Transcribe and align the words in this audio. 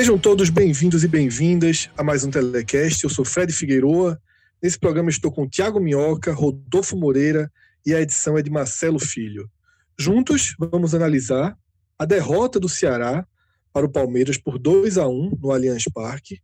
Sejam 0.00 0.18
todos 0.18 0.48
bem-vindos 0.48 1.04
e 1.04 1.08
bem-vindas 1.08 1.90
a 1.94 2.02
mais 2.02 2.24
um 2.24 2.30
Telecast. 2.30 3.04
Eu 3.04 3.10
sou 3.10 3.22
Fred 3.22 3.52
Figueiroa. 3.52 4.18
Nesse 4.62 4.78
programa 4.78 5.10
estou 5.10 5.30
com 5.30 5.46
Tiago 5.46 5.78
Minhoca, 5.78 6.32
Rodolfo 6.32 6.96
Moreira 6.96 7.52
e 7.84 7.94
a 7.94 8.00
edição 8.00 8.38
é 8.38 8.40
de 8.40 8.48
Marcelo 8.48 8.98
Filho. 8.98 9.50
Juntos 9.98 10.54
vamos 10.58 10.94
analisar 10.94 11.54
a 11.98 12.06
derrota 12.06 12.58
do 12.58 12.66
Ceará 12.66 13.26
para 13.74 13.84
o 13.84 13.90
Palmeiras 13.90 14.38
por 14.38 14.58
2 14.58 14.96
a 14.96 15.06
1 15.06 15.36
no 15.38 15.52
Allianz 15.52 15.84
Parque. 15.92 16.40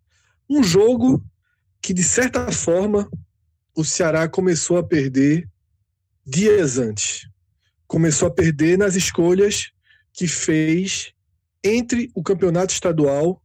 Um 0.50 0.62
jogo 0.62 1.24
que, 1.80 1.94
de 1.94 2.04
certa 2.04 2.52
forma, 2.52 3.08
o 3.74 3.82
Ceará 3.86 4.28
começou 4.28 4.76
a 4.76 4.84
perder 4.84 5.48
dias 6.26 6.76
antes. 6.76 7.26
Começou 7.86 8.28
a 8.28 8.30
perder 8.30 8.76
nas 8.76 8.96
escolhas 8.96 9.70
que 10.12 10.28
fez 10.28 11.14
entre 11.64 12.10
o 12.14 12.22
campeonato 12.22 12.74
estadual 12.74 13.42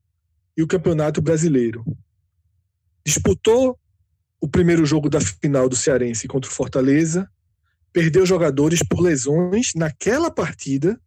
o 0.64 0.67
Campeonato 0.67 1.22
Brasileiro. 1.22 1.84
Disputou 3.06 3.80
o 4.40 4.48
primeiro 4.48 4.86
jogo 4.86 5.09
da 5.09 5.22
final 5.22 5.70
do 5.70 5.76
Cearense 5.76 6.28
contra 6.28 6.50
o 6.50 6.54
Fortaleza, 6.54 7.30
perdeu 7.94 8.26
jogadores 8.26 8.82
por 8.88 9.02
lesões 9.02 9.73
naquela 9.76 10.32
partida 10.32 11.00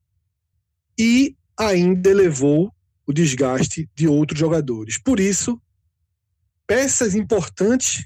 e 0.98 1.36
ainda 1.58 2.10
elevou 2.10 2.72
o 3.06 3.12
desgaste 3.12 3.91
de 3.94 4.06
outros 4.06 4.38
jogadores. 4.38 4.98
Por 4.98 5.19
isso, 5.19 5.60
peças 6.66 7.14
importantes 7.14 8.05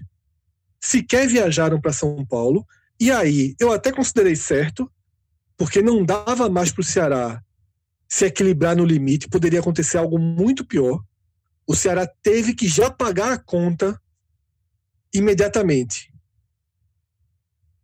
sequer 0.81 1.29
viajaram 1.29 1.81
para 1.81 1.93
São 1.93 2.25
Paulo. 2.25 2.67
E 2.99 3.11
aí, 3.11 3.55
eu 3.61 3.73
até 3.73 3.93
considerei 3.93 4.35
certo, 4.35 4.91
porque 5.57 5.83
não 5.83 6.05
dava 6.05 6.49
mais 6.49 6.73
para 6.73 6.81
o 6.81 6.85
Ceará 6.85 7.43
se 8.09 8.25
equilibrar 8.25 8.75
no 8.75 8.85
limite, 8.85 9.29
poderia 9.29 9.61
acontecer 9.61 9.99
algo 9.99 10.19
muito 10.19 10.65
pior 10.65 11.03
o 11.69 11.75
Ceará 11.75 12.07
teve 12.23 12.55
que 12.55 12.67
já 12.67 12.91
pagar 12.91 13.31
a 13.31 13.39
conta 13.39 14.01
imediatamente. 15.13 16.11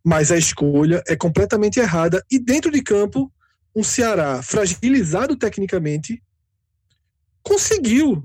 Mas 0.03 0.31
a 0.31 0.37
escolha 0.37 1.03
é 1.07 1.15
completamente 1.15 1.79
errada. 1.79 2.25
E 2.31 2.39
dentro 2.39 2.71
de 2.71 2.81
campo, 2.81 3.31
um 3.75 3.83
Ceará 3.83 4.41
fragilizado 4.41 5.37
tecnicamente 5.37 6.21
conseguiu 7.43 8.23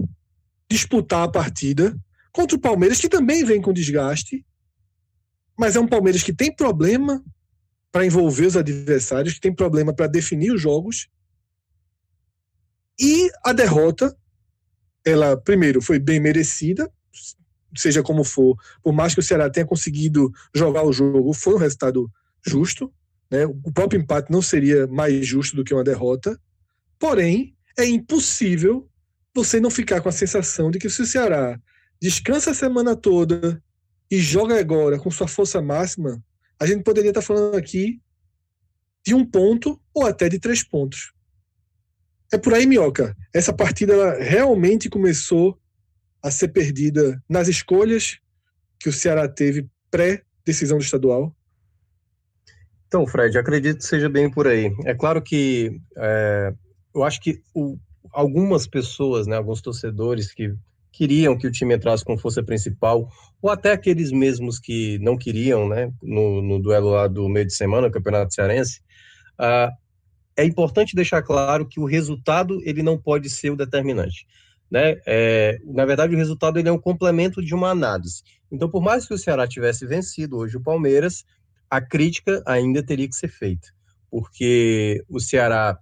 disputar 0.71 1.25
a 1.25 1.31
partida 1.31 1.95
contra 2.33 2.57
o 2.57 2.61
Palmeiras, 2.61 2.99
que 2.99 3.09
também 3.09 3.45
vem 3.45 3.61
com 3.61 3.73
desgaste, 3.73 4.47
mas 5.59 5.77
é 5.77 5.81
um 5.81 5.87
Palmeiras 5.87 6.23
que 6.23 6.33
tem 6.33 6.55
problema 6.55 7.23
para 7.93 8.07
envolver 8.07 8.47
os 8.47 8.57
adversários, 8.57 9.35
que 9.35 9.41
tem 9.41 9.55
problema 9.55 9.93
para 9.93 10.07
definir 10.07 10.53
os 10.53 10.63
jogos. 10.63 11.09
E 12.99 13.31
a 13.45 13.53
derrota 13.53 14.17
ela, 15.05 15.37
primeiro, 15.37 15.81
foi 15.81 15.99
bem 15.99 16.21
merecida, 16.21 16.91
seja 17.77 18.03
como 18.03 18.25
for, 18.25 18.57
por 18.83 18.93
mais 18.93 19.15
que 19.15 19.21
o 19.21 19.23
Ceará 19.23 19.49
tenha 19.49 19.67
conseguido 19.67 20.31
jogar 20.55 20.85
o 20.85 20.93
jogo, 20.93 21.33
foi 21.33 21.55
um 21.55 21.59
resultado 21.59 22.11
justo. 22.45 22.93
Né? 23.31 23.47
O 23.47 23.73
próprio 23.73 24.01
empate 24.01 24.31
não 24.31 24.43
seria 24.43 24.87
mais 24.87 25.27
justo 25.27 25.57
do 25.57 25.65
que 25.65 25.73
uma 25.73 25.85
derrota. 25.85 26.39
Porém, 26.99 27.55
é 27.79 27.85
impossível 27.85 28.89
você 29.35 29.61
não 29.61 29.71
ficar 29.71 30.01
com 30.01 30.09
a 30.09 30.13
sensação 30.13 30.71
de 30.71 30.79
que 30.79 30.91
se 30.91 31.03
o 31.03 31.07
Ceará 31.07 31.59
descansa 32.01 32.51
a 32.51 32.55
semana 32.55 32.97
toda 32.97 33.63
e 34.11 34.19
joga 34.19 34.59
agora 34.59 34.99
com 34.99 35.11
sua 35.11 35.29
força 35.29 35.63
máxima, 35.63 36.23
a 36.59 36.67
gente 36.67 36.83
poderia 36.83 37.11
estar 37.11 37.23
falando 37.23 37.57
aqui 37.57 38.01
de 39.07 39.15
um 39.15 39.25
ponto 39.25 39.81
ou 39.95 40.05
até 40.05 40.29
de 40.29 40.39
três 40.39 40.65
pontos. 40.65 41.13
É 42.33 42.39
por 42.39 42.55
aí, 42.55 42.67
Minhoca. 42.67 43.17
Essa 43.35 43.53
partida 43.53 44.19
realmente 44.21 44.89
começou 44.89 45.59
a 46.23 46.31
ser 46.31 46.49
perdida 46.49 47.23
nas 47.29 47.49
escolhas 47.49 48.19
que 48.79 48.89
o 48.89 48.93
Ceará 48.93 49.29
teve 49.29 49.69
pré-decisão 49.91 50.79
do 50.79 50.85
estadual? 50.85 51.35
Então, 52.87 53.07
Fred, 53.07 53.37
acredito 53.39 53.79
que 53.79 53.85
seja 53.85 54.09
bem 54.09 54.31
por 54.31 54.47
aí. 54.47 54.75
É 54.85 54.95
claro 54.95 55.23
que 55.23 55.81
é, 55.97 56.53
eu 56.95 57.05
acho 57.05 57.21
que 57.21 57.41
o, 57.55 57.79
algumas 58.13 58.67
pessoas, 58.67 59.27
né, 59.27 59.37
alguns 59.37 59.61
torcedores 59.61 60.33
que 60.33 60.55
queriam 60.93 61.39
que 61.39 61.47
o 61.47 61.53
time 61.53 61.75
entrasse 61.75 62.05
com 62.05 62.19
força 62.19 62.43
principal, 62.43 63.09
ou 63.41 63.49
até 63.49 63.73
aqueles 63.73 64.11
mesmos 64.11 64.59
que 64.59 64.99
não 64.99 65.17
queriam, 65.17 65.69
né, 65.69 65.93
no, 66.03 66.43
no 66.43 66.61
duelo 66.61 66.91
lá 66.91 67.07
do 67.07 67.29
meio 67.29 67.47
de 67.47 67.55
semana, 67.55 67.91
Campeonato 67.91 68.35
Cearense, 68.35 68.81
uh, 69.41 69.71
é 70.41 70.45
importante 70.45 70.97
deixar 70.97 71.23
claro 71.23 71.67
que 71.67 71.79
o 71.79 71.85
resultado 71.85 72.61
ele 72.65 72.83
não 72.83 72.97
pode 72.97 73.29
ser 73.29 73.51
o 73.51 73.57
determinante. 73.57 74.27
Né? 74.71 74.99
É, 75.07 75.59
na 75.67 75.85
verdade, 75.85 76.15
o 76.15 76.19
resultado 76.19 76.59
ele 76.59 76.69
é 76.69 76.73
um 76.73 76.81
complemento 76.81 77.43
de 77.43 77.55
uma 77.55 77.69
análise. 77.69 78.23
Então, 78.51 78.71
por 78.71 78.83
mais 78.83 79.07
que 79.07 79.13
o 79.13 79.19
Ceará 79.19 79.47
tivesse 79.47 79.87
vencido 79.87 80.39
hoje 80.39 80.57
o 80.57 80.63
Palmeiras, 80.63 81.25
a 81.69 81.79
crítica 81.79 82.43
ainda 82.47 82.83
teria 82.83 83.07
que 83.07 83.15
ser 83.15 83.29
feita, 83.29 83.69
porque 84.11 85.05
o 85.09 85.21
Ceará 85.21 85.79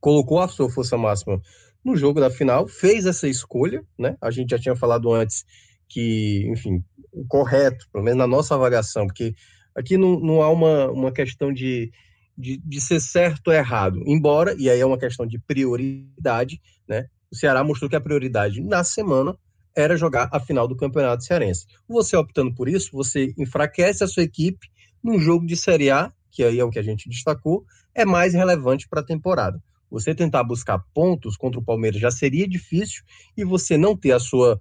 colocou 0.00 0.40
a 0.40 0.48
sua 0.48 0.68
força 0.68 0.98
máxima 0.98 1.40
no 1.82 1.96
jogo 1.96 2.20
da 2.20 2.30
final, 2.30 2.68
fez 2.68 3.06
essa 3.06 3.26
escolha, 3.26 3.82
né? 3.98 4.16
A 4.20 4.30
gente 4.30 4.50
já 4.50 4.58
tinha 4.58 4.76
falado 4.76 5.12
antes 5.12 5.44
que, 5.88 6.46
enfim, 6.48 6.84
o 7.10 7.24
correto, 7.26 7.86
pelo 7.90 8.04
menos 8.04 8.18
na 8.18 8.26
nossa 8.26 8.54
avaliação, 8.54 9.06
porque 9.06 9.34
aqui 9.74 9.96
não, 9.96 10.20
não 10.20 10.42
há 10.42 10.50
uma, 10.50 10.90
uma 10.90 11.12
questão 11.12 11.52
de, 11.52 11.90
de, 12.36 12.56
de 12.58 12.80
ser 12.80 13.00
certo 13.00 13.48
ou 13.48 13.54
errado. 13.54 14.02
Embora, 14.06 14.54
e 14.58 14.68
aí 14.70 14.80
é 14.80 14.86
uma 14.86 14.98
questão 14.98 15.26
de 15.26 15.38
prioridade, 15.38 16.60
né? 16.88 17.06
O 17.30 17.36
Ceará 17.36 17.64
mostrou 17.64 17.88
que 17.88 17.96
a 17.96 18.00
prioridade 18.00 18.60
na 18.60 18.84
semana 18.84 19.36
era 19.74 19.96
jogar 19.96 20.28
a 20.32 20.38
final 20.38 20.68
do 20.68 20.76
Campeonato 20.76 21.24
Cearense. 21.24 21.66
Você 21.88 22.16
optando 22.16 22.54
por 22.54 22.68
isso, 22.68 22.90
você 22.92 23.32
enfraquece 23.38 24.04
a 24.04 24.06
sua 24.06 24.22
equipe 24.22 24.68
num 25.02 25.18
jogo 25.18 25.46
de 25.46 25.56
Série 25.56 25.90
A, 25.90 26.12
que 26.30 26.44
aí 26.44 26.58
é 26.58 26.64
o 26.64 26.70
que 26.70 26.78
a 26.78 26.82
gente 26.82 27.08
destacou, 27.08 27.64
é 27.94 28.04
mais 28.04 28.34
relevante 28.34 28.88
para 28.88 29.00
a 29.00 29.04
temporada. 29.04 29.62
Você 29.90 30.14
tentar 30.14 30.44
buscar 30.44 30.78
pontos 30.94 31.36
contra 31.36 31.60
o 31.60 31.64
Palmeiras 31.64 32.00
já 32.00 32.10
seria 32.10 32.48
difícil 32.48 33.02
e 33.36 33.44
você 33.44 33.76
não 33.76 33.96
ter 33.96 34.12
a 34.12 34.18
sua 34.18 34.60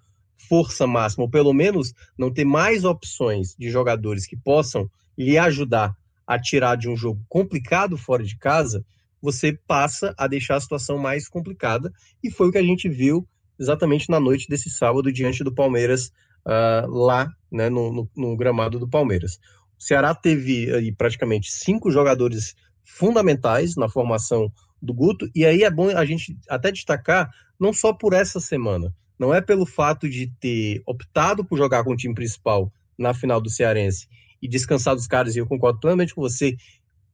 força 0.49 0.85
máxima, 0.85 1.23
ou 1.23 1.29
pelo 1.29 1.53
menos 1.53 1.93
não 2.17 2.31
ter 2.31 2.43
mais 2.43 2.83
opções 2.83 3.55
de 3.57 3.69
jogadores 3.69 4.25
que 4.25 4.35
possam 4.35 4.89
lhe 5.17 5.37
ajudar 5.37 5.95
a 6.25 6.39
tirar 6.39 6.75
de 6.75 6.89
um 6.89 6.95
jogo 6.95 7.23
complicado 7.27 7.97
fora 7.97 8.23
de 8.23 8.37
casa, 8.37 8.85
você 9.21 9.57
passa 9.67 10.13
a 10.17 10.27
deixar 10.27 10.55
a 10.55 10.61
situação 10.61 10.97
mais 10.97 11.27
complicada. 11.27 11.91
E 12.23 12.31
foi 12.31 12.47
o 12.47 12.51
que 12.51 12.57
a 12.57 12.63
gente 12.63 12.89
viu 12.89 13.27
exatamente 13.59 14.09
na 14.09 14.19
noite 14.19 14.47
desse 14.49 14.69
sábado, 14.69 15.11
diante 15.11 15.43
do 15.43 15.53
Palmeiras, 15.53 16.11
uh, 16.47 16.89
lá 16.89 17.31
né, 17.51 17.69
no, 17.69 17.93
no, 17.93 18.09
no, 18.15 18.35
gramado 18.35 18.79
do 18.79 18.89
Palmeiras. 18.89 19.39
O 19.79 19.83
Ceará 19.83 20.15
teve 20.15 20.73
aí, 20.73 20.91
praticamente 20.91 21.51
cinco 21.51 21.91
jogadores 21.91 22.55
fundamentais 22.83 23.75
na 23.75 23.87
formação 23.87 24.51
do 24.81 24.93
Guto, 24.93 25.29
e 25.35 25.45
aí 25.45 25.61
é 25.61 25.69
bom 25.69 25.89
a 25.95 26.03
gente 26.03 26.35
até 26.49 26.71
destacar, 26.71 27.29
não 27.59 27.71
só 27.71 27.93
por 27.93 28.13
essa 28.13 28.39
semana, 28.39 28.91
não 29.19 29.31
é 29.31 29.39
pelo 29.39 29.67
fato 29.67 30.09
de 30.09 30.31
ter 30.39 30.81
optado 30.87 31.45
por 31.45 31.55
jogar 31.55 31.83
com 31.83 31.91
o 31.91 31.95
time 31.95 32.15
principal 32.15 32.73
na 32.97 33.13
final 33.13 33.39
do 33.39 33.49
Cearense 33.49 34.07
e 34.41 34.47
descansar 34.47 34.95
dos 34.95 35.07
caras, 35.07 35.35
e 35.35 35.39
eu 35.39 35.47
concordo 35.47 35.79
plenamente 35.79 36.15
com 36.15 36.21
você, 36.21 36.55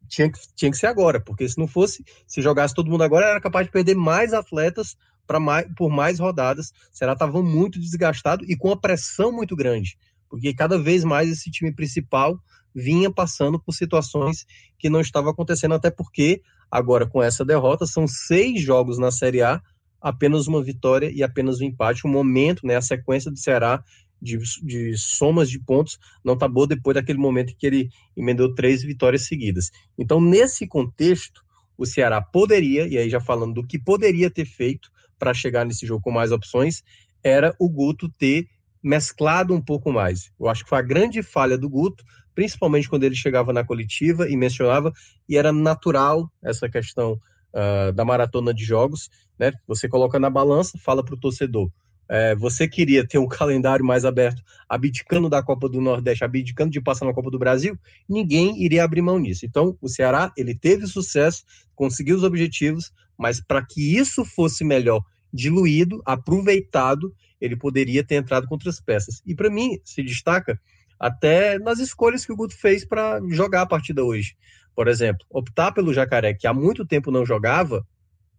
tinha 0.07 0.31
que, 0.31 0.39
tinha 0.56 0.71
que 0.71 0.77
ser 0.77 0.88
agora, 0.88 1.19
porque 1.19 1.47
se 1.47 1.57
não 1.57 1.68
fosse, 1.68 2.03
se 2.25 2.41
jogasse 2.41 2.74
todo 2.74 2.89
mundo 2.89 3.03
agora, 3.03 3.27
era 3.27 3.41
capaz 3.41 3.65
de 3.65 3.71
perder 3.71 3.95
mais 3.95 4.33
atletas 4.33 4.95
para 5.25 5.39
mais, 5.39 5.68
por 5.75 5.89
mais 5.89 6.19
rodadas. 6.19 6.69
O 6.69 6.97
Ceará 6.97 7.13
estava 7.13 7.44
muito 7.44 7.79
desgastado 7.79 8.45
e 8.47 8.56
com 8.56 8.71
a 8.71 8.77
pressão 8.77 9.31
muito 9.31 9.56
grande, 9.56 9.97
porque 10.29 10.53
cada 10.53 10.79
vez 10.79 11.03
mais 11.03 11.29
esse 11.29 11.51
time 11.51 11.74
principal 11.74 12.39
vinha 12.74 13.12
passando 13.12 13.59
por 13.59 13.73
situações 13.73 14.45
que 14.80 14.89
não 14.89 15.01
estava 15.01 15.31
acontecendo, 15.31 15.73
até 15.73 15.89
porque 15.91 16.41
agora 16.69 17.06
com 17.07 17.21
essa 17.21 17.44
derrota 17.44 17.85
são 17.85 18.07
seis 18.07 18.62
jogos 18.62 18.97
na 18.97 19.12
Série 19.12 19.41
A, 19.41 19.62
apenas 20.00 20.47
uma 20.47 20.63
vitória 20.63 21.12
e 21.12 21.23
apenas 21.23 21.59
um 21.59 21.65
empate. 21.65 22.06
O 22.06 22.09
momento, 22.09 22.65
né, 22.65 22.75
a 22.75 22.81
sequência 22.81 23.31
do 23.31 23.38
Ceará 23.38 23.83
de, 24.21 24.37
de 24.63 24.97
somas 24.97 25.49
de 25.49 25.59
pontos 25.59 25.97
não 26.23 26.33
está 26.33 26.47
boa 26.47 26.67
depois 26.67 26.95
daquele 26.95 27.19
momento 27.19 27.55
que 27.57 27.67
ele 27.67 27.89
emendou 28.15 28.53
três 28.53 28.81
vitórias 28.81 29.27
seguidas. 29.27 29.71
Então, 29.97 30.19
nesse 30.19 30.67
contexto, 30.67 31.41
o 31.77 31.85
Ceará 31.85 32.21
poderia, 32.21 32.87
e 32.87 32.97
aí 32.97 33.09
já 33.09 33.19
falando 33.19 33.55
do 33.55 33.67
que 33.67 33.77
poderia 33.77 34.29
ter 34.29 34.45
feito 34.45 34.89
para 35.19 35.33
chegar 35.33 35.65
nesse 35.65 35.85
jogo 35.85 36.01
com 36.01 36.11
mais 36.11 36.31
opções, 36.31 36.83
era 37.23 37.55
o 37.59 37.69
Guto 37.69 38.09
ter 38.09 38.47
mesclado 38.81 39.53
um 39.53 39.61
pouco 39.61 39.91
mais. 39.91 40.31
Eu 40.39 40.47
acho 40.47 40.63
que 40.63 40.69
foi 40.69 40.79
a 40.79 40.83
grande 40.83 41.21
falha 41.21 41.57
do 41.57 41.69
Guto, 41.69 42.03
principalmente 42.33 42.89
quando 42.89 43.03
ele 43.03 43.15
chegava 43.15 43.51
na 43.51 43.63
coletiva 43.63 44.29
e 44.29 44.37
mencionava, 44.37 44.93
e 45.27 45.37
era 45.37 45.51
natural 45.51 46.31
essa 46.43 46.69
questão 46.69 47.13
uh, 47.53 47.91
da 47.93 48.05
maratona 48.05 48.53
de 48.53 48.63
jogos, 48.63 49.09
né? 49.37 49.51
Você 49.67 49.87
coloca 49.87 50.19
na 50.19 50.29
balança, 50.29 50.77
fala 50.77 51.03
para 51.03 51.15
o 51.15 51.19
torcedor. 51.19 51.69
É, 52.09 52.36
você 52.36 52.68
queria 52.68 53.06
ter 53.06 53.18
um 53.18 53.27
calendário 53.30 53.83
mais 53.83 54.06
aberto, 54.06 54.42
abdicando 54.68 55.30
da 55.30 55.44
Copa 55.44 55.68
do 55.68 55.81
Nordeste, 55.81 56.24
abdicando 56.24 56.71
de 56.71 56.81
passar 56.81 57.06
na 57.06 57.13
Copa 57.13 57.30
do 57.30 57.39
Brasil, 57.39 57.77
ninguém 58.07 58.63
iria 58.63 58.83
abrir 58.83 59.01
mão 59.01 59.19
nisso. 59.19 59.45
Então, 59.45 59.77
o 59.81 59.88
Ceará, 59.88 60.31
ele 60.38 60.56
teve 60.56 60.88
sucesso, 60.88 61.44
conseguiu 61.75 62.15
os 62.15 62.24
objetivos, 62.24 62.92
mas 63.18 63.42
para 63.42 63.65
que 63.65 63.98
isso 63.98 64.24
fosse 64.24 64.63
melhor 64.63 65.01
diluído, 65.33 66.01
aproveitado, 66.06 67.13
ele 67.39 67.56
poderia 67.56 68.04
ter 68.04 68.15
entrado 68.15 68.48
com 68.48 68.56
outras 68.56 68.80
peças. 68.80 69.21
E 69.25 69.36
para 69.36 69.50
mim, 69.50 69.80
se 69.83 70.01
destaca 70.01 70.59
até 71.00 71.59
nas 71.59 71.80
escolhas 71.80 72.25
que 72.25 72.31
o 72.31 72.36
Guto 72.36 72.57
fez 72.57 72.86
para 72.86 73.21
jogar 73.30 73.62
a 73.62 73.68
partida 73.68 74.04
hoje. 74.04 74.36
Por 74.75 74.88
exemplo, 74.88 75.25
optar 75.30 75.71
pelo 75.71 75.94
Jacaré, 75.94 76.33
que 76.33 76.48
há 76.48 76.54
muito 76.54 76.86
tempo 76.86 77.12
não 77.12 77.25
jogava, 77.25 77.86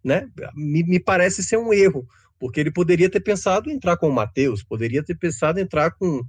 né, 0.03 0.29
me, 0.55 0.83
me 0.83 0.99
parece 0.99 1.43
ser 1.43 1.57
um 1.57 1.73
erro, 1.73 2.07
porque 2.39 2.59
ele 2.59 2.71
poderia 2.71 3.09
ter 3.09 3.19
pensado 3.19 3.69
em 3.69 3.73
entrar 3.73 3.97
com 3.97 4.07
o 4.07 4.13
Matheus, 4.13 4.63
poderia 4.63 5.03
ter 5.03 5.15
pensado 5.15 5.59
em 5.59 5.63
entrar 5.63 5.91
com 5.91 6.23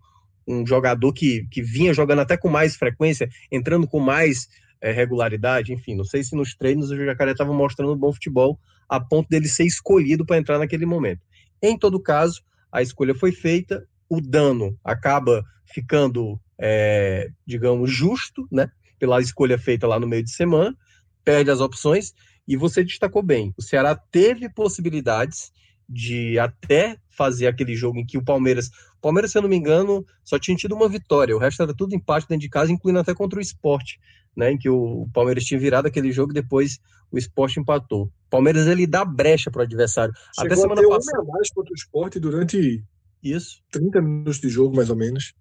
um 0.47 0.67
jogador 0.67 1.13
que, 1.13 1.47
que 1.51 1.63
vinha 1.63 1.95
jogando 1.95 2.21
até 2.21 2.37
com 2.37 2.49
mais 2.49 2.75
frequência, 2.75 3.29
entrando 3.51 3.87
com 3.87 4.01
mais 4.01 4.49
é, 4.81 4.91
regularidade, 4.91 5.73
enfim, 5.73 5.95
não 5.95 6.05
sei 6.05 6.25
se 6.25 6.35
nos 6.35 6.55
treinos 6.55 6.91
o 6.91 6.97
Jacaré 6.97 7.33
estava 7.33 7.53
mostrando 7.53 7.95
bom 7.97 8.13
futebol 8.13 8.59
a 8.89 8.99
ponto 8.99 9.29
dele 9.29 9.47
ser 9.47 9.65
escolhido 9.65 10.27
para 10.27 10.39
entrar 10.39 10.59
naquele 10.59 10.85
momento. 10.85 11.21
Em 11.63 11.79
todo 11.79 12.03
caso, 12.03 12.43
a 12.73 12.83
escolha 12.83 13.15
foi 13.15 13.31
feita, 13.31 13.87
o 14.09 14.21
dano 14.21 14.77
acaba 14.83 15.45
ficando, 15.65 16.41
é, 16.59 17.29
digamos, 17.47 17.91
justo, 17.93 18.49
né? 18.51 18.69
Pela 18.99 19.21
escolha 19.21 19.57
feita 19.57 19.87
lá 19.87 20.01
no 20.01 20.09
meio 20.09 20.25
de 20.25 20.33
semana, 20.33 20.77
perde 21.25 21.51
as 21.51 21.61
opções, 21.61 22.13
e 22.49 22.57
você 22.57 22.83
destacou 22.83 23.23
bem, 23.23 23.55
o 23.57 23.63
Ceará 23.63 23.95
teve 23.95 24.49
possibilidades 24.49 25.53
de 25.91 26.39
até 26.39 26.97
fazer 27.09 27.49
aquele 27.49 27.75
jogo 27.75 27.99
em 27.99 28.07
que 28.07 28.17
o 28.17 28.25
Palmeiras. 28.25 28.69
O 28.97 29.01
Palmeiras, 29.03 29.33
se 29.33 29.39
eu 29.39 29.43
não 29.43 29.49
me 29.49 29.57
engano, 29.57 30.07
só 30.23 30.39
tinha 30.39 30.57
tido 30.57 30.75
uma 30.75 30.89
vitória, 30.89 31.35
o 31.35 31.39
resto 31.39 31.63
era 31.63 31.75
tudo 31.75 31.95
empate 31.95 32.29
dentro 32.29 32.43
de 32.43 32.49
casa, 32.49 32.71
incluindo 32.71 33.01
até 33.01 33.13
contra 33.13 33.39
o 33.39 33.43
esporte, 33.43 33.99
né? 34.37 34.53
Em 34.53 34.59
que 34.59 34.69
o 34.69 35.09
Palmeiras 35.13 35.45
tinha 35.45 35.59
virado 35.59 35.87
aquele 35.87 36.13
jogo 36.13 36.33
e 36.33 36.35
depois 36.35 36.79
o 37.11 37.19
esporte 37.19 37.59
empatou. 37.59 38.05
O 38.05 38.31
Palmeiras 38.31 38.69
ele 38.69 38.87
dá 38.87 39.05
brecha 39.05 39.51
para 39.51 39.61
o 39.61 39.63
adversário. 39.65 40.15
Chegou 40.35 40.53
até 40.53 40.57
semana 40.57 40.89
passada. 40.89 41.25
mais 41.25 41.51
contra 41.51 41.73
o 41.73 41.77
esporte 41.77 42.21
durante 42.21 42.85
isso 43.23 43.61
30 43.73 44.01
minutos 44.01 44.41
de 44.41 44.49
jogo, 44.49 44.77
mais 44.77 44.89
ou 44.89 44.97
menos. 44.97 45.35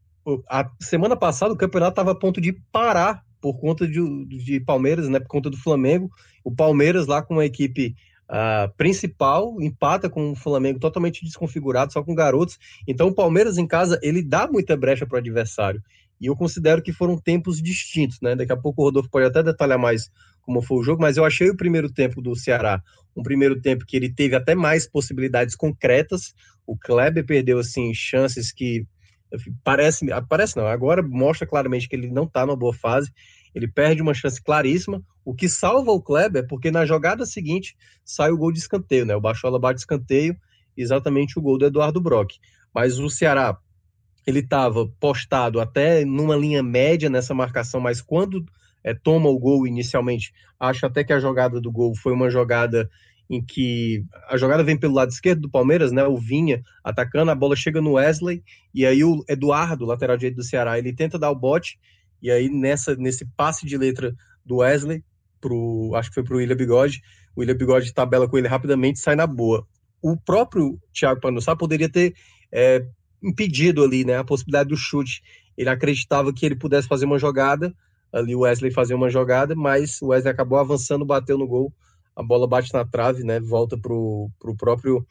A 0.49 0.69
semana 0.81 1.15
passada 1.15 1.53
o 1.53 1.57
campeonato 1.57 1.91
estava 1.91 2.11
a 2.11 2.15
ponto 2.15 2.41
de 2.41 2.53
parar 2.71 3.23
por 3.39 3.57
conta 3.59 3.87
de, 3.87 4.25
de 4.25 4.59
Palmeiras, 4.59 5.07
né? 5.07 5.19
Por 5.19 5.27
conta 5.27 5.49
do 5.49 5.57
Flamengo. 5.57 6.09
O 6.43 6.53
Palmeiras 6.53 7.07
lá 7.07 7.21
com 7.21 7.39
a 7.39 7.45
equipe 7.45 7.95
uh, 8.29 8.71
principal, 8.77 9.61
empata 9.61 10.09
com 10.09 10.31
o 10.31 10.35
Flamengo 10.35 10.79
totalmente 10.79 11.23
desconfigurado, 11.23 11.91
só 11.91 12.03
com 12.03 12.15
garotos. 12.15 12.57
Então 12.87 13.07
o 13.07 13.15
Palmeiras 13.15 13.57
em 13.57 13.67
casa, 13.67 13.99
ele 14.01 14.21
dá 14.21 14.47
muita 14.47 14.77
brecha 14.77 15.05
para 15.05 15.15
o 15.15 15.19
adversário. 15.19 15.81
E 16.21 16.25
eu 16.25 16.35
considero 16.35 16.81
que 16.81 16.91
foram 16.91 17.17
tempos 17.17 17.61
distintos, 17.61 18.19
né? 18.21 18.35
Daqui 18.35 18.51
a 18.51 18.57
pouco 18.57 18.81
o 18.81 18.85
Rodolfo 18.85 19.09
pode 19.09 19.25
até 19.25 19.41
detalhar 19.41 19.79
mais 19.79 20.09
como 20.41 20.61
foi 20.61 20.79
o 20.79 20.83
jogo, 20.83 21.01
mas 21.01 21.15
eu 21.15 21.23
achei 21.23 21.49
o 21.49 21.55
primeiro 21.55 21.91
tempo 21.91 22.21
do 22.21 22.35
Ceará 22.35 22.81
um 23.15 23.23
primeiro 23.23 23.59
tempo 23.59 23.85
que 23.85 23.97
ele 23.97 24.11
teve 24.11 24.35
até 24.35 24.55
mais 24.55 24.87
possibilidades 24.87 25.55
concretas. 25.55 26.33
O 26.65 26.77
Kleber 26.77 27.25
perdeu 27.25 27.59
assim 27.59 27.93
chances 27.93 28.51
que 28.51 28.85
parece, 29.63 30.05
parece 30.27 30.57
não, 30.57 30.67
agora 30.67 31.03
mostra 31.03 31.45
claramente 31.45 31.87
que 31.87 31.95
ele 31.95 32.09
não 32.09 32.23
está 32.23 32.45
numa 32.45 32.55
boa 32.55 32.73
fase. 32.73 33.11
Ele 33.53 33.67
perde 33.67 34.01
uma 34.01 34.13
chance 34.13 34.41
claríssima. 34.41 35.01
O 35.23 35.33
que 35.33 35.49
salva 35.49 35.91
o 35.91 36.01
Kleber 36.01 36.43
é 36.43 36.47
porque 36.47 36.71
na 36.71 36.85
jogada 36.85 37.25
seguinte 37.25 37.75
sai 38.03 38.31
o 38.31 38.37
gol 38.37 38.51
de 38.51 38.59
escanteio, 38.59 39.05
né? 39.05 39.15
O 39.15 39.21
Bachola 39.21 39.59
bate 39.59 39.79
escanteio, 39.79 40.35
exatamente 40.75 41.37
o 41.37 41.41
gol 41.41 41.57
do 41.57 41.65
Eduardo 41.65 42.01
Brock. 42.01 42.33
Mas 42.73 42.99
o 42.99 43.09
Ceará, 43.09 43.57
ele 44.25 44.39
estava 44.39 44.87
postado 44.99 45.59
até 45.59 46.05
numa 46.05 46.35
linha 46.35 46.61
média 46.61 47.09
nessa 47.09 47.33
marcação, 47.33 47.79
mas 47.79 48.01
quando 48.01 48.45
é, 48.83 48.93
toma 48.93 49.29
o 49.29 49.39
gol 49.39 49.67
inicialmente, 49.67 50.33
acho 50.59 50.85
até 50.85 51.03
que 51.03 51.13
a 51.13 51.19
jogada 51.19 51.59
do 51.59 51.71
gol 51.71 51.95
foi 51.95 52.13
uma 52.13 52.29
jogada 52.29 52.89
em 53.29 53.43
que 53.43 54.03
a 54.27 54.37
jogada 54.37 54.63
vem 54.63 54.77
pelo 54.77 54.95
lado 54.95 55.09
esquerdo 55.09 55.41
do 55.41 55.49
Palmeiras, 55.49 55.91
né? 55.91 56.03
O 56.03 56.17
Vinha 56.17 56.63
atacando, 56.83 57.29
a 57.29 57.35
bola 57.35 57.55
chega 57.55 57.79
no 57.79 57.93
Wesley, 57.93 58.43
e 58.73 58.85
aí 58.85 59.03
o 59.03 59.23
Eduardo, 59.29 59.85
lateral 59.85 60.17
direito 60.17 60.37
do 60.37 60.43
Ceará, 60.43 60.79
ele 60.79 60.91
tenta 60.91 61.19
dar 61.19 61.29
o 61.29 61.35
bote, 61.35 61.77
e 62.21 62.29
aí, 62.31 62.49
nessa, 62.49 62.95
nesse 62.95 63.25
passe 63.37 63.65
de 63.65 63.77
letra 63.77 64.13
do 64.45 64.57
Wesley, 64.57 65.03
pro, 65.39 65.91
acho 65.95 66.09
que 66.09 66.15
foi 66.15 66.23
para 66.23 66.35
o 66.35 66.37
William 66.37 66.55
Bigode, 66.55 67.01
o 67.35 67.39
William 67.39 67.55
Bigode 67.55 67.93
tabela 67.93 68.27
com 68.27 68.37
ele 68.37 68.47
rapidamente 68.47 68.99
sai 68.99 69.15
na 69.15 69.25
boa. 69.25 69.65
O 70.01 70.17
próprio 70.17 70.79
Thiago 70.93 71.21
Panussá 71.21 71.55
poderia 71.55 71.89
ter 71.89 72.13
é, 72.51 72.85
impedido 73.23 73.83
ali 73.83 74.03
né, 74.03 74.17
a 74.17 74.23
possibilidade 74.23 74.69
do 74.69 74.77
chute. 74.77 75.21
Ele 75.57 75.69
acreditava 75.69 76.33
que 76.33 76.45
ele 76.45 76.55
pudesse 76.55 76.87
fazer 76.87 77.05
uma 77.05 77.19
jogada, 77.19 77.73
ali 78.11 78.35
o 78.35 78.41
Wesley 78.41 78.71
fazer 78.71 78.93
uma 78.93 79.09
jogada, 79.09 79.55
mas 79.55 80.01
o 80.01 80.07
Wesley 80.07 80.31
acabou 80.31 80.57
avançando, 80.57 81.05
bateu 81.05 81.37
no 81.37 81.47
gol, 81.47 81.73
a 82.15 82.23
bola 82.23 82.47
bate 82.47 82.73
na 82.73 82.85
trave, 82.85 83.23
né, 83.23 83.39
volta 83.39 83.77
para 83.77 83.93
o 83.93 84.31
próprio 84.57 85.05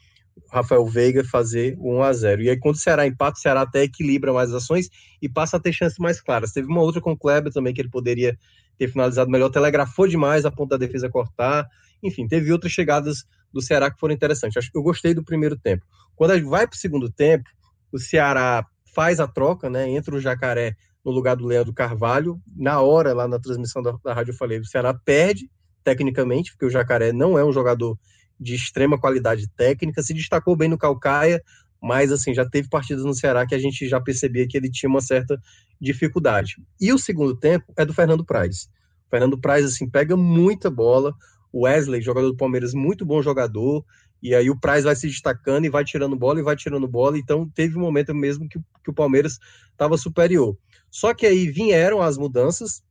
Rafael 0.50 0.84
Veiga 0.86 1.24
fazer 1.24 1.76
o 1.78 1.96
1 1.96 2.02
a 2.02 2.12
0 2.12 2.42
E 2.42 2.50
aí, 2.50 2.56
quando 2.58 2.76
o 2.76 2.78
Ceará 2.78 3.06
empata, 3.06 3.38
o 3.38 3.40
Ceará 3.40 3.62
até 3.62 3.82
equilibra 3.82 4.32
mais 4.32 4.50
as 4.50 4.62
ações 4.62 4.88
e 5.20 5.28
passa 5.28 5.56
a 5.56 5.60
ter 5.60 5.72
chances 5.72 5.98
mais 5.98 6.20
claras. 6.20 6.52
Teve 6.52 6.68
uma 6.68 6.80
outra 6.80 7.00
com 7.00 7.12
o 7.12 7.16
Kleber 7.16 7.52
também 7.52 7.74
que 7.74 7.80
ele 7.80 7.90
poderia 7.90 8.38
ter 8.78 8.88
finalizado 8.88 9.30
melhor, 9.30 9.50
telegrafou 9.50 10.06
demais 10.06 10.44
a 10.44 10.50
ponta 10.50 10.78
da 10.78 10.86
defesa 10.86 11.08
cortar. 11.08 11.66
Enfim, 12.02 12.28
teve 12.28 12.52
outras 12.52 12.72
chegadas 12.72 13.24
do 13.52 13.60
Ceará 13.60 13.90
que 13.90 13.98
foram 13.98 14.14
interessantes. 14.14 14.56
Acho 14.56 14.70
que 14.70 14.78
eu 14.78 14.82
gostei 14.82 15.14
do 15.14 15.24
primeiro 15.24 15.56
tempo. 15.56 15.84
Quando 16.14 16.32
a 16.32 16.36
gente 16.36 16.48
vai 16.48 16.66
para 16.66 16.76
o 16.76 16.78
segundo 16.78 17.10
tempo, 17.10 17.48
o 17.92 17.98
Ceará 17.98 18.64
faz 18.94 19.20
a 19.20 19.26
troca, 19.26 19.68
né? 19.68 19.88
Entra 19.88 20.14
o 20.14 20.20
Jacaré 20.20 20.76
no 21.04 21.10
lugar 21.10 21.36
do 21.36 21.46
Leandro 21.46 21.72
Carvalho. 21.72 22.40
Na 22.56 22.80
hora, 22.80 23.12
lá 23.12 23.26
na 23.26 23.38
transmissão 23.38 23.82
da, 23.82 23.92
da 24.04 24.14
rádio, 24.14 24.32
eu 24.32 24.36
falei: 24.36 24.58
o 24.58 24.64
Ceará 24.64 24.94
perde 24.94 25.50
tecnicamente, 25.82 26.52
porque 26.52 26.66
o 26.66 26.70
Jacaré 26.70 27.12
não 27.12 27.38
é 27.38 27.44
um 27.44 27.52
jogador 27.52 27.98
de 28.38 28.54
extrema 28.54 28.98
qualidade 28.98 29.48
técnica, 29.48 30.02
se 30.02 30.14
destacou 30.14 30.56
bem 30.56 30.68
no 30.68 30.78
Calcaia, 30.78 31.42
mas 31.80 32.10
assim, 32.10 32.34
já 32.34 32.48
teve 32.48 32.68
partidas 32.68 33.04
no 33.04 33.14
Ceará 33.14 33.46
que 33.46 33.54
a 33.54 33.58
gente 33.58 33.88
já 33.88 34.00
percebia 34.00 34.46
que 34.46 34.56
ele 34.56 34.70
tinha 34.70 34.90
uma 34.90 35.00
certa 35.00 35.40
dificuldade. 35.80 36.56
E 36.80 36.92
o 36.92 36.98
segundo 36.98 37.36
tempo 37.36 37.72
é 37.76 37.84
do 37.84 37.94
Fernando 37.94 38.24
Praz. 38.24 38.64
O 39.06 39.10
Fernando 39.10 39.38
Praz 39.38 39.64
assim 39.64 39.88
pega 39.88 40.16
muita 40.16 40.70
bola, 40.70 41.14
o 41.52 41.62
Wesley, 41.62 42.02
jogador 42.02 42.28
do 42.28 42.36
Palmeiras, 42.36 42.74
muito 42.74 43.06
bom 43.06 43.22
jogador, 43.22 43.84
e 44.22 44.34
aí 44.34 44.50
o 44.50 44.58
Praz 44.58 44.84
vai 44.84 44.96
se 44.96 45.06
destacando 45.06 45.64
e 45.64 45.70
vai 45.70 45.84
tirando 45.84 46.16
bola 46.16 46.40
e 46.40 46.42
vai 46.42 46.56
tirando 46.56 46.88
bola, 46.88 47.16
então 47.16 47.48
teve 47.54 47.78
um 47.78 47.80
momento 47.80 48.14
mesmo 48.14 48.48
que, 48.48 48.58
que 48.82 48.90
o 48.90 48.94
Palmeiras 48.94 49.38
estava 49.70 49.96
superior. 49.96 50.56
Só 50.90 51.14
que 51.14 51.26
aí 51.26 51.48
vieram 51.48 52.02
as 52.02 52.18
mudanças, 52.18 52.82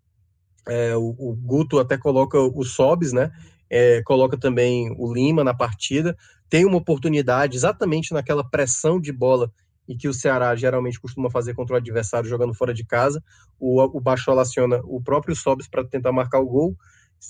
é, 0.68 0.96
o, 0.96 1.16
o, 1.18 1.36
Guto 1.36 1.80
até 1.80 1.98
coloca 1.98 2.40
os 2.40 2.74
sobes, 2.74 3.12
né? 3.12 3.32
É, 3.70 4.02
coloca 4.04 4.38
também 4.38 4.94
o 4.98 5.14
Lima 5.14 5.44
na 5.44 5.54
partida, 5.54 6.16
tem 6.50 6.66
uma 6.66 6.78
oportunidade 6.78 7.56
exatamente 7.58 8.14
naquela 8.14 8.44
pressão 8.44 9.00
de 9.00 9.12
bola 9.12 9.52
e 9.88 9.96
que 9.96 10.08
o 10.08 10.14
Ceará 10.14 10.56
geralmente 10.56 11.00
costuma 11.00 11.30
fazer 11.30 11.54
contra 11.54 11.76
o 11.76 11.78
adversário 11.78 12.30
jogando 12.30 12.54
fora 12.54 12.74
de 12.74 12.86
casa. 12.86 13.24
O, 13.60 13.82
o 13.82 14.02
Baixo 14.02 14.32
aciona 14.32 14.82
o 14.84 15.02
próprio 15.02 15.36
Sobis 15.36 15.68
para 15.68 15.84
tentar 15.84 16.12
marcar 16.12 16.40
o 16.40 16.46
gol. 16.46 16.76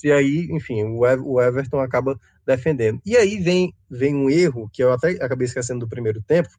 E 0.04 0.12
aí, 0.12 0.48
enfim, 0.50 0.82
o, 0.82 1.00
o 1.00 1.40
Everton 1.40 1.80
acaba 1.80 2.18
defendendo. 2.44 3.00
E 3.06 3.16
aí 3.16 3.38
vem, 3.38 3.72
vem 3.88 4.14
um 4.14 4.28
erro 4.28 4.68
que 4.72 4.82
eu 4.82 4.92
até 4.92 5.12
acabei 5.22 5.46
esquecendo 5.46 5.80
do 5.80 5.88
primeiro 5.88 6.20
tempo, 6.20 6.50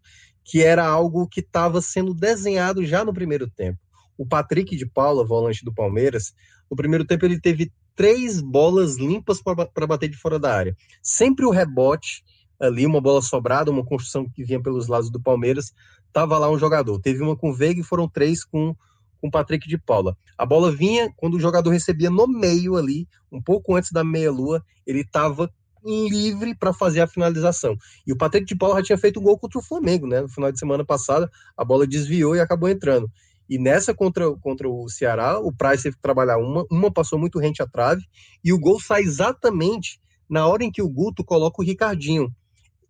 que 0.44 0.64
era 0.64 0.86
algo 0.86 1.28
que 1.28 1.42
estava 1.42 1.82
sendo 1.82 2.14
desenhado 2.14 2.86
já 2.86 3.04
no 3.04 3.14
primeiro 3.14 3.50
tempo. 3.50 3.80
O 4.18 4.26
Patrick 4.26 4.76
de 4.76 4.86
Paula, 4.86 5.26
volante 5.26 5.64
do 5.64 5.74
Palmeiras, 5.74 6.34
no 6.70 6.76
primeiro 6.76 7.06
tempo 7.06 7.26
ele 7.26 7.40
teve 7.40 7.72
três 8.00 8.40
bolas 8.40 8.96
limpas 8.96 9.42
para 9.42 9.86
bater 9.86 10.08
de 10.08 10.16
fora 10.16 10.40
da 10.40 10.56
área. 10.56 10.74
Sempre 11.04 11.46
o 11.46 11.50
rebote 11.50 12.24
ali, 12.58 12.86
uma 12.86 13.02
bola 13.02 13.22
sobrada, 13.22 13.70
uma 13.70 13.84
construção 13.84 14.26
que 14.26 14.42
vinha 14.42 14.62
pelos 14.62 14.88
lados 14.88 15.10
do 15.10 15.20
Palmeiras, 15.20 15.74
tava 16.14 16.38
lá 16.38 16.50
um 16.50 16.58
jogador. 16.58 16.98
Teve 17.02 17.22
uma 17.22 17.36
com 17.36 17.50
o 17.50 17.54
Veiga 17.54 17.82
e 17.82 17.84
foram 17.84 18.08
três 18.08 18.46
com, 18.46 18.74
com 19.20 19.28
o 19.28 19.30
Patrick 19.30 19.68
de 19.68 19.78
Paula. 19.78 20.16
A 20.38 20.46
bola 20.46 20.72
vinha 20.72 21.12
quando 21.18 21.34
o 21.34 21.42
jogador 21.42 21.72
recebia 21.72 22.10
no 22.10 22.26
meio 22.26 22.78
ali, 22.78 23.06
um 23.30 23.42
pouco 23.42 23.76
antes 23.76 23.92
da 23.92 24.02
meia-lua, 24.02 24.64
ele 24.88 25.02
estava 25.02 25.52
livre 25.84 26.56
para 26.56 26.72
fazer 26.72 27.02
a 27.02 27.08
finalização. 27.08 27.76
E 28.08 28.14
o 28.14 28.18
Patrick 28.18 28.46
de 28.46 28.56
Paula 28.56 28.78
já 28.78 28.84
tinha 28.84 28.98
feito 28.98 29.20
um 29.20 29.24
gol 29.24 29.38
contra 29.38 29.60
o 29.60 29.64
Flamengo, 29.64 30.08
né? 30.08 30.22
No 30.22 30.30
final 30.30 30.54
de 30.54 30.60
semana 30.60 30.86
passada, 30.86 31.30
a 31.58 31.66
bola 31.66 31.86
desviou 31.86 32.34
e 32.34 32.40
acabou 32.40 32.70
entrando. 32.70 33.12
E 33.50 33.58
nessa 33.58 33.94
contra, 33.94 34.30
contra 34.38 34.70
o 34.70 34.88
Ceará, 34.88 35.40
o 35.40 35.52
Price 35.52 35.84
teve 35.84 35.96
que 35.96 36.02
trabalhar 36.02 36.38
uma, 36.38 36.64
uma 36.70 36.94
passou 36.94 37.18
muito 37.18 37.40
rente 37.40 37.64
à 37.64 37.68
trave, 37.68 38.04
e 38.44 38.54
o 38.54 38.60
gol 38.60 38.80
sai 38.80 39.02
exatamente 39.02 40.00
na 40.30 40.46
hora 40.46 40.64
em 40.64 40.72
que 40.72 40.82
o 40.82 40.90
Guto 40.90 41.24
coloca 41.24 41.62
o 41.62 41.66
Ricardinho. 41.66 42.32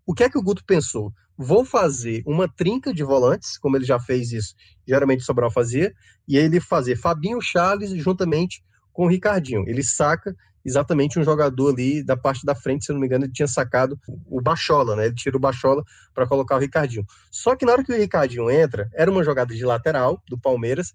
O 0.06 0.14
que 0.14 0.24
é 0.24 0.30
que 0.30 0.38
o 0.38 0.44
Guto 0.44 0.64
pensou? 0.66 1.14
Vou 1.38 1.64
fazer 1.64 2.22
uma 2.26 2.50
trinca 2.50 2.94
de 2.94 3.02
volantes, 3.02 3.58
como 3.58 3.78
ele 3.78 3.86
já 3.86 3.98
fez 3.98 4.34
isso, 4.34 4.54
geralmente 4.86 5.24
Sobral 5.24 5.50
fazia, 5.50 5.94
e 6.28 6.36
ele 6.36 6.60
fazer 6.60 6.98
Fabinho 6.98 7.40
Charles 7.42 7.92
juntamente 7.92 8.62
com 8.92 9.06
o 9.06 9.10
Ricardinho. 9.10 9.64
Ele 9.66 9.82
saca 9.82 10.36
exatamente 10.66 11.20
um 11.20 11.24
jogador 11.24 11.74
ali 11.74 12.04
da 12.04 12.18
parte 12.18 12.46
da 12.46 12.54
frente, 12.54 12.86
se 12.86 12.94
não 12.94 13.00
me 13.00 13.06
engano, 13.06 13.26
ele 13.26 13.32
tinha 13.32 13.48
sacado 13.48 14.00
o 14.28 14.42
Bachola, 14.42 14.96
né? 14.96 15.06
Ele 15.06 15.16
tira 15.16 15.38
o 15.38 15.40
Bachola 15.40 15.84
para 16.14 16.28
colocar 16.28 16.56
o 16.56 16.60
Ricardinho. 16.60 17.06
Só 17.32 17.56
que 17.56 17.66
na 17.66 17.72
hora 17.72 17.84
que 17.84 17.92
o 17.92 17.98
Ricardinho 17.98 18.50
entra, 18.50 18.90
era 18.94 19.10
uma 19.10 19.24
jogada 19.24 19.54
de 19.54 19.66
lateral 19.66 20.22
do 20.28 20.38
Palmeiras, 20.38 20.94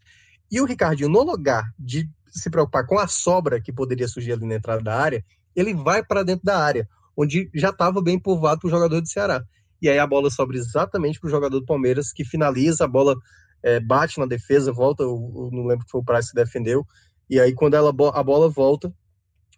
e 0.51 0.61
o 0.61 0.65
Ricardinho, 0.65 1.09
no 1.09 1.23
lugar 1.23 1.65
de 1.79 2.09
se 2.29 2.51
preocupar 2.51 2.87
com 2.87 2.99
a 2.99 3.07
sobra 3.07 3.61
que 3.61 3.73
poderia 3.73 4.09
surgir 4.09 4.33
ali 4.33 4.47
na 4.47 4.57
entrada 4.57 4.83
da 4.83 4.97
área, 4.97 5.25
ele 5.55 5.73
vai 5.73 6.05
para 6.05 6.23
dentro 6.23 6.45
da 6.45 6.59
área, 6.59 6.89
onde 7.17 7.49
já 7.55 7.71
estava 7.71 8.03
bem 8.03 8.19
povoado 8.19 8.61
para 8.61 8.69
o 8.69 8.71
jogador 8.71 9.01
do 9.01 9.09
Ceará. 9.09 9.43
E 9.81 9.89
aí 9.89 9.99
a 9.99 10.07
bola 10.07 10.31
sobra 10.31 10.57
exatamente 10.57 11.21
para 11.21 11.29
o 11.29 11.31
jogador 11.31 11.61
do 11.61 11.67
Palmeiras, 11.67 12.13
que 12.13 12.25
finaliza, 12.25 12.85
a 12.85 12.89
bola 12.89 13.17
é, 13.63 13.79
bate 13.81 14.19
na 14.19 14.27
defesa, 14.27 14.73
volta, 14.73 15.03
eu, 15.03 15.11
eu 15.11 15.51
não 15.53 15.67
lembro 15.67 15.85
que 15.85 15.91
foi 15.91 16.01
o 16.01 16.05
Price 16.05 16.31
que 16.31 16.35
defendeu, 16.35 16.87
e 17.29 17.39
aí 17.41 17.55
quando 17.55 17.75
ela, 17.75 17.91
a 17.91 18.23
bola 18.23 18.49
volta, 18.49 18.93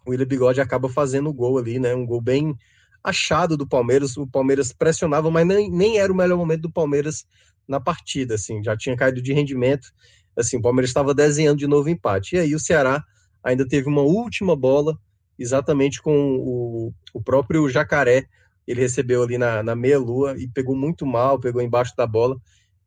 o 0.06 0.10
William 0.10 0.26
Bigode 0.26 0.60
acaba 0.60 0.88
fazendo 0.88 1.28
o 1.28 1.32
gol 1.32 1.58
ali, 1.58 1.78
né? 1.78 1.94
Um 1.94 2.06
gol 2.06 2.20
bem 2.20 2.56
achado 3.02 3.56
do 3.56 3.66
Palmeiras. 3.66 4.16
O 4.16 4.26
Palmeiras 4.26 4.72
pressionava, 4.72 5.30
mas 5.30 5.46
nem, 5.46 5.70
nem 5.70 5.98
era 5.98 6.12
o 6.12 6.16
melhor 6.16 6.36
momento 6.36 6.62
do 6.62 6.72
Palmeiras 6.72 7.26
na 7.66 7.80
partida, 7.80 8.36
assim, 8.36 8.62
já 8.62 8.76
tinha 8.76 8.96
caído 8.96 9.20
de 9.20 9.32
rendimento. 9.32 9.88
Assim, 10.36 10.56
o 10.56 10.62
Palmeiras 10.62 10.90
estava 10.90 11.12
desenhando 11.12 11.58
de 11.58 11.66
novo 11.66 11.88
empate. 11.88 12.36
E 12.36 12.38
aí 12.38 12.54
o 12.54 12.60
Ceará 12.60 13.02
ainda 13.42 13.66
teve 13.66 13.88
uma 13.88 14.02
última 14.02 14.54
bola, 14.54 14.96
exatamente 15.38 16.00
com 16.00 16.36
o, 16.36 16.92
o 17.12 17.22
próprio 17.22 17.68
Jacaré. 17.68 18.26
Ele 18.66 18.80
recebeu 18.80 19.22
ali 19.22 19.38
na, 19.38 19.62
na 19.62 19.74
meia-lua 19.74 20.36
e 20.38 20.46
pegou 20.48 20.76
muito 20.76 21.04
mal, 21.04 21.40
pegou 21.40 21.60
embaixo 21.60 21.94
da 21.96 22.06
bola. 22.06 22.36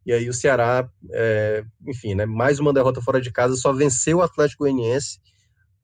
E 0.05 0.13
aí 0.13 0.29
o 0.29 0.33
Ceará, 0.33 0.89
é, 1.11 1.63
enfim, 1.85 2.15
né, 2.15 2.25
mais 2.25 2.59
uma 2.59 2.73
derrota 2.73 3.01
fora 3.01 3.19
de 3.19 3.31
casa, 3.31 3.55
só 3.55 3.73
venceu 3.73 4.17
o 4.17 4.21
Atlético 4.21 4.63
Goianiense 4.63 5.19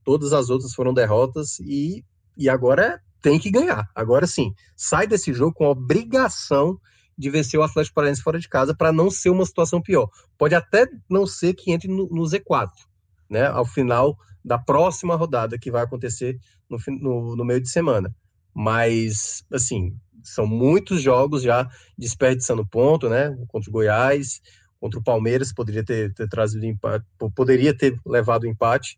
todas 0.06 0.32
as 0.32 0.50
outras 0.50 0.74
foram 0.74 0.94
derrotas 0.94 1.60
e, 1.60 2.06
e 2.38 2.48
agora 2.48 3.02
tem 3.22 3.40
que 3.40 3.50
ganhar. 3.50 3.90
Agora 3.94 4.28
sim, 4.28 4.54
sai 4.76 5.08
desse 5.08 5.34
jogo 5.34 5.54
com 5.54 5.66
a 5.66 5.72
obrigação 5.72 6.80
de 7.18 7.30
vencer 7.30 7.60
o 7.60 7.64
Atlético 7.64 7.96
Paranaense 7.96 8.22
fora 8.22 8.40
de 8.40 8.48
casa 8.48 8.76
para 8.76 8.94
não 8.94 9.10
ser 9.10 9.32
uma 9.32 9.46
situação 9.46 9.82
pior. 9.82 10.08
Pode 10.38 10.54
até 10.54 10.88
não 11.10 11.26
ser 11.26 11.54
que 11.54 11.72
entre 11.72 11.88
no, 11.88 12.08
no, 12.10 12.24
Z4, 12.24 12.70
né? 13.30 13.48
Ao 13.48 13.66
final 13.66 14.16
da 14.44 14.60
próxima 14.60 15.16
rodada 15.16 15.58
que 15.58 15.72
vai 15.72 15.84
acontecer 15.84 16.38
no, 16.70 16.78
no, 16.88 17.36
no 17.36 17.46
meio 17.46 17.62
de 17.62 17.70
semana. 17.70 18.14
Mas, 18.54 19.44
assim, 19.52 19.98
são 20.24 20.46
muitos 20.46 21.02
jogos 21.02 21.42
já 21.42 21.68
desperdiçando 21.98 22.66
ponto, 22.68 23.10
né? 23.10 23.36
Contra 23.48 23.70
o 23.70 23.74
Goiás, 23.74 24.42
contra 24.80 25.00
o 25.00 25.04
Palmeiras, 25.04 25.52
poderia 25.52 25.84
ter, 25.84 26.14
ter 26.14 26.28
trazido 26.30 26.66
empate, 26.66 27.06
poderia 27.34 27.76
ter 27.76 28.00
levado 28.06 28.46
empate 28.46 28.98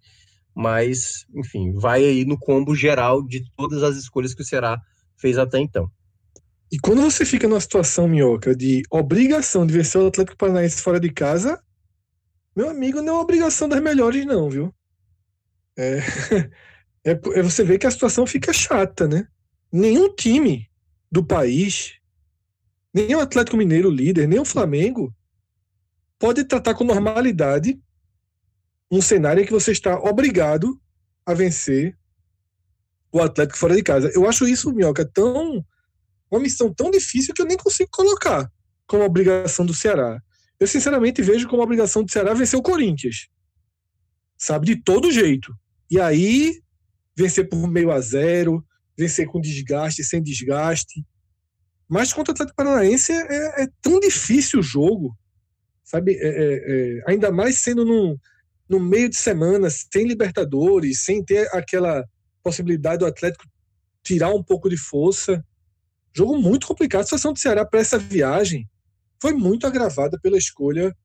mas, 0.57 1.27
enfim, 1.35 1.71
vai 1.71 2.03
aí 2.03 2.25
no 2.25 2.35
combo 2.35 2.73
geral 2.73 3.21
de 3.21 3.47
todas 3.55 3.83
as 3.83 3.95
escolhas 3.95 4.33
que 4.33 4.41
o 4.41 4.45
Ceará 4.45 4.81
fez 5.15 5.37
até 5.37 5.59
então. 5.59 5.87
E 6.71 6.79
quando 6.79 7.03
você 7.03 7.23
fica 7.23 7.47
numa 7.47 7.61
situação, 7.61 8.07
Minhoca, 8.07 8.55
de 8.55 8.81
obrigação 8.89 9.67
de 9.67 9.73
vencer 9.73 10.01
o 10.01 10.07
Atlético 10.07 10.35
Paranaense 10.35 10.81
fora 10.81 10.99
de 10.99 11.11
casa, 11.11 11.61
meu 12.55 12.71
amigo, 12.71 13.03
não 13.03 13.17
é 13.17 13.19
obrigação 13.19 13.69
das 13.69 13.79
melhores, 13.79 14.25
não, 14.25 14.49
viu? 14.49 14.73
É, 15.77 15.99
é, 17.05 17.11
é 17.11 17.43
você 17.43 17.63
vê 17.63 17.77
que 17.77 17.85
a 17.85 17.91
situação 17.91 18.25
fica 18.25 18.51
chata, 18.51 19.07
né? 19.07 19.27
Nenhum 19.71 20.11
time 20.15 20.67
do 21.11 21.23
país, 21.23 21.99
nem 22.91 23.13
o 23.13 23.19
Atlético 23.19 23.57
Mineiro 23.57 23.91
líder, 23.91 24.27
nem 24.27 24.39
o 24.39 24.45
Flamengo, 24.45 25.15
pode 26.17 26.43
tratar 26.45 26.73
com 26.73 26.83
normalidade 26.83 27.79
um 28.91 29.01
cenário 29.01 29.41
em 29.41 29.45
que 29.45 29.51
você 29.51 29.71
está 29.71 29.99
obrigado 29.99 30.79
a 31.25 31.33
vencer 31.33 31.97
o 33.11 33.21
Atlético 33.21 33.57
fora 33.57 33.75
de 33.75 33.83
casa. 33.83 34.11
Eu 34.13 34.27
acho 34.27 34.47
isso, 34.47 34.73
Minhoca, 34.73 35.05
tão. 35.05 35.65
Uma 36.29 36.41
missão 36.41 36.73
tão 36.73 36.91
difícil 36.91 37.33
que 37.33 37.41
eu 37.41 37.45
nem 37.45 37.55
consigo 37.55 37.89
colocar 37.91 38.51
como 38.85 39.03
obrigação 39.03 39.65
do 39.65 39.73
Ceará. 39.73 40.21
Eu, 40.59 40.67
sinceramente, 40.67 41.21
vejo 41.21 41.47
como 41.47 41.61
obrigação 41.61 42.03
do 42.03 42.11
Ceará 42.11 42.33
vencer 42.33 42.59
o 42.59 42.63
Corinthians. 42.63 43.27
Sabe? 44.37 44.65
De 44.65 44.83
todo 44.83 45.11
jeito. 45.11 45.53
E 45.89 45.99
aí, 45.99 46.61
vencer 47.15 47.47
por 47.47 47.69
meio 47.69 47.91
a 47.91 48.01
zero, 48.01 48.65
vencer 48.97 49.25
com 49.27 49.39
desgaste, 49.39 50.03
sem 50.03 50.21
desgaste. 50.21 51.05
Mas 51.87 52.11
contra 52.11 52.31
o 52.31 52.33
Atlético 52.33 52.57
Paranaense 52.57 53.13
é, 53.13 53.63
é 53.63 53.67
tão 53.81 53.99
difícil 53.99 54.59
o 54.59 54.63
jogo. 54.63 55.17
Sabe? 55.83 56.17
É, 56.19 56.27
é, 56.27 56.97
é 56.97 57.01
ainda 57.07 57.31
mais 57.31 57.59
sendo 57.59 57.85
num 57.85 58.17
no 58.69 58.79
meio 58.79 59.09
de 59.09 59.15
semana, 59.15 59.69
sem 59.69 60.07
Libertadores, 60.07 61.03
sem 61.03 61.23
ter 61.23 61.47
aquela 61.55 62.05
possibilidade 62.43 62.99
do 62.99 63.05
Atlético 63.05 63.45
tirar 64.03 64.33
um 64.33 64.43
pouco 64.43 64.69
de 64.69 64.77
força. 64.77 65.43
Jogo 66.15 66.37
muito 66.37 66.67
complicado. 66.67 67.01
A 67.01 67.03
situação 67.03 67.33
do 67.33 67.39
Ceará 67.39 67.65
para 67.65 67.79
essa 67.79 67.97
viagem 67.97 68.67
foi 69.21 69.33
muito 69.33 69.67
agravada 69.67 70.17
pela 70.21 70.37
escolha 70.37 70.95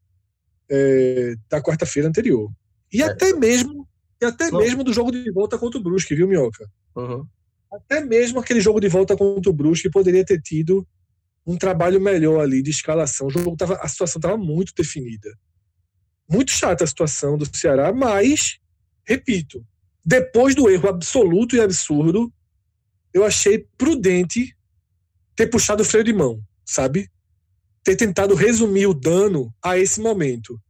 é, 0.71 1.35
da 1.49 1.61
quarta-feira 1.61 2.09
anterior. 2.09 2.51
E 2.93 3.03
é. 3.03 3.07
até 3.07 3.33
mesmo 3.33 3.89
e 4.21 4.25
até 4.25 4.51
Não. 4.51 4.61
mesmo 4.61 4.85
do 4.85 4.93
jogo 4.93 5.11
de 5.11 5.31
volta 5.33 5.59
contra 5.59 5.81
o 5.81 5.83
Brusque, 5.83 6.15
viu, 6.15 6.29
Minhoca? 6.29 6.65
Uhum. 6.95 7.27
Até 7.73 8.01
mesmo 8.05 8.39
aquele 8.39 8.61
jogo 8.61 8.79
de 8.79 8.89
volta 8.89 9.17
contra 9.17 9.51
o 9.51 9.53
Brusque 9.53 9.91
poderia 9.91 10.25
ter 10.25 10.41
tido 10.41 10.87
um 11.45 11.57
trabalho 11.57 12.01
melhor 12.01 12.41
ali 12.41 12.63
de 12.63 12.71
escalação. 12.71 13.27
O 13.27 13.31
jogo 13.31 13.57
tava, 13.57 13.75
a 13.83 13.89
situação 13.89 14.21
estava 14.21 14.37
muito 14.37 14.73
definida 14.77 15.29
muito 16.29 16.51
chata 16.51 16.85
a 16.85 16.87
situação 16.87 17.37
do 17.37 17.45
Ceará, 17.57 17.93
mas, 17.93 18.59
repito, 19.07 19.65
depois 20.05 20.55
do 20.55 20.69
erro 20.69 20.89
absoluto 20.89 21.55
e 21.55 21.61
absurdo, 21.61 22.33
eu 23.13 23.25
achei 23.25 23.67
prudente 23.77 24.57
ter 25.37 25.47
puxado 25.47 25.83
o 25.83 25.85
freio 25.85 26.05
de 26.05 26.13
mão, 26.13 26.43
sabe? 26.65 27.11
Ter 27.85 27.97
tentado 27.97 28.35
resumir 28.35 28.87
o 28.87 28.95
dano 28.95 29.55
a 29.63 29.79
esse 29.79 30.01
momento. 30.01 30.61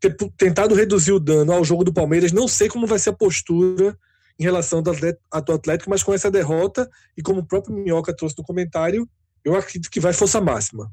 Ter 0.00 0.14
tentado 0.36 0.74
reduzir 0.74 1.12
o 1.12 1.20
dano 1.20 1.52
ao 1.52 1.64
jogo 1.64 1.84
do 1.84 1.92
Palmeiras. 1.92 2.32
Não 2.32 2.48
sei 2.48 2.68
como 2.68 2.86
vai 2.86 2.98
ser 2.98 3.10
a 3.10 3.16
postura 3.16 3.98
em 4.38 4.44
relação 4.44 4.82
ao 5.30 5.54
Atlético, 5.54 5.88
mas 5.88 6.02
com 6.02 6.12
essa 6.12 6.30
derrota, 6.30 6.88
e 7.16 7.22
como 7.22 7.40
o 7.40 7.46
próprio 7.46 7.74
Minhoca 7.74 8.14
trouxe 8.14 8.36
no 8.36 8.44
comentário, 8.44 9.08
eu 9.42 9.54
acredito 9.54 9.90
que 9.90 10.00
vai 10.00 10.12
força 10.12 10.40
máxima 10.40 10.92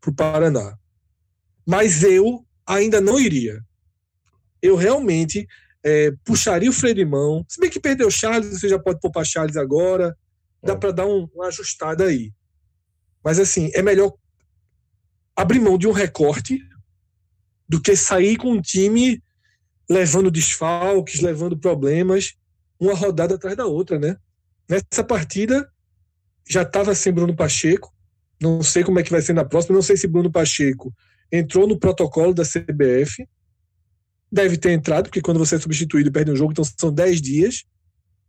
para 0.00 0.10
o 0.10 0.14
Paraná. 0.14 0.76
Mas 1.66 2.02
eu 2.02 2.44
ainda 2.66 3.00
não 3.00 3.18
iria. 3.18 3.60
Eu 4.62 4.76
realmente 4.76 5.46
é, 5.84 6.12
puxaria 6.24 6.70
o 6.70 6.72
freio 6.72 6.94
de 6.94 7.04
mão. 7.04 7.44
Se 7.48 7.60
bem 7.60 7.68
que 7.68 7.78
perdeu 7.78 8.08
o 8.08 8.10
Charles, 8.10 8.58
você 8.58 8.68
já 8.68 8.78
pode 8.78 9.00
poupar 9.00 9.24
Charles 9.24 9.56
agora. 9.56 10.16
Dá 10.62 10.72
é. 10.72 10.76
para 10.76 10.92
dar 10.92 11.06
um, 11.06 11.28
uma 11.34 11.48
ajustada 11.48 12.04
aí. 12.04 12.32
Mas 13.22 13.38
assim, 13.38 13.70
é 13.74 13.82
melhor 13.82 14.14
abrir 15.36 15.60
mão 15.60 15.76
de 15.76 15.86
um 15.86 15.92
recorte 15.92 16.58
do 17.68 17.80
que 17.80 17.94
sair 17.96 18.36
com 18.36 18.52
um 18.52 18.60
time 18.60 19.22
levando 19.88 20.30
desfalques, 20.30 21.20
levando 21.20 21.58
problemas, 21.58 22.34
uma 22.80 22.94
rodada 22.94 23.34
atrás 23.34 23.56
da 23.56 23.66
outra, 23.66 23.98
né? 23.98 24.16
Nessa 24.68 25.04
partida 25.04 25.70
já 26.48 26.62
estava 26.62 26.94
sem 26.94 27.12
Bruno 27.12 27.36
Pacheco. 27.36 27.92
Não 28.40 28.62
sei 28.62 28.82
como 28.82 28.98
é 28.98 29.02
que 29.02 29.10
vai 29.10 29.20
ser 29.20 29.32
na 29.34 29.44
próxima. 29.44 29.74
Não 29.74 29.82
sei 29.82 29.96
se 29.96 30.06
Bruno 30.06 30.30
Pacheco 30.30 30.94
entrou 31.38 31.66
no 31.66 31.78
protocolo 31.78 32.32
da 32.32 32.44
CBF, 32.44 33.26
deve 34.30 34.56
ter 34.56 34.70
entrado, 34.70 35.04
porque 35.04 35.20
quando 35.20 35.38
você 35.38 35.56
é 35.56 35.58
substituído 35.58 36.12
perde 36.12 36.30
um 36.30 36.36
jogo, 36.36 36.52
então 36.52 36.64
são 36.64 36.92
10 36.92 37.20
dias 37.20 37.64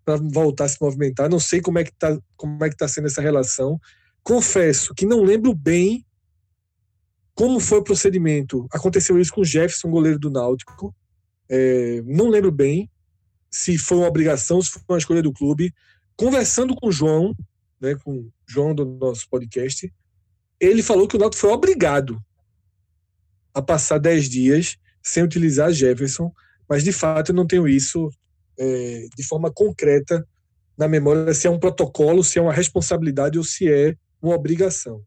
para 0.04 0.18
voltar 0.18 0.66
a 0.66 0.70
se 0.70 0.78
movimentar. 0.82 1.30
Não 1.30 1.40
sei 1.40 1.62
como 1.62 1.80
é 1.80 1.84
que 1.84 1.92
está 1.92 2.18
é 2.62 2.70
que 2.70 2.78
tá 2.78 2.88
sendo 2.88 3.08
essa 3.08 3.22
relação. 3.22 3.80
Confesso 4.24 4.94
que 4.94 5.06
não 5.06 5.24
lembro 5.24 5.54
bem 5.54 6.06
como 7.34 7.60
foi 7.60 7.80
o 7.80 7.84
procedimento. 7.84 8.68
Aconteceu 8.72 9.20
isso 9.20 9.34
com 9.34 9.42
o 9.42 9.46
Jefferson, 9.46 9.90
goleiro 9.90 10.18
do 10.18 10.32
Náutico. 10.32 10.96
É, 11.50 12.02
não 12.06 12.30
lembro 12.30 12.52
bem 12.52 12.90
se 13.52 13.78
foi 13.78 13.98
uma 13.98 14.08
obrigação, 14.08 14.62
se 14.62 14.72
foi 14.72 14.82
uma 14.90 14.98
escolha 14.98 15.22
do 15.22 15.34
clube. 15.34 15.74
Conversando 16.16 16.76
com 16.76 16.88
o 16.88 16.92
João, 16.92 17.36
né, 17.80 17.96
com 17.96 18.16
o 18.16 18.34
João 18.48 18.74
do 18.74 18.86
nosso 18.86 19.28
podcast, 19.30 19.94
ele 20.60 20.82
falou 20.82 21.08
que 21.08 21.16
o 21.16 21.20
Náutico 21.20 21.42
foi 21.42 21.52
obrigado 21.52 22.20
a 23.56 23.62
passar 23.62 23.98
10 23.98 24.30
dias 24.30 24.78
sem 25.02 25.24
utilizar 25.24 25.72
Jefferson, 25.72 26.32
mas 26.68 26.84
de 26.84 26.92
fato 26.92 27.32
eu 27.32 27.36
não 27.36 27.48
tenho 27.48 27.68
isso 27.68 28.10
é, 28.60 29.08
de 29.16 29.24
forma 29.24 29.52
concreta 29.52 30.28
na 30.78 30.88
memória 30.88 31.34
se 31.34 31.48
é 31.48 31.50
um 31.50 31.60
protocolo, 31.60 32.24
se 32.24 32.38
é 32.38 32.42
uma 32.42 32.54
responsabilidade 32.54 33.38
ou 33.38 33.44
se 33.44 33.72
é 33.72 33.96
uma 34.22 34.36
obrigação. 34.36 35.02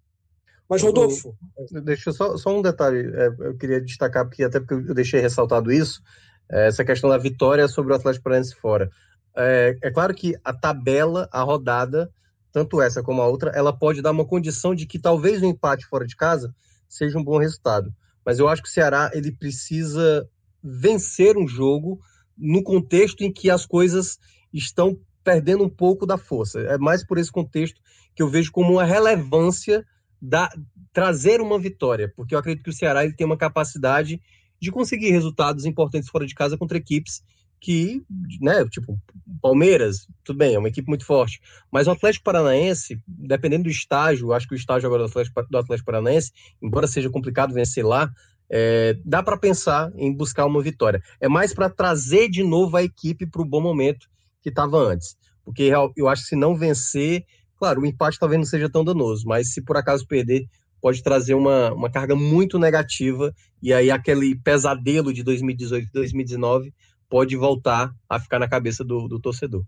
Mas, 0.69 0.83
Rodolfo. 0.83 1.35
Deixa 1.83 2.13
só, 2.13 2.37
só 2.37 2.57
um 2.57 2.63
detalhe, 2.63 3.11
é, 3.15 3.29
eu 3.41 3.57
queria 3.57 3.81
destacar, 3.81 4.27
porque 4.27 4.45
até 4.45 4.61
porque 4.61 4.75
eu 4.75 4.95
deixei 4.95 5.21
ressaltado 5.21 5.73
isso, 5.73 6.03
é, 6.51 6.69
essa 6.69 6.85
questão 6.85 7.09
da 7.09 7.19
vitória 7.19 7.67
sobre 7.69 7.93
o 7.93 7.97
Atlético 7.97 8.25
Paranaense 8.25 8.55
fora. 8.55 8.91
É, 9.37 9.77
é, 9.83 9.91
claro 9.91 10.15
que 10.15 10.35
a 10.45 10.53
tabela, 10.53 11.29
a 11.33 11.43
rodada, 11.43 12.11
tanto 12.53 12.83
essa 12.83 13.03
como 13.03 13.23
a 13.23 13.27
outra, 13.27 13.51
ela 13.55 13.73
pode 13.73 14.03
dar 14.03 14.11
uma 14.11 14.27
condição 14.27 14.75
de 14.75 14.87
que 14.87 14.99
talvez 14.99 15.43
o 15.43 15.47
empate 15.47 15.87
fora 15.87 16.07
de 16.07 16.17
casa 16.17 16.55
seja 16.89 17.19
um 17.19 17.25
bom 17.25 17.39
resultado. 17.39 17.93
Mas 18.25 18.39
eu 18.39 18.49
acho 18.49 18.63
que 18.63 18.69
o 18.69 18.73
Ceará 18.73 19.11
ele 19.15 19.33
precisa 19.33 20.29
vencer 20.63 21.37
um 21.37 21.47
jogo 21.47 22.01
no 22.37 22.63
contexto 22.63 23.23
em 23.23 23.33
que 23.33 23.51
as 23.51 23.67
coisas 23.67 24.19
estão 24.53 24.99
perdendo 25.25 25.65
um 25.65 25.69
pouco 25.69 26.07
da 26.07 26.17
força. 26.17 26.61
É 26.61 26.79
mais 26.79 27.05
por 27.05 27.19
esse 27.19 27.31
contexto 27.31 27.81
que 28.15 28.23
eu 28.23 28.29
vejo 28.29 28.51
como 28.51 28.73
uma 28.73 28.85
relevância 28.85 29.85
da, 30.21 30.51
trazer 30.93 31.41
uma 31.41 31.59
vitória, 31.59 32.13
porque 32.17 32.35
eu 32.35 32.39
acredito 32.39 32.65
que 32.65 32.71
o 32.71 32.73
Ceará 32.73 33.05
ele 33.05 33.15
tem 33.15 33.27
uma 33.27 33.37
capacidade 33.37 34.21
de 34.61 34.71
conseguir 34.71 35.11
resultados 35.11 35.65
importantes 35.65 36.09
fora 36.09 36.27
de 36.27 36.35
casa 36.35 36.57
contra 36.57 36.79
equipes 36.79 37.23
que, 37.61 38.03
né, 38.41 38.65
tipo, 38.69 38.99
Palmeiras, 39.43 40.07
tudo 40.25 40.39
bem, 40.39 40.55
é 40.55 40.59
uma 40.59 40.69
equipe 40.69 40.89
muito 40.89 41.05
forte, 41.05 41.41
mas 41.71 41.87
o 41.87 41.91
Atlético 41.91 42.25
Paranaense, 42.25 43.01
dependendo 43.07 43.65
do 43.65 43.71
estágio, 43.71 44.33
acho 44.33 44.47
que 44.47 44.55
o 44.55 44.57
estágio 44.57 44.87
agora 44.87 45.05
do 45.05 45.09
Atlético, 45.09 45.47
do 45.51 45.59
Atlético 45.59 45.87
Paranaense, 45.87 46.33
embora 46.63 46.87
seja 46.87 47.11
complicado 47.11 47.53
vencer 47.53 47.85
lá, 47.85 48.11
é, 48.51 48.97
dá 49.05 49.23
para 49.23 49.37
pensar 49.37 49.93
em 49.97 50.15
buscar 50.15 50.47
uma 50.47 50.63
vitória. 50.63 51.03
É 51.21 51.29
mais 51.29 51.53
para 51.53 51.69
trazer 51.69 52.29
de 52.31 52.43
novo 52.43 52.77
a 52.77 52.83
equipe 52.83 53.27
para 53.27 53.43
o 53.43 53.45
bom 53.45 53.61
momento 53.61 54.09
que 54.41 54.49
estava 54.49 54.79
antes. 54.79 55.17
Porque 55.45 55.71
eu 55.97 56.09
acho 56.09 56.23
que 56.23 56.29
se 56.29 56.37
não 56.37 56.57
vencer, 56.57 57.25
Claro, 57.59 57.81
o 57.81 57.87
empate 57.87 58.19
talvez 58.19 58.39
não 58.39 58.47
seja 58.47 58.71
tão 58.71 58.85
danoso, 58.85 59.27
mas 59.27 59.53
se 59.53 59.61
por 59.61 59.77
acaso 59.77 60.07
perder, 60.07 60.47
pode 60.81 61.03
trazer 61.03 61.35
uma, 61.35 61.73
uma 61.73 61.91
carga 61.91 62.15
muito 62.15 62.57
negativa 62.57 63.35
e 63.61 63.73
aí 63.73 63.91
aquele 63.91 64.37
pesadelo 64.37 65.13
de 65.13 65.25
2018 65.25 65.89
e 65.89 65.93
2019 65.93 66.73
pode 67.09 67.37
voltar 67.37 67.93
a 68.09 68.21
ficar 68.21 68.39
na 68.39 68.49
cabeça 68.49 68.85
do, 68.85 69.09
do 69.09 69.21
torcedor. 69.21 69.65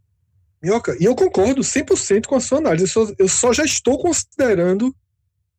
Minhoca, 0.62 0.96
e 1.00 1.04
eu 1.04 1.14
concordo 1.14 1.62
100% 1.62 2.26
com 2.26 2.36
a 2.36 2.40
sua 2.40 2.58
análise. 2.58 2.84
Eu 2.84 2.88
só, 2.88 3.14
eu 3.18 3.28
só 3.28 3.52
já 3.52 3.64
estou 3.64 3.98
considerando 3.98 4.94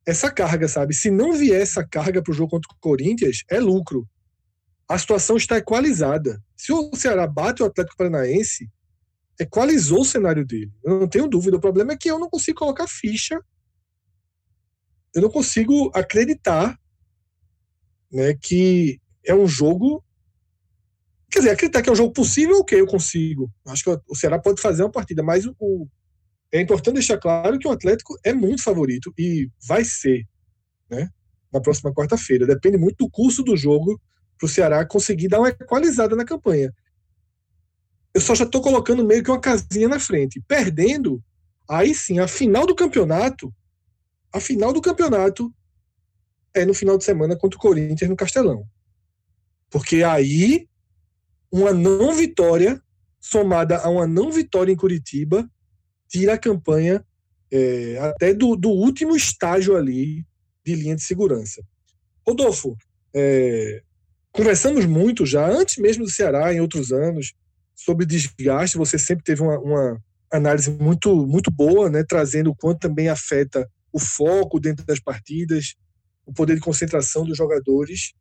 essa 0.05 0.31
carga, 0.31 0.67
sabe? 0.67 0.93
Se 0.93 1.09
não 1.09 1.33
vier 1.33 1.61
essa 1.61 1.85
carga 1.85 2.21
para 2.21 2.31
o 2.31 2.35
jogo 2.35 2.51
contra 2.51 2.71
o 2.71 2.79
Corinthians, 2.79 3.43
é 3.49 3.59
lucro. 3.59 4.07
A 4.87 4.97
situação 4.97 5.37
está 5.37 5.57
equalizada. 5.57 6.41
Se 6.55 6.71
o 6.71 6.91
Ceará 6.95 7.25
bate 7.25 7.63
o 7.63 7.65
Atlético 7.65 7.97
Paranaense, 7.97 8.69
equalizou 9.39 10.01
o 10.01 10.05
cenário 10.05 10.45
dele. 10.45 10.71
Eu 10.83 10.99
não 10.99 11.07
tenho 11.07 11.27
dúvida. 11.27 11.57
O 11.57 11.61
problema 11.61 11.93
é 11.93 11.97
que 11.97 12.09
eu 12.09 12.19
não 12.19 12.29
consigo 12.29 12.59
colocar 12.59 12.87
ficha. 12.87 13.39
Eu 15.13 15.21
não 15.21 15.29
consigo 15.29 15.91
acreditar 15.95 16.77
né, 18.11 18.35
que 18.39 18.99
é 19.25 19.33
um 19.33 19.47
jogo. 19.47 20.03
Quer 21.31 21.39
dizer, 21.39 21.51
acreditar 21.51 21.81
que 21.81 21.89
é 21.89 21.91
um 21.91 21.95
jogo 21.95 22.13
possível, 22.13 22.59
ok, 22.59 22.79
eu 22.79 22.85
consigo. 22.85 23.49
Acho 23.67 23.83
que 23.83 24.01
o 24.09 24.15
Ceará 24.15 24.37
pode 24.37 24.61
fazer 24.61 24.83
uma 24.83 24.91
partida, 24.91 25.23
mas 25.23 25.45
o, 25.45 25.87
é 26.51 26.59
importante 26.59 26.95
deixar 26.95 27.17
claro 27.17 27.57
que 27.57 27.67
o 27.67 27.71
Atlético 27.71 28.17
é 28.23 28.33
muito 28.33 28.61
favorito 28.61 29.13
e 29.17 29.49
vai 29.65 29.85
ser 29.85 30.27
né, 30.89 31.09
na 31.51 31.61
próxima 31.61 31.93
quarta-feira. 31.93 32.45
Depende 32.45 32.77
muito 32.77 32.97
do 32.97 33.09
curso 33.09 33.43
do 33.43 33.55
jogo 33.55 33.99
para 34.37 34.45
o 34.45 34.49
Ceará 34.49 34.85
conseguir 34.85 35.29
dar 35.29 35.39
uma 35.39 35.49
equalizada 35.49 36.15
na 36.15 36.25
campanha 36.25 36.73
eu 38.13 38.21
só 38.21 38.35
já 38.35 38.43
estou 38.43 38.61
colocando 38.61 39.05
meio 39.05 39.23
que 39.23 39.31
uma 39.31 39.39
casinha 39.39 39.87
na 39.87 39.99
frente. 39.99 40.41
Perdendo, 40.47 41.23
aí 41.69 41.95
sim, 41.95 42.19
a 42.19 42.27
final 42.27 42.65
do 42.65 42.75
campeonato, 42.75 43.53
a 44.33 44.39
final 44.39 44.73
do 44.73 44.81
campeonato 44.81 45.53
é 46.53 46.65
no 46.65 46.73
final 46.73 46.97
de 46.97 47.05
semana 47.05 47.35
contra 47.35 47.57
o 47.57 47.61
Corinthians 47.61 48.09
no 48.09 48.15
Castelão. 48.15 48.65
Porque 49.69 50.03
aí, 50.03 50.67
uma 51.51 51.73
não 51.73 52.13
vitória, 52.13 52.81
somada 53.19 53.77
a 53.77 53.89
uma 53.89 54.07
não 54.07 54.31
vitória 54.31 54.71
em 54.71 54.75
Curitiba, 54.75 55.49
tira 56.07 56.33
a 56.33 56.37
campanha 56.37 57.05
é, 57.51 57.97
até 57.99 58.33
do, 58.33 58.55
do, 58.55 58.69
último 58.69 59.15
estágio 59.15 59.75
ali 59.75 60.25
de 60.65 60.75
linha 60.75 60.95
de 60.95 61.03
segurança. 61.03 61.61
Rodolfo, 62.25 62.77
é, 63.13 63.81
conversamos 64.31 64.85
muito 64.85 65.25
já, 65.25 65.45
antes 65.47 65.77
mesmo 65.77 66.05
do 66.05 66.09
Ceará, 66.09 66.53
em 66.53 66.61
outros 66.61 66.91
anos, 66.91 67.33
sobre 67.75 68.05
desgaste, 68.05 68.77
você 68.77 68.97
sempre 68.97 69.23
teve 69.23 69.41
uma, 69.41 69.59
uma 69.59 70.01
análise 70.31 70.71
muito, 70.71 71.27
muito 71.27 71.51
boa, 71.51 71.89
né, 71.89 72.03
trazendo 72.03 72.51
o 72.51 72.55
quanto 72.55 72.79
também 72.79 73.09
afeta 73.09 73.69
o 73.91 73.99
foco 73.99 74.59
dentro 74.59 74.85
das 74.85 74.99
partidas, 74.99 75.75
o 76.25 76.31
poder 76.33 76.55
de 76.55 76.61
concentração 76.61 77.25
dos 77.25 77.37
jogadores. 77.37 78.13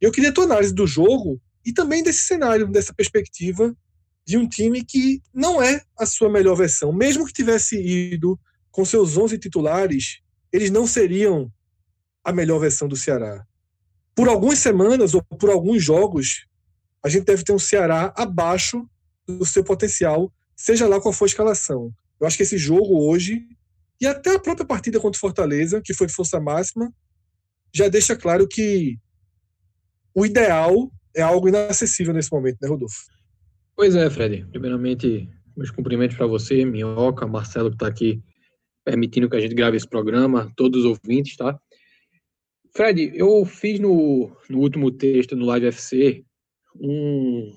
Eu 0.00 0.12
queria 0.12 0.30
a 0.30 0.32
tua 0.32 0.44
análise 0.44 0.72
do 0.72 0.86
jogo 0.86 1.40
e 1.66 1.72
também 1.72 2.00
desse 2.00 2.22
cenário, 2.22 2.68
dessa 2.68 2.94
perspectiva 2.94 3.76
de 4.24 4.38
um 4.38 4.48
time 4.48 4.84
que 4.84 5.20
não 5.34 5.60
é 5.60 5.82
a 5.98 6.06
sua 6.06 6.30
melhor 6.30 6.54
versão. 6.54 6.92
Mesmo 6.92 7.26
que 7.26 7.32
tivesse 7.32 7.76
ido 7.76 8.38
com 8.70 8.84
seus 8.84 9.16
11 9.16 9.36
titulares, 9.38 10.20
eles 10.52 10.70
não 10.70 10.86
seriam 10.86 11.52
a 12.24 12.32
melhor 12.32 12.60
versão 12.60 12.86
do 12.86 12.94
Ceará. 12.94 13.44
Por 14.14 14.28
algumas 14.28 14.60
semanas 14.60 15.12
ou 15.12 15.22
por 15.22 15.50
alguns 15.50 15.82
jogos, 15.82 16.46
a 17.02 17.08
gente 17.08 17.24
deve 17.24 17.42
ter 17.42 17.52
um 17.52 17.58
Ceará 17.58 18.14
abaixo 18.16 18.88
do 19.26 19.44
seu 19.44 19.64
potencial, 19.64 20.32
seja 20.56 20.86
lá 20.86 21.00
qual 21.00 21.12
for 21.12 21.24
a 21.24 21.26
escalação. 21.26 21.92
Eu 22.20 22.26
acho 22.28 22.36
que 22.36 22.44
esse 22.44 22.56
jogo 22.56 23.08
hoje, 23.08 23.44
e 24.00 24.06
até 24.06 24.34
a 24.34 24.38
própria 24.38 24.66
partida 24.66 25.00
contra 25.00 25.16
o 25.16 25.20
Fortaleza, 25.20 25.82
que 25.84 25.94
foi 25.94 26.06
de 26.06 26.12
força 26.12 26.40
máxima, 26.40 26.92
já 27.74 27.88
deixa 27.88 28.14
claro 28.14 28.46
que 28.46 28.98
o 30.14 30.24
ideal 30.24 30.90
é 31.16 31.22
algo 31.22 31.48
inacessível 31.48 32.12
nesse 32.12 32.30
momento, 32.30 32.58
né, 32.60 32.68
Rodolfo? 32.68 33.06
Pois 33.74 33.96
é, 33.96 34.08
Fred. 34.10 34.46
Primeiramente, 34.50 35.28
meus 35.56 35.70
cumprimentos 35.70 36.16
para 36.16 36.26
você, 36.26 36.64
Minhoca, 36.64 37.26
Marcelo, 37.26 37.70
que 37.70 37.76
está 37.76 37.88
aqui 37.88 38.22
permitindo 38.84 39.28
que 39.28 39.36
a 39.36 39.40
gente 39.40 39.54
grave 39.54 39.76
esse 39.76 39.88
programa, 39.88 40.52
todos 40.56 40.84
os 40.84 40.86
ouvintes, 40.86 41.36
tá? 41.36 41.58
Fred, 42.74 43.10
eu 43.14 43.44
fiz 43.46 43.80
no, 43.80 44.30
no 44.50 44.58
último 44.58 44.90
texto 44.90 45.34
no 45.34 45.46
Live 45.46 45.66
FC 45.66 46.22
um, 46.78 47.52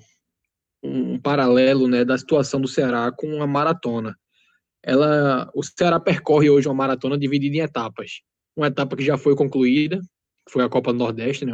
um 0.82 1.20
paralelo 1.20 1.86
né, 1.86 2.04
da 2.04 2.16
situação 2.16 2.60
do 2.60 2.66
Ceará 2.66 3.12
com 3.12 3.42
a 3.42 3.46
maratona. 3.46 4.16
Ela, 4.82 5.50
o 5.54 5.62
Ceará 5.62 6.00
percorre 6.00 6.48
hoje 6.48 6.66
uma 6.66 6.74
maratona 6.74 7.18
dividida 7.18 7.56
em 7.56 7.60
etapas. 7.60 8.22
Uma 8.56 8.68
etapa 8.68 8.96
que 8.96 9.04
já 9.04 9.18
foi 9.18 9.36
concluída, 9.36 10.00
que 10.46 10.52
foi 10.52 10.64
a 10.64 10.68
Copa 10.70 10.92
do 10.92 10.98
Nordeste, 10.98 11.44
né, 11.44 11.52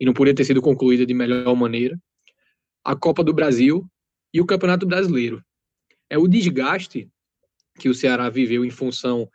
e 0.00 0.04
não 0.04 0.12
poderia 0.12 0.34
ter 0.34 0.44
sido 0.44 0.62
concluída 0.62 1.06
de 1.06 1.14
melhor 1.14 1.54
maneira. 1.54 1.98
A 2.84 2.94
Copa 2.96 3.22
do 3.22 3.32
Brasil 3.32 3.86
e 4.32 4.40
o 4.40 4.46
Campeonato 4.46 4.86
Brasileiro. 4.86 5.42
É 6.10 6.18
o 6.18 6.28
desgaste 6.28 7.08
que 7.78 7.88
o 7.88 7.94
Ceará 7.94 8.28
viveu 8.28 8.64
em 8.64 8.70
função 8.70 9.28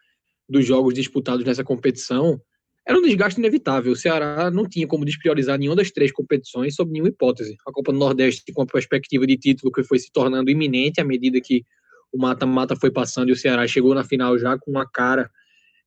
dos 0.48 0.66
jogos 0.66 0.94
disputados 0.94 1.46
nessa 1.46 1.64
competição 1.64 2.42
era 2.90 2.98
um 2.98 3.04
desgaste 3.04 3.40
inevitável. 3.40 3.92
O 3.92 3.96
Ceará 3.96 4.50
não 4.50 4.68
tinha 4.68 4.88
como 4.88 5.06
despriorizar 5.06 5.60
nenhuma 5.60 5.76
das 5.76 5.92
três 5.92 6.12
competições 6.12 6.74
sob 6.74 6.92
nenhuma 6.92 7.10
hipótese. 7.10 7.56
A 7.68 7.72
Copa 7.72 7.92
do 7.92 8.00
Nordeste 8.00 8.52
com 8.52 8.64
a 8.64 8.66
perspectiva 8.66 9.28
de 9.28 9.38
título 9.38 9.72
que 9.72 9.84
foi 9.84 10.00
se 10.00 10.12
tornando 10.12 10.50
iminente 10.50 11.00
à 11.00 11.04
medida 11.04 11.40
que 11.40 11.64
o 12.12 12.18
mata-mata 12.18 12.76
foi 12.76 12.90
passando 12.90 13.30
e 13.30 13.32
o 13.32 13.36
Ceará 13.36 13.68
chegou 13.68 13.94
na 13.94 14.04
final 14.04 14.40
já 14.40 14.58
com 14.58 14.72
uma 14.72 14.90
cara 14.90 15.30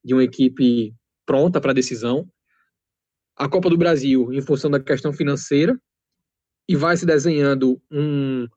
de 0.01 0.13
uma 0.13 0.23
equipe 0.23 0.93
pronta 1.25 1.59
para 1.59 1.71
a 1.71 1.73
decisão. 1.73 2.25
A 3.35 3.49
Copa 3.49 3.69
do 3.69 3.77
Brasil, 3.77 4.31
em 4.31 4.41
função 4.41 4.69
da 4.69 4.79
questão 4.79 5.11
financeira, 5.11 5.77
e 6.67 6.75
vai 6.75 6.95
se 6.95 7.05
desenhando 7.05 7.81
um, 7.91 8.47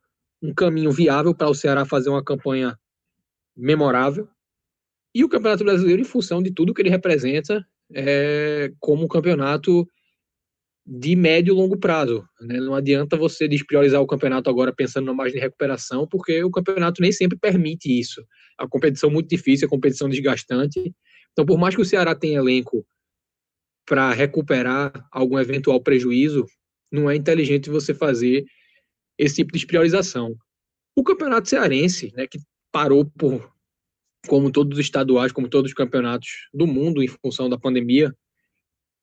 um 0.43 0.55
caminho 0.55 0.93
viável 0.93 1.35
para 1.35 1.49
o 1.49 1.55
Ceará 1.55 1.85
fazer 1.85 2.11
uma 2.11 2.23
campanha 2.23 2.79
memorável. 3.57 4.29
E 5.15 5.25
o 5.25 5.29
Campeonato 5.29 5.65
Brasileiro, 5.65 6.03
em 6.03 6.05
função 6.05 6.43
de 6.43 6.53
tudo 6.53 6.75
que 6.75 6.83
ele 6.83 6.91
representa 6.91 7.67
é, 7.93 8.73
como 8.79 9.05
um 9.05 9.09
campeonato 9.09 9.89
de 10.87 11.17
médio 11.17 11.53
e 11.53 11.57
longo 11.57 11.77
prazo. 11.77 12.25
Né? 12.41 12.61
Não 12.61 12.75
adianta 12.75 13.17
você 13.17 13.49
despriorizar 13.49 14.01
o 14.01 14.07
campeonato 14.07 14.49
agora 14.49 14.73
pensando 14.73 15.07
na 15.07 15.15
margem 15.15 15.35
de 15.35 15.41
recuperação, 15.41 16.07
porque 16.07 16.45
o 16.45 16.51
campeonato 16.51 17.03
nem 17.03 17.11
sempre 17.11 17.37
permite 17.37 17.89
isso. 17.89 18.25
A 18.57 18.69
competição 18.69 19.11
é 19.11 19.13
muito 19.13 19.29
difícil, 19.29 19.67
a 19.67 19.71
competição 19.71 20.09
desgastante. 20.09 20.95
Então, 21.33 21.45
por 21.45 21.59
mais 21.59 21.75
que 21.75 21.81
o 21.81 21.85
Ceará 21.85 22.15
tenha 22.15 22.39
elenco 22.39 22.87
para 23.87 24.13
recuperar 24.13 24.93
algum 25.13 25.39
eventual 25.39 25.81
prejuízo, 25.81 26.45
não 26.91 27.09
é 27.09 27.17
inteligente 27.17 27.71
você 27.71 27.95
fazer 27.95 28.45
esse 29.17 29.37
tipo 29.37 29.57
de 29.57 29.67
priorização. 29.67 30.37
O 30.95 31.03
campeonato 31.03 31.49
cearense, 31.49 32.13
né, 32.15 32.27
que 32.27 32.39
parou 32.73 33.05
por 33.05 33.51
como 34.27 34.51
todos 34.51 34.79
os 34.79 34.85
estaduais, 34.85 35.33
como 35.33 35.49
todos 35.49 35.71
os 35.71 35.75
campeonatos 35.75 36.29
do 36.53 36.67
mundo 36.67 37.03
em 37.03 37.07
função 37.07 37.49
da 37.49 37.59
pandemia, 37.59 38.13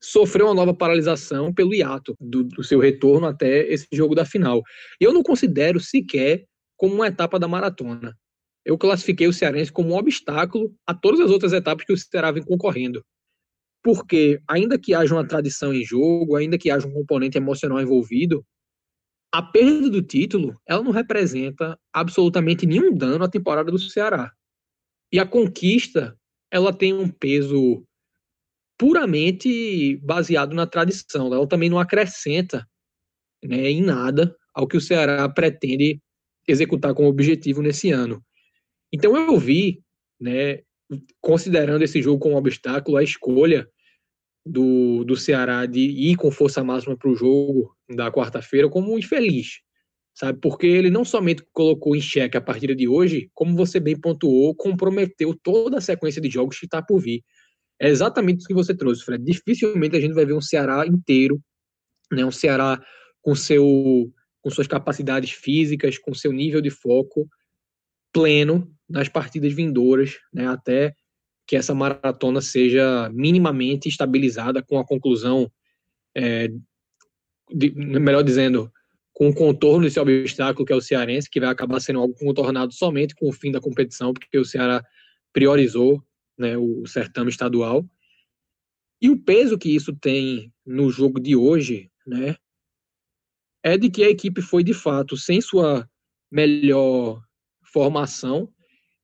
sofreu 0.02 0.46
uma 0.46 0.54
nova 0.54 0.74
paralisação 0.74 1.52
pelo 1.52 1.74
hiato 1.74 2.14
do, 2.20 2.44
do, 2.44 2.62
seu 2.62 2.78
retorno 2.78 3.26
até 3.26 3.66
esse 3.72 3.86
jogo 3.90 4.14
da 4.14 4.26
final. 4.26 4.62
Eu 5.00 5.14
não 5.14 5.22
considero 5.22 5.80
sequer 5.80 6.44
como 6.76 6.94
uma 6.94 7.06
etapa 7.06 7.38
da 7.38 7.48
maratona. 7.48 8.14
Eu 8.64 8.76
classifiquei 8.76 9.26
o 9.26 9.32
Cearense 9.32 9.72
como 9.72 9.90
um 9.90 9.96
obstáculo 9.96 10.74
a 10.86 10.92
todas 10.94 11.20
as 11.20 11.30
outras 11.30 11.52
etapas 11.52 11.86
que 11.86 11.92
o 11.92 11.96
Ceará 11.96 12.30
vem 12.30 12.42
concorrendo. 12.42 13.04
Porque, 13.84 14.40
ainda 14.48 14.78
que 14.78 14.94
haja 14.94 15.14
uma 15.14 15.28
tradição 15.28 15.74
em 15.74 15.84
jogo, 15.84 16.36
ainda 16.36 16.56
que 16.56 16.70
haja 16.70 16.88
um 16.88 16.92
componente 16.92 17.36
emocional 17.36 17.80
envolvido, 17.80 18.44
a 19.30 19.42
perda 19.42 19.90
do 19.90 20.00
título 20.00 20.58
ela 20.66 20.82
não 20.82 20.90
representa 20.90 21.78
absolutamente 21.92 22.64
nenhum 22.66 22.96
dano 22.96 23.24
à 23.24 23.28
temporada 23.28 23.70
do 23.70 23.78
Ceará. 23.78 24.32
E 25.12 25.18
a 25.18 25.26
conquista 25.26 26.16
ela 26.50 26.72
tem 26.72 26.94
um 26.94 27.08
peso 27.08 27.84
puramente 28.78 29.96
baseado 29.98 30.54
na 30.54 30.66
tradição. 30.66 31.26
Ela 31.34 31.46
também 31.46 31.68
não 31.68 31.78
acrescenta 31.78 32.66
né, 33.42 33.70
em 33.70 33.82
nada 33.82 34.34
ao 34.54 34.66
que 34.66 34.76
o 34.76 34.80
Ceará 34.80 35.28
pretende 35.28 36.00
executar 36.48 36.94
como 36.94 37.08
objetivo 37.08 37.60
nesse 37.60 37.90
ano. 37.90 38.24
Então 38.92 39.16
eu 39.16 39.36
vi, 39.38 39.82
né, 40.20 40.60
considerando 41.20 41.82
esse 41.82 42.00
jogo 42.00 42.20
como 42.20 42.34
um 42.34 42.38
obstáculo, 42.38 42.96
a 42.96 43.02
escolha 43.02 43.68
do, 44.44 45.04
do 45.04 45.16
Ceará 45.16 45.64
de 45.66 45.80
ir 45.80 46.16
com 46.16 46.30
força 46.30 46.62
máxima 46.62 46.96
para 46.96 47.10
o 47.10 47.16
jogo 47.16 47.74
da 47.88 48.10
quarta-feira 48.10 48.68
como 48.68 48.98
infeliz, 48.98 49.60
sabe? 50.14 50.38
Porque 50.40 50.66
ele 50.66 50.90
não 50.90 51.04
somente 51.04 51.44
colocou 51.52 51.96
em 51.96 52.00
xeque 52.00 52.36
a 52.36 52.40
partida 52.40 52.74
de 52.74 52.86
hoje, 52.86 53.30
como 53.32 53.56
você 53.56 53.80
bem 53.80 53.98
pontuou, 53.98 54.54
comprometeu 54.54 55.34
toda 55.42 55.78
a 55.78 55.80
sequência 55.80 56.20
de 56.20 56.28
jogos 56.28 56.58
que 56.58 56.66
está 56.66 56.82
por 56.82 57.00
vir. 57.00 57.22
É 57.80 57.88
exatamente 57.88 58.44
o 58.44 58.46
que 58.46 58.54
você 58.54 58.74
trouxe, 58.74 59.04
Fred. 59.04 59.24
Dificilmente 59.24 59.96
a 59.96 60.00
gente 60.00 60.14
vai 60.14 60.24
ver 60.26 60.34
um 60.34 60.40
Ceará 60.40 60.86
inteiro, 60.86 61.40
né? 62.12 62.24
Um 62.24 62.30
Ceará 62.30 62.80
com 63.22 63.34
seu 63.34 64.12
com 64.40 64.50
suas 64.50 64.66
capacidades 64.66 65.30
físicas, 65.30 65.96
com 65.96 66.12
seu 66.12 66.30
nível 66.30 66.60
de 66.60 66.68
foco 66.68 67.26
pleno 68.12 68.70
nas 68.88 69.08
partidas 69.08 69.54
vindouras, 69.54 70.18
né? 70.32 70.46
Até 70.46 70.94
que 71.46 71.56
essa 71.56 71.74
maratona 71.74 72.40
seja 72.40 73.10
minimamente 73.12 73.88
estabilizada 73.88 74.62
com 74.62 74.78
a 74.78 74.86
conclusão, 74.86 75.50
é, 76.16 76.48
de, 77.50 77.70
melhor 77.74 78.22
dizendo, 78.22 78.72
com 79.12 79.28
o 79.28 79.34
contorno 79.34 79.84
desse 79.84 80.00
obstáculo 80.00 80.66
que 80.66 80.72
é 80.72 80.76
o 80.76 80.80
cearense, 80.80 81.30
que 81.30 81.40
vai 81.40 81.48
acabar 81.48 81.80
sendo 81.80 82.00
algo 82.00 82.14
contornado 82.14 82.72
somente 82.72 83.14
com 83.14 83.28
o 83.28 83.32
fim 83.32 83.52
da 83.52 83.60
competição, 83.60 84.12
porque 84.12 84.38
o 84.38 84.44
Ceará 84.44 84.84
priorizou 85.32 86.02
né, 86.36 86.56
o 86.56 86.86
certame 86.86 87.30
estadual. 87.30 87.84
E 89.00 89.10
o 89.10 89.18
peso 89.18 89.58
que 89.58 89.74
isso 89.74 89.94
tem 89.94 90.52
no 90.64 90.90
jogo 90.90 91.20
de 91.20 91.36
hoje, 91.36 91.90
né, 92.06 92.36
é 93.62 93.76
de 93.76 93.90
que 93.90 94.02
a 94.02 94.10
equipe 94.10 94.40
foi 94.42 94.64
de 94.64 94.74
fato 94.74 95.16
sem 95.16 95.40
sua 95.40 95.88
melhor 96.30 97.22
formação 97.62 98.52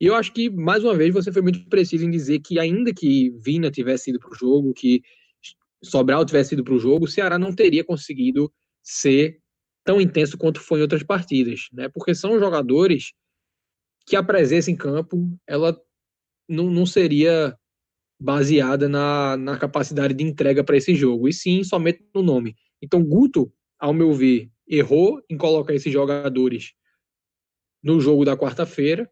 e 0.00 0.06
eu 0.06 0.14
acho 0.14 0.32
que, 0.32 0.48
mais 0.48 0.82
uma 0.82 0.94
vez, 0.94 1.12
você 1.12 1.30
foi 1.30 1.42
muito 1.42 1.68
preciso 1.68 2.06
em 2.06 2.10
dizer 2.10 2.40
que, 2.40 2.58
ainda 2.58 2.92
que 2.92 3.30
Vina 3.38 3.70
tivesse 3.70 4.10
ido 4.10 4.18
para 4.18 4.30
o 4.30 4.34
jogo, 4.34 4.72
que 4.72 5.02
Sobral 5.84 6.24
tivesse 6.24 6.54
ido 6.54 6.64
para 6.64 6.72
o 6.72 6.78
jogo, 6.78 7.04
o 7.04 7.08
Ceará 7.08 7.38
não 7.38 7.54
teria 7.54 7.84
conseguido 7.84 8.50
ser 8.82 9.40
tão 9.84 10.00
intenso 10.00 10.38
quanto 10.38 10.58
foi 10.60 10.78
em 10.78 10.82
outras 10.82 11.02
partidas, 11.02 11.68
né? 11.72 11.88
Porque 11.90 12.14
são 12.14 12.38
jogadores 12.38 13.12
que 14.06 14.16
a 14.16 14.22
presença 14.22 14.70
em 14.70 14.76
campo, 14.76 15.38
ela 15.46 15.78
não, 16.48 16.70
não 16.70 16.86
seria 16.86 17.56
baseada 18.20 18.88
na, 18.88 19.36
na 19.36 19.58
capacidade 19.58 20.14
de 20.14 20.24
entrega 20.24 20.64
para 20.64 20.76
esse 20.76 20.94
jogo, 20.94 21.28
e 21.28 21.32
sim 21.32 21.62
somente 21.62 22.02
no 22.14 22.22
nome. 22.22 22.56
Então, 22.80 23.02
Guto, 23.02 23.52
ao 23.78 23.92
meu 23.92 24.12
ver, 24.12 24.50
errou 24.66 25.22
em 25.28 25.36
colocar 25.36 25.74
esses 25.74 25.92
jogadores 25.92 26.72
no 27.82 28.00
jogo 28.00 28.24
da 28.24 28.36
quarta-feira, 28.36 29.10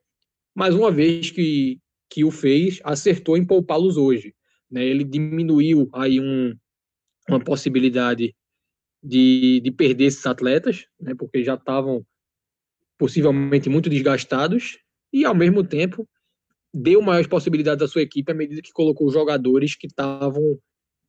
mas 0.59 0.75
uma 0.75 0.91
vez 0.91 1.31
que, 1.31 1.79
que 2.11 2.25
o 2.25 2.33
fez, 2.33 2.81
acertou 2.83 3.37
em 3.37 3.47
poupá-los 3.47 3.97
hoje. 3.97 4.35
Né? 4.69 4.85
Ele 4.85 5.05
diminuiu 5.05 5.89
aí 5.93 6.19
um, 6.19 6.53
uma 7.29 7.39
possibilidade 7.39 8.35
de, 9.01 9.61
de 9.61 9.71
perder 9.71 10.07
esses 10.07 10.27
atletas, 10.27 10.85
né? 11.01 11.15
porque 11.17 11.45
já 11.45 11.55
estavam 11.55 12.05
possivelmente 12.99 13.69
muito 13.69 13.89
desgastados, 13.89 14.81
e 15.13 15.25
ao 15.25 15.33
mesmo 15.33 15.63
tempo 15.63 16.09
deu 16.75 17.01
maiores 17.01 17.29
possibilidades 17.29 17.85
à 17.85 17.87
sua 17.87 18.03
equipe 18.03 18.33
à 18.33 18.35
medida 18.35 18.61
que 18.61 18.73
colocou 18.73 19.13
jogadores 19.13 19.77
que 19.77 19.87
estavam 19.87 20.59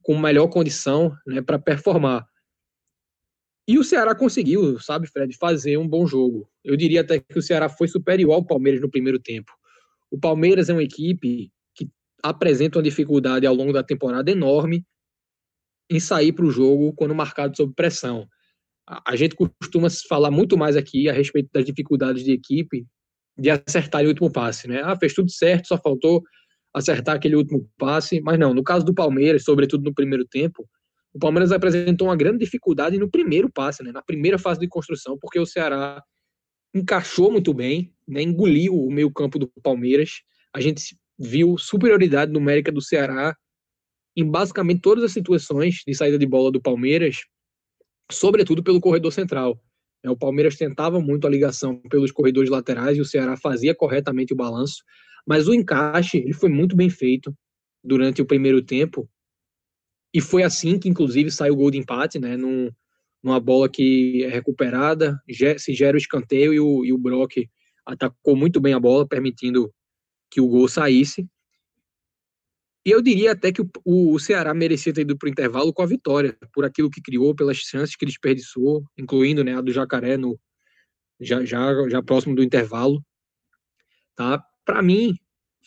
com 0.04 0.16
melhor 0.16 0.48
condição 0.50 1.12
né, 1.26 1.42
para 1.42 1.58
performar. 1.58 2.24
E 3.69 3.77
o 3.77 3.84
Ceará 3.84 4.15
conseguiu, 4.15 4.79
sabe, 4.79 5.05
Fred, 5.05 5.38
fazer 5.38 5.77
um 5.77 5.88
bom 5.88 6.08
jogo. 6.08 6.49
Eu 6.63 6.75
diria 6.75 7.01
até 7.01 7.19
que 7.19 7.38
o 7.38 7.41
Ceará 7.41 7.69
foi 7.69 7.88
superior 7.88 8.34
ao 8.34 8.43
Palmeiras 8.43 8.82
no 8.82 8.89
primeiro 8.89 9.19
tempo. 9.19 9.51
O 10.10 10.19
Palmeiras 10.19 10.69
é 10.69 10.73
uma 10.73 10.82
equipe 10.82 11.51
que 11.75 11.88
apresenta 12.23 12.79
uma 12.79 12.84
dificuldade 12.84 13.45
ao 13.45 13.53
longo 13.53 13.71
da 13.71 13.84
temporada 13.84 14.32
enorme 14.32 14.84
em 15.88 15.99
sair 15.99 16.34
para 16.34 16.45
o 16.45 16.49
jogo 16.49 16.93
quando 16.93 17.13
marcado 17.13 17.55
sob 17.55 17.71
pressão. 17.75 18.27
A 19.05 19.15
gente 19.15 19.36
costuma 19.36 19.88
falar 20.08 20.32
muito 20.32 20.58
mais 20.58 20.75
aqui 20.75 21.08
a 21.08 21.13
respeito 21.13 21.51
das 21.53 21.63
dificuldades 21.63 22.23
de 22.23 22.32
equipe 22.32 22.88
de 23.38 23.51
acertar 23.51 24.03
o 24.03 24.08
último 24.08 24.32
passe, 24.32 24.67
né? 24.67 24.82
Ah, 24.84 24.97
fez 24.97 25.13
tudo 25.13 25.29
certo, 25.29 25.67
só 25.67 25.77
faltou 25.77 26.23
acertar 26.73 27.17
aquele 27.17 27.36
último 27.36 27.69
passe, 27.77 28.19
mas 28.19 28.39
não, 28.39 28.51
no 28.51 28.63
caso 28.63 28.84
do 28.84 28.95
Palmeiras, 28.95 29.43
sobretudo 29.43 29.84
no 29.84 29.93
primeiro 29.93 30.25
tempo, 30.25 30.67
o 31.13 31.19
Palmeiras 31.19 31.52
apresentou 31.52 32.08
uma 32.08 32.15
grande 32.15 32.39
dificuldade 32.39 32.98
no 32.98 33.10
primeiro 33.10 33.52
passe, 33.52 33.84
né, 33.84 33.91
na 33.91 34.02
primeira 34.02 34.38
fase 34.38 34.60
de 34.60 34.67
construção, 34.67 35.17
porque 35.19 35.39
o 35.39 35.45
Ceará 35.45 36.04
encaixou 36.74 37.32
muito 37.32 37.54
bem, 37.54 37.93
né, 38.08 38.22
engoliu 38.22 38.76
o 38.76 38.91
meio 38.91 39.12
campo 39.12 39.39
do 39.39 39.48
Palmeiras. 39.63 40.22
A 40.54 40.62
gente 40.62 40.95
viu 41.17 41.58
superioridade 41.58 42.32
numérica 42.32 42.72
do 42.72 42.82
Ceará 42.82 43.36
em 44.15 44.24
basicamente 44.24 44.82
todas 44.82 45.04
as 45.04 45.12
situações 45.12 45.82
de 45.86 45.93
saída 45.95 46.17
de 46.17 46.26
bola 46.26 46.52
do 46.52 46.62
Palmeiras, 46.62 47.17
sobretudo 48.12 48.63
pelo 48.63 48.80
corredor 48.80 49.12
central. 49.12 49.60
É, 50.04 50.10
o 50.10 50.17
Palmeiras 50.17 50.56
tentava 50.56 51.00
muito 51.00 51.26
a 51.26 51.30
ligação 51.30 51.82
pelos 51.89 52.12
corredores 52.12 52.50
laterais 52.50 52.98
e 52.98 53.02
o 53.02 53.06
Ceará 53.06 53.36
fazia 53.36 53.74
corretamente 53.74 54.34
o 54.34 54.36
balanço, 54.36 54.84
mas 55.28 55.48
o 55.48 55.54
encaixe 55.54 56.17
ele 56.17 56.34
foi 56.34 56.50
muito 56.50 56.76
bem 56.76 56.89
feito 56.89 57.34
durante 57.84 58.22
o 58.22 58.26
primeiro 58.26 58.62
tempo 58.62 59.10
e 60.13 60.22
foi 60.22 60.43
assim 60.43 60.80
que, 60.80 60.89
inclusive, 60.89 61.32
saiu 61.32 61.54
o 61.54 61.58
gol 61.58 61.72
de 61.72 61.78
empate, 61.78 62.19
né? 62.19 62.36
Num, 62.36 62.72
numa 63.22 63.39
bola 63.39 63.69
que 63.69 64.24
é 64.24 64.30
recuperada, 64.30 65.22
se 65.58 65.74
gera 65.74 65.95
o 65.95 66.00
escanteio 66.00 66.54
e 66.54 66.60
o, 66.60 66.86
e 66.86 66.93
o 66.93 66.98
Brock 66.98 67.48
atacou 67.86 68.36
muito 68.36 68.60
bem 68.60 68.74
a 68.74 68.80
bola, 68.80 69.08
permitindo 69.08 69.74
que 70.30 70.41
o 70.41 70.48
gol 70.48 70.67
saísse. 70.67 71.28
E 72.86 72.91
eu 72.91 73.02
diria 73.02 73.34
até 73.34 73.52
que 73.52 73.62
o, 73.62 73.69
o 73.86 74.19
Ceará 74.19 74.54
merecia 74.54 74.93
ter 74.93 75.02
ido 75.02 75.17
para 75.17 75.28
o 75.28 75.30
intervalo 75.30 75.74
com 75.74 75.82
a 75.82 75.86
vitória, 75.86 76.38
por 76.54 76.65
aquilo 76.65 76.89
que 76.89 77.02
criou, 77.02 77.36
pelas 77.36 77.58
chances 77.58 77.95
que 77.95 78.06
desperdiçou, 78.06 78.84
incluindo 78.98 79.43
né, 79.43 79.56
a 79.56 79.62
do 79.62 79.72
Jacaré 79.72 80.17
no, 80.17 80.39
já, 81.19 81.43
já, 81.43 81.89
já 81.89 82.02
próximo 82.02 82.36
do 82.36 82.43
intervalo. 82.43 83.04
Tá? 84.15 84.41
Para 84.65 84.82
mim, 84.82 85.13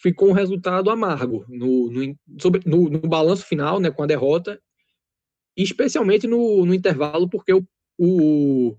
ficou 0.02 0.30
um 0.30 0.32
resultado 0.32 0.90
amargo 0.90 1.44
no, 1.48 1.90
no, 1.90 2.16
sobre, 2.40 2.60
no, 2.66 2.90
no 2.90 2.98
balanço 3.00 3.46
final, 3.46 3.78
né, 3.78 3.90
com 3.90 4.02
a 4.02 4.06
derrota, 4.06 4.60
especialmente 5.56 6.26
no, 6.26 6.66
no 6.66 6.74
intervalo, 6.74 7.28
porque 7.28 7.52
o, 7.52 7.64
o, 7.98 8.76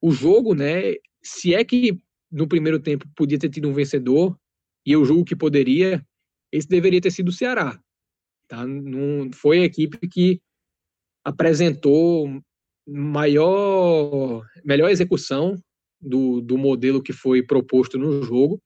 o 0.00 0.12
jogo, 0.12 0.54
né, 0.54 0.94
se 1.22 1.52
é 1.54 1.64
que 1.64 1.98
no 2.30 2.46
primeiro 2.46 2.78
tempo 2.78 3.06
podia 3.16 3.38
ter 3.38 3.50
tido 3.50 3.68
um 3.68 3.74
vencedor, 3.74 4.38
e 4.86 4.92
eu 4.92 5.04
julgo 5.04 5.24
que 5.24 5.36
poderia, 5.36 6.04
esse 6.50 6.68
deveria 6.68 7.00
ter 7.00 7.10
sido 7.10 7.28
o 7.28 7.32
Ceará. 7.32 7.78
Tá? 8.48 8.66
Não, 8.66 9.30
foi 9.32 9.60
a 9.60 9.64
equipe 9.64 10.08
que 10.08 10.40
apresentou 11.24 12.40
maior, 12.86 14.44
melhor 14.64 14.90
execução 14.90 15.56
do, 16.00 16.40
do 16.40 16.58
modelo 16.58 17.02
que 17.02 17.12
foi 17.12 17.42
proposto 17.42 17.98
no 17.98 18.22
jogo, 18.22 18.60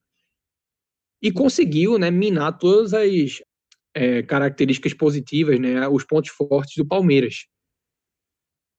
e 1.22 1.32
conseguiu 1.32 1.98
né, 1.98 2.10
minar 2.10 2.58
todas 2.58 2.92
as 2.92 3.42
é, 3.94 4.22
características 4.22 4.94
positivas, 4.94 5.58
né, 5.58 5.88
os 5.88 6.04
pontos 6.04 6.30
fortes 6.30 6.76
do 6.76 6.86
Palmeiras. 6.86 7.46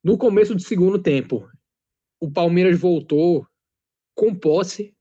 No 0.04 0.18
começo 0.18 0.54
do 0.54 0.62
segundo 0.62 1.02
tempo, 1.02 1.50
o 2.20 2.32
Palmeiras 2.32 2.80
voltou 2.80 3.46
com 4.16 4.34
posse 4.34 4.94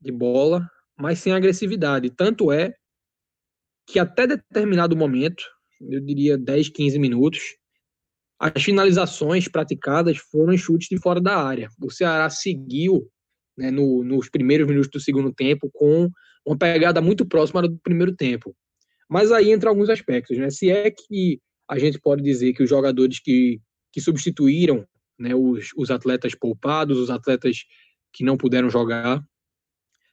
de 0.00 0.12
bola, 0.12 0.68
mas 0.98 1.18
sem 1.18 1.32
agressividade. 1.32 2.10
Tanto 2.10 2.52
é 2.52 2.74
que 3.86 3.98
até 3.98 4.26
determinado 4.26 4.96
momento, 4.96 5.44
eu 5.80 6.00
diria 6.00 6.36
10, 6.36 6.68
15 6.68 6.98
minutos, 6.98 7.40
as 8.38 8.62
finalizações 8.62 9.46
praticadas 9.46 10.18
foram 10.18 10.56
chutes 10.56 10.88
de 10.88 10.98
fora 10.98 11.20
da 11.20 11.36
área. 11.36 11.68
O 11.80 11.90
Ceará 11.90 12.28
seguiu 12.28 13.08
né, 13.56 13.70
no, 13.70 14.02
nos 14.02 14.28
primeiros 14.28 14.66
minutos 14.66 14.90
do 14.90 15.00
segundo 15.00 15.32
tempo 15.32 15.70
com 15.72 16.10
uma 16.44 16.56
pegada 16.56 17.00
muito 17.00 17.24
próxima 17.24 17.62
do 17.62 17.78
primeiro 17.78 18.14
tempo. 18.14 18.54
Mas 19.08 19.30
aí 19.30 19.52
entra 19.52 19.70
alguns 19.70 19.88
aspectos, 19.88 20.36
né? 20.38 20.50
Se 20.50 20.70
é 20.70 20.90
que 20.90 21.40
a 21.68 21.78
gente 21.78 22.00
pode 22.00 22.22
dizer 22.22 22.52
que 22.52 22.62
os 22.62 22.68
jogadores 22.68 23.20
que, 23.20 23.60
que 23.92 24.00
substituíram 24.00 24.86
né, 25.18 25.34
os, 25.34 25.70
os 25.76 25.90
atletas 25.90 26.34
poupados, 26.34 26.98
os 26.98 27.10
atletas 27.10 27.64
que 28.12 28.24
não 28.24 28.36
puderam 28.36 28.68
jogar, 28.68 29.22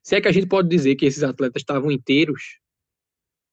se 0.03 0.15
é 0.15 0.21
que 0.21 0.27
a 0.27 0.31
gente 0.31 0.47
pode 0.47 0.69
dizer 0.69 0.95
que 0.95 1.05
esses 1.05 1.23
atletas 1.23 1.61
estavam 1.61 1.91
inteiros, 1.91 2.59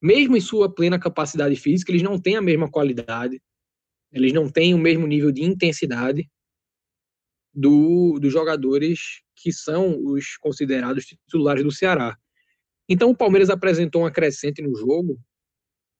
mesmo 0.00 0.36
em 0.36 0.40
sua 0.40 0.72
plena 0.72 0.98
capacidade 0.98 1.56
física, 1.56 1.90
eles 1.90 2.02
não 2.02 2.20
têm 2.20 2.36
a 2.36 2.42
mesma 2.42 2.70
qualidade, 2.70 3.40
eles 4.12 4.32
não 4.32 4.48
têm 4.48 4.74
o 4.74 4.78
mesmo 4.78 5.06
nível 5.06 5.32
de 5.32 5.42
intensidade 5.42 6.28
do, 7.52 8.18
dos 8.20 8.32
jogadores 8.32 9.22
que 9.34 9.52
são 9.52 9.98
os 10.04 10.36
considerados 10.36 11.04
titulares 11.06 11.64
do 11.64 11.72
Ceará. 11.72 12.16
Então 12.88 13.10
o 13.10 13.16
Palmeiras 13.16 13.50
apresentou 13.50 14.02
uma 14.02 14.10
crescente 14.10 14.62
no 14.62 14.76
jogo 14.76 15.18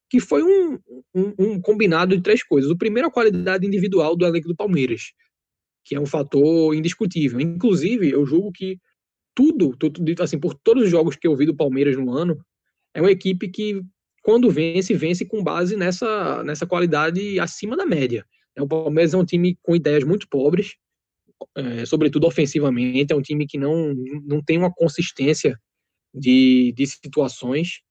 que 0.09 0.21
foi 0.21 0.43
um, 0.43 0.79
um, 1.15 1.35
um, 1.39 1.61
combinado 1.61 2.17
de 2.17 2.23
três 2.23 2.43
coisas. 2.43 2.71
O 2.71 2.77
primeiro, 2.77 3.09
a 3.09 3.11
qualidade 3.11 3.67
individual 3.67 4.15
do 4.15 4.25
elenco 4.25 4.49
do 4.49 4.55
Palmeiras, 4.55 5.13
que 5.85 5.97
é 5.97 6.01
um 6.01 6.07
fator 6.07 6.75
indiscutível. 6.75 7.41
Inclusive, 7.41 8.11
eu 8.11 8.25
julgo 8.25 8.53
que 8.53 8.79
tudo, 9.35 9.77
tudo 9.77 10.23
assim, 10.23 10.39
por 10.39 10.55
todos 10.55 10.85
os 10.85 10.91
jogos 10.91 11.17
que 11.17 11.27
eu 11.27 11.37
vi 11.37 11.45
do 11.45 11.57
Palmeiras 11.57 11.97
no 11.97 12.11
ano, 12.13 12.39
é 12.95 13.01
uma 13.01 13.11
equipe 13.11 13.49
que, 13.49 13.83
quando 14.23 14.51
vence, 14.51 14.95
vence 14.95 15.25
com 15.25 15.43
base 15.43 15.77
nessa, 15.77 16.43
nessa 16.45 16.67
qualidade 16.67 17.39
acima 17.39 17.77
da 17.77 17.85
média. 17.85 18.25
É, 18.57 18.63
o 18.63 18.69
Palmeiras 18.69 19.13
é 19.13 19.19
um 19.19 19.25
time 19.25 19.59
com 19.63 19.77
ideias 19.77 20.05
muito 20.05 20.29
pobres, 20.29 20.77
é, 21.55 21.85
sobretudo 21.85 22.27
ofensivamente, 22.27 23.13
é 23.13 23.17
um 23.17 23.21
time 23.21 23.47
que 23.47 23.59
não, 23.59 23.95
não 24.25 24.43
tem 24.43 24.57
uma 24.57 24.73
consistência 24.73 25.59
de, 26.17 26.73
de 26.75 26.87
situações 26.87 27.83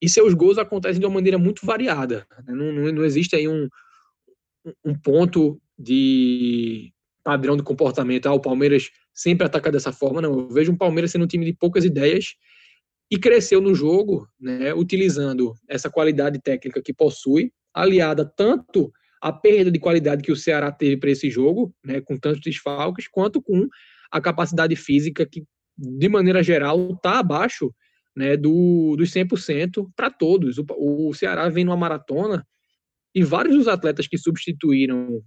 e 0.00 0.08
seus 0.08 0.34
gols 0.34 0.58
acontecem 0.58 1.00
de 1.00 1.06
uma 1.06 1.14
maneira 1.14 1.38
muito 1.38 1.66
variada. 1.66 2.26
Né? 2.46 2.54
Não, 2.54 2.72
não, 2.72 2.92
não 2.92 3.04
existe 3.04 3.34
aí 3.34 3.48
um, 3.48 3.68
um 4.84 4.94
ponto 4.94 5.60
de 5.78 6.92
padrão 7.24 7.56
de 7.56 7.62
comportamento. 7.62 8.26
Ah, 8.26 8.34
o 8.34 8.40
Palmeiras 8.40 8.90
sempre 9.12 9.46
ataca 9.46 9.72
dessa 9.72 9.92
forma. 9.92 10.20
Não, 10.20 10.40
eu 10.40 10.48
vejo 10.48 10.72
um 10.72 10.76
Palmeiras 10.76 11.10
sendo 11.10 11.24
um 11.24 11.28
time 11.28 11.44
de 11.44 11.52
poucas 11.52 11.84
ideias 11.84 12.34
e 13.10 13.18
cresceu 13.18 13.60
no 13.60 13.74
jogo, 13.74 14.28
né, 14.40 14.72
utilizando 14.74 15.54
essa 15.68 15.90
qualidade 15.90 16.40
técnica 16.40 16.82
que 16.82 16.92
possui, 16.92 17.52
aliada 17.72 18.24
tanto 18.24 18.92
à 19.22 19.32
perda 19.32 19.70
de 19.70 19.78
qualidade 19.78 20.22
que 20.22 20.32
o 20.32 20.36
Ceará 20.36 20.70
teve 20.70 20.96
para 20.96 21.10
esse 21.10 21.30
jogo, 21.30 21.74
né, 21.84 22.00
com 22.00 22.16
tantos 22.16 22.40
desfalques, 22.40 23.08
quanto 23.08 23.42
com 23.42 23.68
a 24.10 24.20
capacidade 24.20 24.76
física 24.76 25.26
que, 25.26 25.44
de 25.76 26.08
maneira 26.08 26.42
geral, 26.42 26.92
está 26.92 27.18
abaixo 27.18 27.74
né, 28.16 28.36
do, 28.36 28.94
dos 28.96 29.10
100% 29.10 29.90
para 29.96 30.10
todos. 30.10 30.58
O, 30.58 30.64
o 31.08 31.14
Ceará 31.14 31.48
vem 31.48 31.64
numa 31.64 31.76
maratona 31.76 32.46
e 33.14 33.22
vários 33.22 33.56
dos 33.56 33.68
atletas 33.68 34.06
que 34.06 34.18
substituíram 34.18 35.22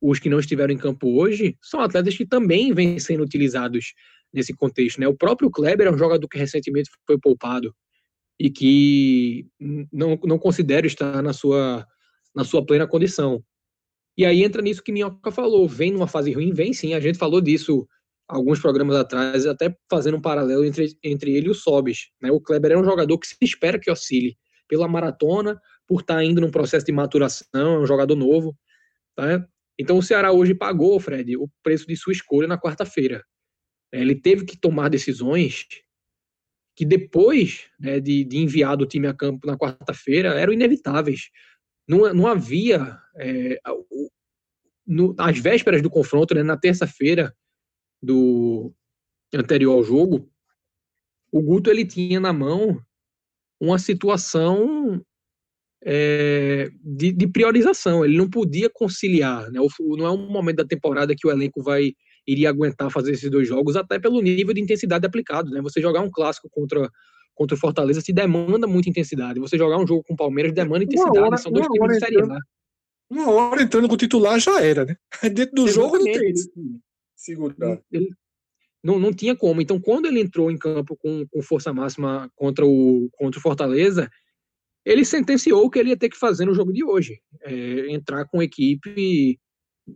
os 0.00 0.18
que 0.18 0.28
não 0.28 0.40
estiveram 0.40 0.74
em 0.74 0.78
campo 0.78 1.20
hoje 1.20 1.56
são 1.62 1.80
atletas 1.80 2.16
que 2.16 2.26
também 2.26 2.74
vêm 2.74 2.98
sendo 2.98 3.22
utilizados 3.22 3.94
nesse 4.32 4.52
contexto. 4.52 5.00
Né? 5.00 5.06
O 5.06 5.16
próprio 5.16 5.50
Kleber 5.50 5.86
é 5.86 5.92
um 5.92 5.98
jogador 5.98 6.26
que 6.26 6.38
recentemente 6.38 6.90
foi 7.06 7.18
poupado 7.18 7.72
e 8.38 8.50
que 8.50 9.46
não, 9.92 10.18
não 10.24 10.38
considero 10.38 10.86
estar 10.86 11.22
na 11.22 11.32
sua, 11.32 11.86
na 12.34 12.42
sua 12.42 12.66
plena 12.66 12.86
condição. 12.86 13.44
E 14.16 14.26
aí 14.26 14.42
entra 14.42 14.60
nisso 14.60 14.82
que 14.82 14.90
Minhoca 14.90 15.30
falou, 15.30 15.68
vem 15.68 15.92
numa 15.92 16.08
fase 16.08 16.32
ruim, 16.32 16.52
vem 16.52 16.72
sim, 16.72 16.94
a 16.94 17.00
gente 17.00 17.16
falou 17.16 17.40
disso 17.40 17.86
alguns 18.28 18.60
programas 18.60 18.96
atrás, 18.96 19.46
até 19.46 19.76
fazendo 19.90 20.16
um 20.16 20.20
paralelo 20.20 20.64
entre, 20.64 20.96
entre 21.02 21.34
ele 21.34 21.48
e 21.48 21.50
o 21.50 21.54
Sobis. 21.54 22.08
Né? 22.20 22.30
O 22.30 22.40
Kleber 22.40 22.72
é 22.72 22.78
um 22.78 22.84
jogador 22.84 23.18
que 23.18 23.26
se 23.26 23.36
espera 23.42 23.78
que 23.78 23.90
oscile 23.90 24.36
pela 24.68 24.88
maratona, 24.88 25.60
por 25.86 26.00
estar 26.00 26.14
tá 26.14 26.24
indo 26.24 26.40
num 26.40 26.50
processo 26.50 26.86
de 26.86 26.92
maturação, 26.92 27.74
é 27.74 27.78
um 27.78 27.86
jogador 27.86 28.16
novo. 28.16 28.56
Tá? 29.14 29.46
Então 29.78 29.98
o 29.98 30.02
Ceará 30.02 30.32
hoje 30.32 30.54
pagou, 30.54 30.98
Fred, 30.98 31.36
o 31.36 31.48
preço 31.62 31.86
de 31.86 31.96
sua 31.96 32.12
escolha 32.12 32.48
na 32.48 32.58
quarta-feira. 32.58 33.22
Ele 33.92 34.14
teve 34.14 34.44
que 34.44 34.56
tomar 34.56 34.88
decisões 34.88 35.66
que 36.74 36.86
depois 36.86 37.66
né, 37.78 38.00
de, 38.00 38.24
de 38.24 38.38
enviar 38.38 38.80
o 38.80 38.86
time 38.86 39.06
a 39.06 39.12
campo 39.12 39.46
na 39.46 39.58
quarta-feira 39.58 40.30
eram 40.40 40.52
inevitáveis. 40.52 41.28
Não, 41.86 42.14
não 42.14 42.26
havia, 42.26 42.98
é, 43.16 43.60
no, 44.86 45.14
às 45.18 45.38
vésperas 45.38 45.82
do 45.82 45.90
confronto, 45.90 46.34
né, 46.34 46.42
na 46.42 46.56
terça-feira, 46.56 47.34
do 48.02 48.72
anterior 49.32 49.72
ao 49.72 49.84
jogo, 49.84 50.28
o 51.30 51.40
Guto 51.40 51.70
ele 51.70 51.84
tinha 51.84 52.20
na 52.20 52.32
mão 52.32 52.82
uma 53.60 53.78
situação 53.78 55.00
é, 55.84 56.70
de, 56.82 57.12
de, 57.12 57.26
priorização. 57.26 58.04
Ele 58.04 58.16
não 58.16 58.28
podia 58.28 58.68
conciliar. 58.68 59.50
Né? 59.50 59.60
Não 59.80 60.06
é 60.06 60.10
um 60.10 60.28
momento 60.28 60.56
da 60.56 60.64
temporada 60.64 61.14
que 61.16 61.26
o 61.26 61.30
elenco 61.30 61.62
vai 61.62 61.92
iria 62.26 62.48
aguentar 62.48 62.90
fazer 62.90 63.12
esses 63.12 63.28
dois 63.28 63.48
jogos, 63.48 63.74
até 63.74 63.98
pelo 63.98 64.20
nível 64.20 64.54
de 64.54 64.60
intensidade 64.60 65.04
aplicado. 65.04 65.50
Né? 65.50 65.60
Você 65.60 65.80
jogar 65.80 66.00
um 66.00 66.10
clássico 66.10 66.48
contra 66.50 66.88
contra 67.34 67.56
o 67.56 67.58
Fortaleza 67.58 68.00
se 68.00 68.12
demanda 68.12 68.66
muita 68.66 68.90
intensidade. 68.90 69.40
Você 69.40 69.56
jogar 69.56 69.78
um 69.78 69.86
jogo 69.86 70.02
com 70.04 70.12
o 70.12 70.16
Palmeiras 70.16 70.52
demanda 70.52 70.84
intensidade. 70.84 71.18
Hora, 71.18 71.36
São 71.38 71.50
dois 71.50 71.66
times 71.66 71.92
de 71.94 71.98
Série 71.98 72.20
A. 72.20 72.38
Uma 73.10 73.30
hora 73.30 73.62
entrando 73.62 73.88
com 73.88 73.94
o 73.94 73.96
titular 73.96 74.38
já 74.38 74.62
era, 74.62 74.84
né? 74.84 74.96
Dentro 75.32 75.54
do 75.54 75.68
jogo 75.68 75.98
não 75.98 76.04
tem 76.04 76.34
segurar. 77.22 77.80
Ele, 77.90 78.10
não, 78.82 78.98
não 78.98 79.12
tinha 79.12 79.36
como. 79.36 79.60
Então, 79.60 79.80
quando 79.80 80.06
ele 80.06 80.20
entrou 80.20 80.50
em 80.50 80.58
campo 80.58 80.96
com, 80.96 81.26
com 81.28 81.42
força 81.42 81.72
máxima 81.72 82.30
contra 82.34 82.66
o, 82.66 83.08
contra 83.12 83.38
o 83.38 83.42
Fortaleza, 83.42 84.10
ele 84.84 85.04
sentenciou 85.04 85.64
o 85.64 85.70
que 85.70 85.78
ele 85.78 85.90
ia 85.90 85.96
ter 85.96 86.08
que 86.08 86.18
fazer 86.18 86.44
no 86.44 86.54
jogo 86.54 86.72
de 86.72 86.82
hoje. 86.84 87.20
É, 87.42 87.92
entrar 87.92 88.24
com 88.26 88.42
equipe, 88.42 89.38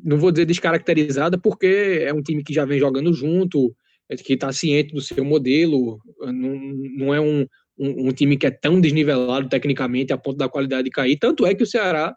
não 0.05 0.19
vou 0.19 0.31
dizer 0.31 0.45
descaracterizada, 0.45 1.37
porque 1.39 2.03
é 2.03 2.13
um 2.13 2.23
time 2.23 2.45
que 2.45 2.55
já 2.55 2.65
vem 2.65 2.79
jogando 2.79 3.13
junto, 3.13 3.75
é, 4.09 4.17
que 4.17 4.35
está 4.35 4.53
ciente 4.53 4.95
do 4.95 5.01
seu 5.01 5.25
modelo, 5.25 5.99
não, 6.21 6.55
não 6.97 7.15
é 7.15 7.21
um, 7.21 7.45
um, 7.77 8.09
um, 8.09 8.13
time 8.13 8.37
que 8.37 8.47
é 8.47 8.51
tão 8.51 8.81
desnivelado 8.81 9.49
tecnicamente 9.49 10.13
a 10.13 10.19
ponto 10.19 10.37
da 10.37 10.49
qualidade 10.49 10.91
cair. 10.91 11.19
Tanto 11.19 11.45
é 11.45 11.55
que 11.55 11.65
o 11.65 11.67
Ceará 11.67 12.15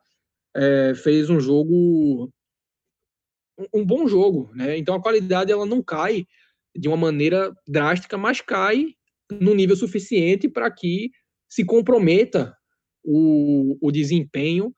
é, 0.55 0.93
fez 0.95 1.31
um 1.31 1.39
jogo 1.39 2.31
um 3.73 3.85
bom 3.85 4.07
jogo, 4.07 4.51
né? 4.53 4.77
Então 4.77 4.95
a 4.95 5.01
qualidade 5.01 5.51
ela 5.51 5.65
não 5.65 5.81
cai 5.81 6.25
de 6.75 6.87
uma 6.87 6.97
maneira 6.97 7.53
drástica, 7.67 8.17
mas 8.17 8.41
cai 8.41 8.93
no 9.31 9.53
nível 9.53 9.75
suficiente 9.75 10.47
para 10.47 10.69
que 10.71 11.11
se 11.47 11.65
comprometa 11.65 12.55
o, 13.03 13.77
o 13.81 13.91
desempenho 13.91 14.73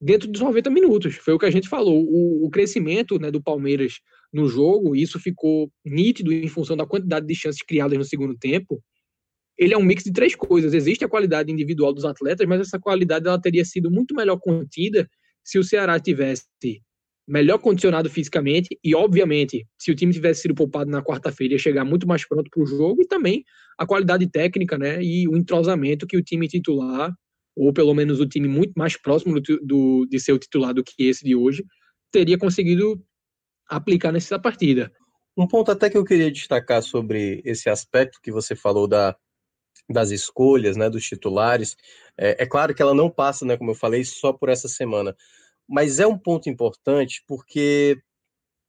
dentro 0.00 0.28
dos 0.28 0.40
90 0.40 0.70
minutos. 0.70 1.16
Foi 1.16 1.34
o 1.34 1.38
que 1.38 1.46
a 1.46 1.50
gente 1.50 1.68
falou. 1.68 2.04
O, 2.04 2.46
o 2.46 2.50
crescimento 2.50 3.18
né, 3.18 3.30
do 3.30 3.42
Palmeiras 3.42 4.00
no 4.32 4.48
jogo, 4.48 4.96
isso 4.96 5.20
ficou 5.20 5.70
nítido 5.84 6.32
em 6.32 6.48
função 6.48 6.76
da 6.76 6.86
quantidade 6.86 7.26
de 7.26 7.34
chances 7.34 7.62
criadas 7.62 7.98
no 7.98 8.04
segundo 8.04 8.36
tempo. 8.36 8.82
Ele 9.58 9.74
é 9.74 9.78
um 9.78 9.82
mix 9.82 10.02
de 10.02 10.12
três 10.12 10.34
coisas. 10.34 10.74
Existe 10.74 11.04
a 11.04 11.08
qualidade 11.08 11.52
individual 11.52 11.92
dos 11.92 12.04
atletas, 12.04 12.46
mas 12.48 12.60
essa 12.60 12.78
qualidade 12.78 13.28
ela 13.28 13.40
teria 13.40 13.64
sido 13.64 13.90
muito 13.90 14.14
melhor 14.14 14.38
contida 14.38 15.08
se 15.44 15.58
o 15.58 15.64
Ceará 15.64 16.00
tivesse 16.00 16.44
melhor 17.26 17.58
condicionado 17.58 18.10
fisicamente 18.10 18.78
e, 18.82 18.94
obviamente, 18.94 19.66
se 19.78 19.90
o 19.90 19.94
time 19.94 20.12
tivesse 20.12 20.42
sido 20.42 20.54
poupado 20.54 20.90
na 20.90 21.02
quarta-feira, 21.02 21.54
ia 21.54 21.58
chegar 21.58 21.84
muito 21.84 22.06
mais 22.06 22.26
pronto 22.26 22.50
para 22.50 22.62
o 22.62 22.66
jogo 22.66 23.02
e 23.02 23.06
também 23.06 23.44
a 23.78 23.86
qualidade 23.86 24.26
técnica, 24.28 24.76
né, 24.76 25.02
e 25.02 25.28
o 25.28 25.36
entrosamento 25.36 26.06
que 26.06 26.16
o 26.16 26.22
time 26.22 26.48
titular, 26.48 27.12
ou 27.56 27.72
pelo 27.72 27.94
menos 27.94 28.20
o 28.20 28.26
time 28.26 28.48
muito 28.48 28.72
mais 28.76 28.96
próximo 28.96 29.40
do, 29.40 29.60
do 29.62 30.06
de 30.06 30.20
ser 30.20 30.32
o 30.32 30.38
titular 30.38 30.74
do 30.74 30.84
que 30.84 31.04
esse 31.04 31.24
de 31.24 31.34
hoje, 31.34 31.64
teria 32.10 32.36
conseguido 32.36 33.02
aplicar 33.68 34.12
nessa 34.12 34.38
partida. 34.38 34.92
Um 35.36 35.46
ponto 35.46 35.70
até 35.70 35.88
que 35.88 35.96
eu 35.96 36.04
queria 36.04 36.30
destacar 36.30 36.82
sobre 36.82 37.40
esse 37.44 37.70
aspecto 37.70 38.20
que 38.22 38.30
você 38.30 38.54
falou 38.54 38.86
da, 38.86 39.16
das 39.88 40.10
escolhas, 40.10 40.76
né, 40.76 40.90
dos 40.90 41.04
titulares, 41.04 41.76
é, 42.18 42.42
é 42.42 42.46
claro 42.46 42.74
que 42.74 42.82
ela 42.82 42.94
não 42.94 43.08
passa, 43.08 43.44
né, 43.46 43.56
como 43.56 43.70
eu 43.70 43.74
falei, 43.74 44.04
só 44.04 44.32
por 44.32 44.48
essa 44.48 44.68
semana, 44.68 45.16
mas 45.68 46.00
é 46.00 46.06
um 46.06 46.18
ponto 46.18 46.48
importante 46.48 47.22
porque 47.26 47.98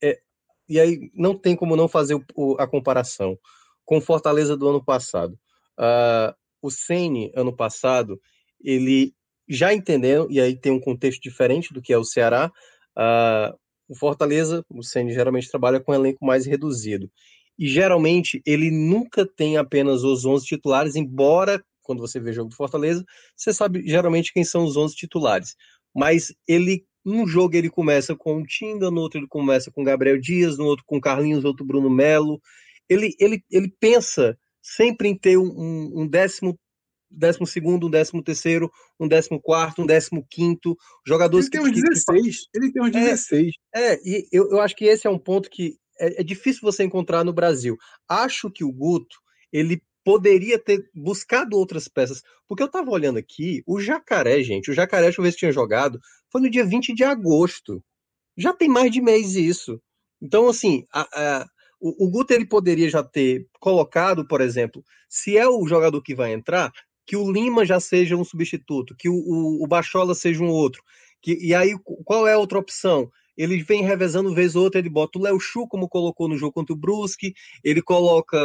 é, 0.01 0.19
e 0.67 0.79
aí 0.79 1.11
não 1.13 1.37
tem 1.37 1.55
como 1.55 1.75
não 1.75 1.87
fazer 1.87 2.15
o, 2.15 2.23
o, 2.35 2.55
a 2.59 2.67
comparação 2.67 3.37
com 3.85 3.99
Fortaleza 3.99 4.55
do 4.55 4.67
ano 4.67 4.83
passado. 4.83 5.37
Uh, 5.77 6.33
o 6.61 6.71
Ceni 6.71 7.31
ano 7.35 7.55
passado 7.55 8.19
ele 8.63 9.13
já 9.47 9.73
entendendo 9.73 10.27
e 10.31 10.39
aí 10.39 10.55
tem 10.55 10.71
um 10.71 10.79
contexto 10.79 11.21
diferente 11.21 11.73
do 11.73 11.81
que 11.81 11.91
é 11.91 11.97
o 11.97 12.05
Ceará. 12.05 12.51
Uh, 12.97 13.57
o 13.87 13.95
Fortaleza, 13.95 14.65
o 14.69 14.81
Ceni 14.81 15.13
geralmente 15.13 15.49
trabalha 15.49 15.79
com 15.79 15.91
um 15.91 15.95
elenco 15.95 16.25
mais 16.25 16.45
reduzido 16.45 17.11
e 17.57 17.67
geralmente 17.67 18.41
ele 18.45 18.71
nunca 18.71 19.25
tem 19.25 19.57
apenas 19.57 20.03
os 20.03 20.25
11 20.25 20.45
titulares, 20.45 20.95
embora 20.95 21.63
quando 21.81 21.99
você 21.99 22.19
vê 22.19 22.31
o 22.31 22.33
jogo 22.33 22.49
do 22.49 22.55
Fortaleza, 22.55 23.03
você 23.35 23.53
sabe 23.53 23.85
geralmente 23.85 24.31
quem 24.33 24.43
são 24.43 24.63
os 24.63 24.77
11 24.77 24.95
titulares 24.95 25.55
mas 25.93 26.33
ele 26.47 26.85
um 27.05 27.27
jogo 27.27 27.55
ele 27.55 27.69
começa 27.69 28.15
com 28.15 28.37
o 28.37 28.45
Tinga, 28.45 28.89
no 28.89 29.01
outro 29.01 29.19
ele 29.19 29.27
começa 29.27 29.69
com 29.69 29.83
Gabriel 29.83 30.19
Dias, 30.19 30.57
no 30.57 30.65
outro 30.65 30.85
com 30.87 31.01
Carlinhos, 31.01 31.43
outro 31.43 31.65
Bruno 31.65 31.89
Melo. 31.89 32.41
Ele, 32.87 33.13
ele, 33.19 33.43
ele 33.51 33.73
pensa 33.79 34.37
sempre 34.61 35.09
em 35.09 35.17
ter 35.17 35.37
um, 35.37 35.91
um 35.93 36.07
décimo 36.07 36.57
décimo 37.15 37.45
segundo, 37.45 37.87
um 37.87 37.89
décimo 37.89 38.23
terceiro, 38.23 38.71
um 38.99 39.07
décimo 39.07 39.39
quarto, 39.39 39.83
um 39.83 39.85
décimo 39.85 40.25
quinto, 40.29 40.75
jogadores 41.05 41.45
ele 41.45 41.51
tem 41.51 41.61
uns 41.61 41.81
16, 41.81 42.37
que, 42.37 42.57
ele 42.57 42.71
tem 42.71 42.81
uns 42.81 42.91
16. 42.91 43.53
É, 43.75 43.93
é 43.93 43.99
e 44.03 44.27
eu, 44.31 44.49
eu 44.49 44.59
acho 44.59 44.75
que 44.75 44.85
esse 44.85 45.05
é 45.05 45.09
um 45.09 45.19
ponto 45.19 45.49
que 45.49 45.75
é, 45.99 46.21
é 46.21 46.23
difícil 46.23 46.61
você 46.63 46.83
encontrar 46.83 47.23
no 47.23 47.31
Brasil. 47.31 47.77
Acho 48.09 48.49
que 48.49 48.63
o 48.63 48.71
Guto, 48.71 49.15
ele 49.51 49.81
poderia 50.03 50.59
ter 50.59 50.89
buscado 50.93 51.57
outras 51.57 51.87
peças. 51.87 52.21
Porque 52.47 52.61
eu 52.61 52.67
tava 52.67 52.91
olhando 52.91 53.17
aqui, 53.17 53.63
o 53.65 53.79
Jacaré, 53.79 54.43
gente, 54.43 54.69
o 54.69 54.73
Jacaré, 54.73 55.03
deixa 55.03 55.21
eu 55.21 55.23
ver 55.23 55.31
se 55.31 55.37
tinha 55.37 55.51
jogado, 55.51 55.99
foi 56.29 56.41
no 56.41 56.49
dia 56.49 56.65
20 56.65 56.93
de 56.93 57.03
agosto. 57.03 57.83
Já 58.37 58.53
tem 58.53 58.67
mais 58.67 58.91
de 58.91 59.01
mês 59.01 59.35
isso. 59.35 59.81
Então, 60.21 60.47
assim, 60.47 60.85
a, 60.91 61.01
a, 61.01 61.45
o, 61.79 62.05
o 62.05 62.09
Guto 62.09 62.33
ele 62.33 62.45
poderia 62.45 62.89
já 62.89 63.03
ter 63.03 63.47
colocado, 63.59 64.27
por 64.27 64.41
exemplo, 64.41 64.83
se 65.09 65.37
é 65.37 65.47
o 65.47 65.65
jogador 65.67 66.01
que 66.01 66.15
vai 66.15 66.33
entrar, 66.33 66.71
que 67.05 67.15
o 67.15 67.31
Lima 67.31 67.65
já 67.65 67.79
seja 67.79 68.15
um 68.15 68.23
substituto, 68.23 68.95
que 68.97 69.09
o, 69.09 69.13
o, 69.15 69.63
o 69.63 69.67
Bachola 69.67 70.15
seja 70.15 70.43
um 70.43 70.49
outro. 70.49 70.81
Que, 71.21 71.37
e 71.41 71.53
aí, 71.53 71.75
qual 72.05 72.27
é 72.27 72.33
a 72.33 72.37
outra 72.37 72.59
opção? 72.59 73.09
Ele 73.37 73.63
vem 73.63 73.83
revezando 73.83 74.33
vez 74.33 74.55
ou 74.55 74.63
outra, 74.63 74.79
ele 74.79 74.89
bota 74.89 75.17
o 75.17 75.21
Léo 75.21 75.39
Chu, 75.39 75.67
como 75.67 75.89
colocou 75.89 76.27
no 76.27 76.37
jogo 76.37 76.53
contra 76.53 76.73
o 76.73 76.77
Brusque, 76.77 77.33
ele 77.63 77.81
coloca 77.81 78.37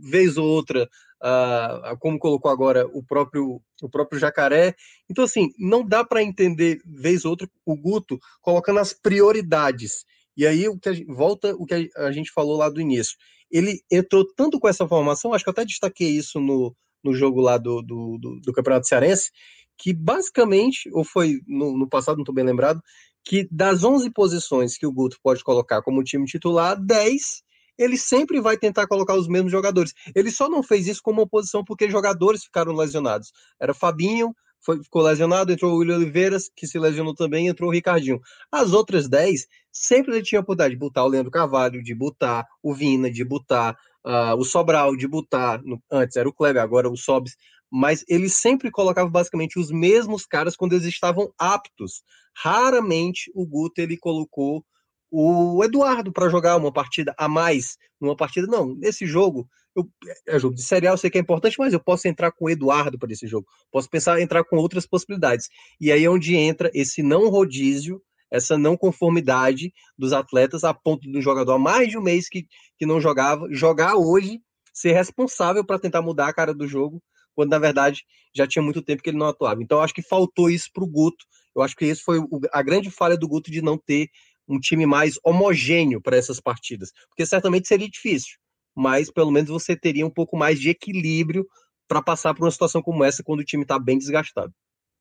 vez 0.00 0.36
ou 0.36 0.46
outra, 0.46 0.88
uh, 1.22 1.96
como 1.98 2.18
colocou 2.18 2.50
agora 2.50 2.86
o 2.92 3.02
próprio, 3.02 3.60
o 3.82 3.88
próprio 3.88 4.18
Jacaré. 4.18 4.74
Então, 5.08 5.24
assim, 5.24 5.50
não 5.58 5.86
dá 5.86 6.04
para 6.04 6.22
entender 6.22 6.80
vez 6.84 7.24
ou 7.24 7.32
outra 7.32 7.48
o 7.64 7.76
Guto 7.76 8.18
colocando 8.42 8.80
as 8.80 8.92
prioridades. 8.92 10.04
E 10.36 10.46
aí 10.46 10.68
o 10.68 10.78
que 10.78 10.92
gente, 10.92 11.06
volta 11.06 11.54
o 11.54 11.64
que 11.64 11.90
a 11.96 12.12
gente 12.12 12.30
falou 12.32 12.56
lá 12.56 12.68
do 12.68 12.80
início. 12.80 13.16
Ele 13.50 13.80
entrou 13.90 14.26
tanto 14.34 14.58
com 14.58 14.68
essa 14.68 14.86
formação, 14.86 15.32
acho 15.32 15.44
que 15.44 15.48
eu 15.48 15.52
até 15.52 15.64
destaquei 15.64 16.10
isso 16.10 16.40
no, 16.40 16.74
no 17.04 17.14
jogo 17.14 17.40
lá 17.40 17.56
do, 17.56 17.82
do, 17.82 18.18
do, 18.18 18.40
do 18.40 18.52
Campeonato 18.52 18.88
Cearense, 18.88 19.30
que 19.78 19.92
basicamente, 19.92 20.88
ou 20.92 21.04
foi 21.04 21.40
no, 21.46 21.76
no 21.76 21.88
passado, 21.88 22.16
não 22.16 22.22
estou 22.22 22.34
bem 22.34 22.44
lembrado, 22.44 22.80
que 23.24 23.48
das 23.50 23.82
11 23.82 24.10
posições 24.10 24.76
que 24.76 24.86
o 24.86 24.92
Guto 24.92 25.18
pode 25.22 25.42
colocar 25.42 25.82
como 25.82 26.04
time 26.04 26.26
titular, 26.26 26.78
10 26.80 27.42
ele 27.76 27.96
sempre 27.96 28.40
vai 28.40 28.56
tentar 28.56 28.86
colocar 28.86 29.16
os 29.16 29.26
mesmos 29.26 29.50
jogadores. 29.50 29.92
Ele 30.14 30.30
só 30.30 30.48
não 30.48 30.62
fez 30.62 30.86
isso 30.86 31.02
como 31.02 31.22
oposição 31.22 31.64
porque 31.64 31.90
jogadores 31.90 32.44
ficaram 32.44 32.72
lesionados. 32.72 33.32
Era 33.60 33.74
Fabinho, 33.74 34.32
foi, 34.64 34.82
ficou 34.82 35.02
lesionado, 35.02 35.52
entrou 35.52 35.72
o 35.72 35.76
William 35.78 35.96
Oliveira, 35.96 36.38
que 36.56 36.66
se 36.66 36.78
lesionou 36.78 37.14
também, 37.14 37.48
entrou 37.48 37.68
o 37.68 37.72
Ricardinho. 37.72 38.20
As 38.50 38.72
outras 38.72 39.08
10, 39.08 39.46
sempre 39.70 40.14
ele 40.14 40.22
tinha 40.22 40.40
a 40.40 40.42
oportunidade 40.42 40.74
de 40.74 40.80
botar 40.80 41.04
o 41.04 41.08
Leandro 41.08 41.30
Carvalho, 41.30 41.82
de 41.82 41.94
botar 41.94 42.46
o 42.62 42.72
Vina, 42.72 43.10
de 43.10 43.24
botar 43.24 43.76
uh, 44.06 44.34
o 44.38 44.44
Sobral, 44.44 44.96
de 44.96 45.06
botar, 45.06 45.60
no, 45.62 45.82
antes 45.90 46.16
era 46.16 46.28
o 46.28 46.32
Kleber, 46.32 46.62
agora 46.62 46.88
o 46.88 46.96
Sobs, 46.96 47.36
mas 47.70 48.04
ele 48.08 48.28
sempre 48.28 48.70
colocava 48.70 49.08
basicamente 49.08 49.58
os 49.58 49.70
mesmos 49.70 50.24
caras 50.26 50.56
quando 50.56 50.74
eles 50.74 50.86
estavam 50.86 51.32
aptos. 51.38 52.02
Raramente 52.36 53.30
o 53.34 53.46
Guto 53.46 53.80
ele 53.80 53.96
colocou 53.96 54.64
o 55.10 55.62
Eduardo 55.62 56.12
para 56.12 56.28
jogar 56.28 56.56
uma 56.56 56.72
partida 56.72 57.14
a 57.16 57.28
mais 57.28 57.76
numa 58.00 58.16
partida. 58.16 58.46
Não, 58.48 58.74
nesse 58.74 59.06
jogo, 59.06 59.48
eu, 59.76 59.88
é 60.26 60.38
jogo 60.38 60.54
de 60.54 60.62
serial, 60.62 60.96
sei 60.96 61.10
que 61.10 61.18
é 61.18 61.20
importante, 61.20 61.56
mas 61.58 61.72
eu 61.72 61.80
posso 61.80 62.08
entrar 62.08 62.32
com 62.32 62.46
o 62.46 62.50
Eduardo 62.50 62.98
para 62.98 63.12
esse 63.12 63.26
jogo. 63.26 63.46
Posso 63.70 63.88
pensar 63.88 64.18
em 64.18 64.22
entrar 64.22 64.44
com 64.44 64.56
outras 64.56 64.86
possibilidades. 64.86 65.48
E 65.80 65.90
aí 65.92 66.04
é 66.04 66.10
onde 66.10 66.36
entra 66.36 66.70
esse 66.74 67.02
não 67.02 67.28
rodízio, 67.28 68.02
essa 68.30 68.58
não 68.58 68.76
conformidade 68.76 69.72
dos 69.96 70.12
atletas 70.12 70.64
a 70.64 70.74
ponto 70.74 71.02
de 71.02 71.16
um 71.16 71.22
jogador 71.22 71.52
há 71.52 71.58
mais 71.58 71.88
de 71.88 71.98
um 71.98 72.02
mês 72.02 72.28
que, 72.28 72.46
que 72.76 72.86
não 72.86 73.00
jogava, 73.00 73.46
jogar 73.50 73.94
hoje, 73.96 74.40
ser 74.72 74.92
responsável 74.92 75.64
para 75.64 75.78
tentar 75.78 76.02
mudar 76.02 76.28
a 76.28 76.32
cara 76.32 76.52
do 76.52 76.66
jogo, 76.66 77.00
quando 77.34 77.50
na 77.50 77.58
verdade 77.58 78.02
já 78.34 78.46
tinha 78.46 78.62
muito 78.62 78.82
tempo 78.82 79.02
que 79.02 79.10
ele 79.10 79.18
não 79.18 79.26
atuava. 79.26 79.62
Então 79.62 79.78
eu 79.78 79.82
acho 79.82 79.94
que 79.94 80.02
faltou 80.02 80.50
isso 80.50 80.70
para 80.72 80.84
o 80.84 80.86
Guto. 80.86 81.24
Eu 81.54 81.62
acho 81.62 81.76
que 81.76 81.86
isso 81.86 82.02
foi 82.04 82.18
a 82.52 82.62
grande 82.62 82.90
falha 82.90 83.16
do 83.16 83.28
Guto 83.28 83.50
de 83.50 83.62
não 83.62 83.78
ter 83.78 84.08
um 84.48 84.58
time 84.58 84.86
mais 84.86 85.18
homogêneo 85.24 86.00
para 86.00 86.16
essas 86.16 86.40
partidas, 86.40 86.90
porque 87.08 87.24
certamente 87.24 87.66
seria 87.66 87.88
difícil, 87.88 88.36
mas 88.76 89.10
pelo 89.10 89.30
menos 89.30 89.48
você 89.48 89.74
teria 89.74 90.06
um 90.06 90.10
pouco 90.10 90.36
mais 90.36 90.60
de 90.60 90.68
equilíbrio 90.68 91.46
para 91.88 92.02
passar 92.02 92.34
por 92.34 92.44
uma 92.44 92.50
situação 92.50 92.82
como 92.82 93.04
essa 93.04 93.22
quando 93.22 93.40
o 93.40 93.44
time 93.44 93.62
está 93.62 93.78
bem 93.78 93.98
desgastado. 93.98 94.52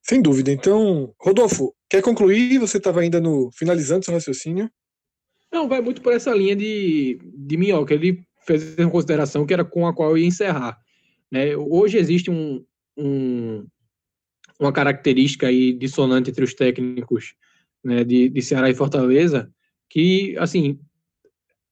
Sem 0.01 0.21
dúvida. 0.21 0.51
Então, 0.51 1.13
Rodolfo, 1.19 1.73
quer 1.89 2.01
concluir? 2.01 2.59
Você 2.59 2.77
estava 2.77 2.99
ainda 2.99 3.21
no 3.21 3.49
finalizando 3.53 4.03
seu 4.03 4.13
raciocínio? 4.13 4.69
Não, 5.51 5.67
vai 5.67 5.81
muito 5.81 6.01
por 6.01 6.11
essa 6.11 6.33
linha 6.33 6.55
de, 6.55 7.17
de 7.37 7.57
Minhoca. 7.57 7.93
Ele 7.93 8.21
fez 8.45 8.77
uma 8.77 8.89
consideração 8.89 9.45
que 9.45 9.53
era 9.53 9.63
com 9.63 9.87
a 9.87 9.93
qual 9.93 10.09
eu 10.09 10.17
ia 10.17 10.27
encerrar. 10.27 10.77
Né? 11.33 11.57
Hoje 11.57 11.97
existe 11.97 12.29
um, 12.29 12.63
um, 12.95 13.65
uma 14.59 14.71
característica 14.71 15.47
aí 15.47 15.73
dissonante 15.73 16.29
entre 16.29 16.43
os 16.43 16.53
técnicos 16.53 17.33
né, 17.83 18.03
de, 18.03 18.29
de 18.29 18.41
Ceará 18.43 18.69
e 18.69 18.75
Fortaleza, 18.75 19.51
que, 19.89 20.37
assim, 20.37 20.79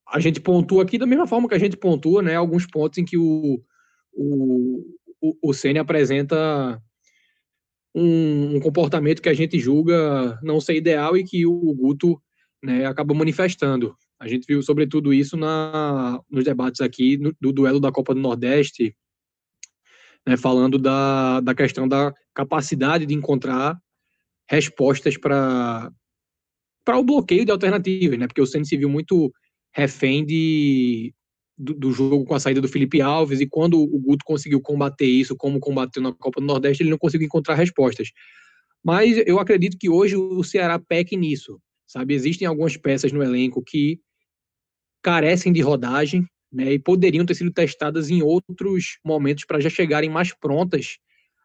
a 0.08 0.20
gente 0.20 0.42
pontua 0.42 0.82
aqui 0.82 0.98
da 0.98 1.06
mesma 1.06 1.28
forma 1.28 1.48
que 1.48 1.54
a 1.54 1.60
gente 1.60 1.78
pontua, 1.78 2.24
né, 2.24 2.36
alguns 2.36 2.66
pontos 2.66 2.98
em 2.98 3.06
que 3.06 3.20
o, 3.20 3.64
o, 4.12 4.84
o, 5.22 5.50
o 5.50 5.54
Ceni 5.54 5.78
apresenta 5.78 6.82
um, 7.94 8.56
um, 8.56 8.60
comportamento 8.60 9.22
que 9.22 9.30
a 9.30 9.34
gente 9.36 9.60
julga 9.60 10.40
não 10.42 10.60
ser 10.60 10.74
ideal 10.74 11.16
e 11.16 11.24
que 11.24 11.46
o 11.46 11.72
Guto 11.76 12.20
né, 12.64 12.88
acaba 12.88 13.14
manifestando. 13.14 13.96
A 14.20 14.28
gente 14.28 14.44
viu, 14.48 14.64
sobretudo, 14.64 15.14
isso 15.14 15.38
na, 15.38 16.20
nos 16.32 16.44
debates 16.44 16.82
aqui 16.82 17.16
no, 17.18 17.32
do 17.40 17.54
duelo 17.54 17.80
da 17.80 17.92
Copa 17.92 18.16
do 18.16 18.20
Nordeste, 18.20 18.96
né, 20.28 20.38
falando 20.38 20.78
da, 20.78 21.40
da 21.42 21.56
questão 21.56 21.88
da 21.88 22.14
capacidade 22.34 23.06
de 23.06 23.14
encontrar 23.14 23.78
respostas 24.50 25.18
para 25.18 25.92
o 26.90 27.04
bloqueio 27.04 27.46
de 27.46 27.52
alternativas, 27.52 28.20
né? 28.20 28.28
Porque 28.28 28.42
o 28.42 28.46
Santos 28.46 28.70
se 28.70 28.78
viu 28.78 28.90
muito 28.90 29.32
refém 29.74 30.26
de, 30.26 31.14
do, 31.58 31.74
do, 31.74 31.92
jogo 31.92 32.26
com 32.26 32.36
a 32.36 32.40
saída 32.40 32.60
do 32.60 32.68
Felipe 32.68 33.02
Alves 33.02 33.40
e 33.40 33.48
quando 33.48 33.82
o 33.82 34.00
Guto 34.00 34.26
conseguiu 34.26 34.62
combater 34.62 35.06
isso, 35.06 35.36
como 35.36 35.60
combateu 35.60 36.04
na 36.04 36.14
Copa 36.14 36.42
do 36.42 36.48
Nordeste, 36.48 36.84
ele 36.84 36.90
não 36.90 36.98
conseguiu 36.98 37.28
encontrar 37.28 37.56
respostas. 37.56 38.10
Mas 38.84 39.18
eu 39.26 39.40
acredito 39.40 39.78
que 39.78 39.90
hoje 39.90 40.16
o 40.16 40.44
Ceará 40.44 40.80
peque 40.80 41.16
nisso, 41.16 41.60
sabe? 41.88 42.14
Existem 42.14 42.48
algumas 42.48 42.76
peças 42.76 43.12
no 43.12 43.24
elenco 43.24 43.64
que 43.64 44.00
carecem 45.02 45.54
de 45.54 45.62
rodagem, 45.62 46.26
né? 46.52 46.74
E 46.74 46.80
poderiam 46.80 47.26
ter 47.26 47.36
sido 47.36 47.52
testadas 47.52 48.10
em 48.10 48.22
outros 48.22 49.00
momentos 49.04 49.46
para 49.46 49.60
já 49.60 49.70
chegarem 49.70 50.10
mais 50.10 50.34
prontas 50.34 50.98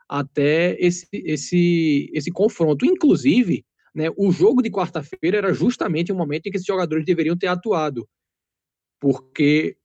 até 0.08 0.76
esse, 0.80 1.06
esse, 1.12 2.10
esse 2.12 2.30
confronto. 2.30 2.84
Inclusive, 2.84 3.64
né, 3.94 4.08
o 4.16 4.30
jogo 4.30 4.62
de 4.62 4.70
quarta-feira 4.70 5.38
era 5.38 5.54
justamente 5.54 6.12
o 6.12 6.16
momento 6.16 6.46
em 6.46 6.50
que 6.50 6.56
esses 6.56 6.66
jogadores 6.66 7.04
deveriam 7.04 7.36
ter 7.36 7.46
atuado. 7.46 8.08
Porque, 9.00 9.76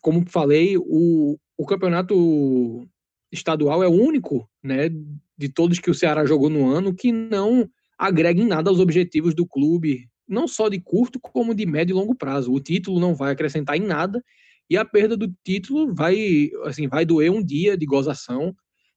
como 0.00 0.28
falei, 0.28 0.76
o, 0.78 1.38
o 1.56 1.66
campeonato 1.66 2.88
estadual 3.32 3.82
é 3.82 3.88
o 3.88 3.92
único 3.92 4.48
né, 4.62 4.88
de 5.36 5.48
todos 5.48 5.78
que 5.78 5.90
o 5.90 5.94
Ceará 5.94 6.24
jogou 6.24 6.50
no 6.50 6.68
ano 6.68 6.94
que 6.94 7.12
não 7.12 7.68
agrega 7.98 8.40
em 8.40 8.46
nada 8.46 8.70
aos 8.70 8.80
objetivos 8.80 9.34
do 9.34 9.46
clube, 9.46 10.08
não 10.26 10.48
só 10.48 10.68
de 10.68 10.80
curto, 10.80 11.20
como 11.20 11.54
de 11.54 11.66
médio 11.66 11.92
e 11.92 11.98
longo 11.98 12.14
prazo. 12.14 12.52
O 12.52 12.60
título 12.60 12.98
não 12.98 13.14
vai 13.14 13.32
acrescentar 13.32 13.76
em 13.76 13.86
nada 13.86 14.22
e 14.70 14.76
a 14.76 14.84
perda 14.84 15.16
do 15.16 15.30
título 15.44 15.92
vai, 15.92 16.50
assim, 16.64 16.86
vai 16.86 17.04
doer 17.04 17.30
um 17.30 17.44
dia 17.44 17.76
de 17.76 17.84
gozação 17.84 18.54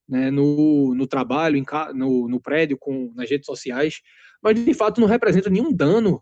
né, 0.07 0.29
no, 0.29 0.93
no 0.93 1.07
trabalho, 1.07 1.57
em, 1.57 1.65
no, 1.95 2.29
no 2.29 2.39
prédio, 2.39 2.77
com, 2.77 3.12
nas 3.15 3.29
redes 3.29 3.45
sociais 3.45 4.01
mas 4.43 4.63
de 4.63 4.73
fato 4.73 4.99
não 4.99 5.07
representa 5.07 5.49
nenhum 5.49 5.73
dano 5.73 6.21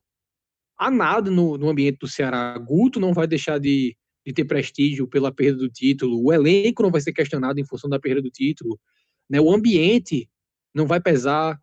a 0.77 0.91
nada 0.91 1.31
no, 1.31 1.57
no 1.57 1.69
ambiente 1.69 1.97
do 1.99 2.07
Ceará. 2.07 2.57
Guto 2.59 2.99
não 2.99 3.13
vai 3.13 3.25
deixar 3.25 3.59
de, 3.59 3.97
de 4.25 4.31
ter 4.31 4.45
prestígio 4.45 5.07
pela 5.07 5.31
perda 5.31 5.57
do 5.57 5.69
título, 5.69 6.23
o 6.23 6.31
elenco 6.31 6.83
não 6.83 6.91
vai 6.91 7.01
ser 7.01 7.11
questionado 7.11 7.59
em 7.59 7.65
função 7.65 7.89
da 7.89 7.99
perda 7.99 8.21
do 8.21 8.29
título, 8.29 8.79
né? 9.27 9.41
o 9.41 9.51
ambiente 9.51 10.29
não 10.73 10.85
vai 10.85 11.01
pesar 11.01 11.59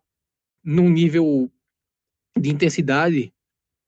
num 0.63 0.89
nível 0.89 1.49
de 2.37 2.49
intensidade 2.49 3.33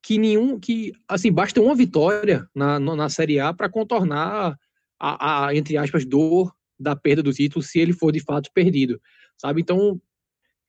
que 0.04 0.18
nenhum 0.18 0.60
que 0.60 0.93
assim 1.08 1.32
basta 1.32 1.62
uma 1.62 1.76
vitória 1.76 2.47
na, 2.56 2.80
na 2.80 3.10
Série 3.10 3.39
A 3.39 3.54
para 3.54 3.70
contornar 3.70 4.58
a, 4.99 5.47
a, 5.47 5.56
entre 5.56 5.78
aspas 5.78 6.06
dor 6.06 6.54
da 6.80 6.95
perda 6.95 7.22
do 7.22 7.34
título 7.34 7.64
se 7.64 7.80
ele 7.80 7.93
for 7.93 8.12
de 8.12 8.20
fato 8.20 8.49
perdido 8.54 8.99
sabe 9.38 9.62
então 9.62 10.02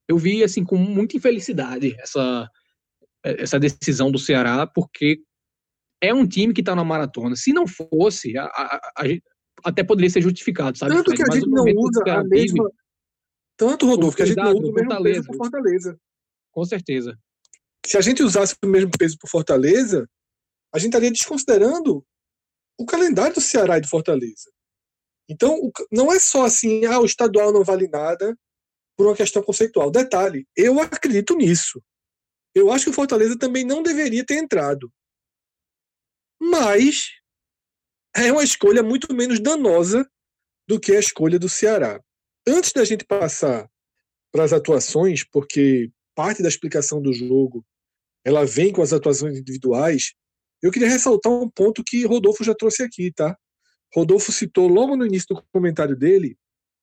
eu 0.08 0.18
vi 0.18 0.44
assim 0.44 0.64
com 0.64 0.76
muita 0.76 1.16
infelicidade 1.16 1.96
essa 1.98 2.50
essa 3.22 3.58
decisão 3.58 4.10
do 4.10 4.18
Ceará, 4.18 4.66
porque 4.66 5.20
é 6.00 6.12
um 6.12 6.26
time 6.26 6.52
que 6.52 6.60
está 6.60 6.74
na 6.74 6.84
maratona. 6.84 7.36
Se 7.36 7.52
não 7.52 7.66
fosse, 7.66 8.36
a, 8.36 8.44
a, 8.46 8.92
até 9.64 9.84
poderia 9.84 10.10
ser 10.10 10.20
justificado, 10.20 10.76
sabe? 10.76 10.94
Tanto 10.94 11.12
que 11.12 11.22
a 11.22 11.34
gente 11.34 11.48
não 11.48 11.64
usa 11.64 12.02
a 12.06 12.24
mesma. 12.24 12.70
Tanto, 13.56 13.86
Rodolfo, 13.86 14.16
que 14.16 14.22
a 14.22 14.26
gente 14.26 14.36
não 14.36 14.52
usa 14.52 14.58
o 14.58 14.72
mesmo 14.72 14.78
Fortaleza. 14.78 15.32
Fortaleza. 15.36 15.98
Com 16.50 16.64
certeza. 16.64 17.18
Se 17.86 17.96
a 17.96 18.00
gente 18.00 18.22
usasse 18.22 18.56
o 18.62 18.66
mesmo 18.66 18.90
peso 18.96 19.18
por 19.18 19.28
Fortaleza, 19.28 20.08
a 20.72 20.78
gente 20.78 20.90
estaria 20.90 21.10
desconsiderando 21.10 22.04
o 22.78 22.86
calendário 22.86 23.34
do 23.34 23.40
Ceará 23.40 23.78
e 23.78 23.80
do 23.80 23.88
Fortaleza. 23.88 24.50
Então, 25.28 25.70
não 25.90 26.12
é 26.12 26.18
só 26.18 26.44
assim, 26.44 26.84
ah, 26.84 27.00
o 27.00 27.04
estadual 27.04 27.52
não 27.52 27.64
vale 27.64 27.88
nada 27.88 28.36
por 28.96 29.06
uma 29.06 29.16
questão 29.16 29.42
conceitual. 29.42 29.90
Detalhe, 29.90 30.46
eu 30.56 30.80
acredito 30.80 31.34
nisso. 31.34 31.82
Eu 32.54 32.70
acho 32.70 32.84
que 32.84 32.90
o 32.90 32.94
Fortaleza 32.94 33.38
também 33.38 33.64
não 33.64 33.82
deveria 33.82 34.24
ter 34.24 34.36
entrado. 34.36 34.92
Mas 36.40 37.10
é 38.14 38.30
uma 38.30 38.44
escolha 38.44 38.82
muito 38.82 39.12
menos 39.14 39.40
danosa 39.40 40.08
do 40.68 40.78
que 40.78 40.92
a 40.94 41.00
escolha 41.00 41.38
do 41.38 41.48
Ceará. 41.48 42.00
Antes 42.46 42.72
da 42.72 42.84
gente 42.84 43.04
passar 43.04 43.70
para 44.30 44.44
as 44.44 44.52
atuações, 44.52 45.24
porque 45.24 45.90
parte 46.14 46.42
da 46.42 46.48
explicação 46.48 47.00
do 47.00 47.12
jogo 47.12 47.64
ela 48.24 48.44
vem 48.44 48.72
com 48.72 48.82
as 48.82 48.92
atuações 48.92 49.38
individuais, 49.38 50.12
eu 50.62 50.70
queria 50.70 50.88
ressaltar 50.88 51.32
um 51.32 51.50
ponto 51.50 51.82
que 51.84 52.06
Rodolfo 52.06 52.44
já 52.44 52.54
trouxe 52.54 52.82
aqui, 52.82 53.12
tá? 53.12 53.36
Rodolfo 53.94 54.30
citou 54.30 54.68
logo 54.68 54.96
no 54.96 55.04
início 55.04 55.34
do 55.34 55.42
comentário 55.52 55.96
dele 55.96 56.36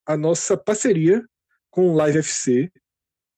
a 0.06 0.18
nossa 0.18 0.58
parceria 0.58 1.24
com 1.70 1.90
o 1.90 1.96
Live 1.96 2.20
FC, 2.20 2.72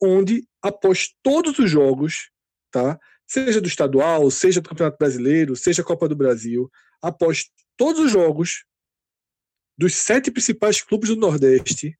onde 0.01 0.47
após 0.61 1.13
todos 1.21 1.59
os 1.59 1.69
jogos, 1.69 2.31
tá? 2.71 2.99
Seja 3.27 3.61
do 3.61 3.67
estadual, 3.67 4.29
seja 4.31 4.61
do 4.61 4.69
Campeonato 4.69 4.97
Brasileiro, 4.97 5.55
seja 5.55 5.83
Copa 5.83 6.07
do 6.07 6.15
Brasil, 6.15 6.69
após 7.01 7.45
todos 7.77 8.01
os 8.01 8.11
jogos 8.11 8.65
dos 9.77 9.95
sete 9.95 10.31
principais 10.31 10.81
clubes 10.81 11.09
do 11.09 11.15
Nordeste, 11.15 11.97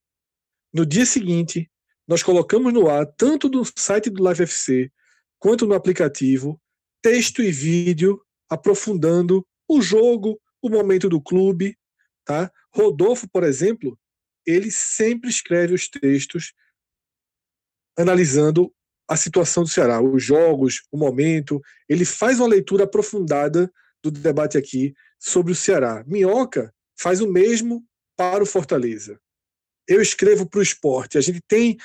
no 0.74 0.86
dia 0.86 1.06
seguinte, 1.06 1.70
nós 2.08 2.24
colocamos 2.24 2.74
no 2.74 2.90
ar, 2.90 3.06
tanto 3.06 3.50
no 3.50 3.64
site 3.78 4.10
do 4.10 4.24
Live 4.24 4.44
FC 4.44 4.92
quanto 5.42 5.66
no 5.66 5.74
aplicativo, 5.74 6.62
texto 7.02 7.42
e 7.42 7.52
vídeo 7.52 8.24
aprofundando 8.48 9.46
o 9.68 9.82
jogo, 9.82 10.40
o 10.62 10.70
momento 10.70 11.10
do 11.10 11.20
clube, 11.20 11.76
tá? 12.24 12.52
Rodolfo, 12.74 13.28
por 13.28 13.44
exemplo, 13.44 13.98
ele 14.46 14.70
sempre 14.70 15.30
escreve 15.30 15.74
os 15.74 15.90
textos 15.90 16.54
analisando 17.98 18.74
a 19.10 19.18
situação 19.18 19.64
do 19.64 19.70
Ceará, 19.70 20.00
os 20.00 20.24
jogos, 20.24 20.84
o 20.92 20.98
momento. 20.98 21.60
Ele 21.90 22.06
faz 22.06 22.40
uma 22.40 22.48
leitura 22.48 22.84
aprofundada 22.84 23.72
do 24.04 24.12
debate 24.12 24.58
aqui 24.58 24.94
sobre 25.20 25.54
o 25.54 25.56
Ceará. 25.56 26.04
Minhoca 26.06 26.74
faz 26.98 27.20
o 27.20 27.28
mesmo 27.28 27.84
para 28.16 28.44
o 28.44 28.48
Fortaleza. 28.48 29.20
Eu 29.88 30.02
escrevo 30.02 30.48
para 30.48 30.60
o 30.60 30.64
esporte. 30.64 31.18
A 31.18 31.22
gente 31.22 31.42
tem 31.48 31.78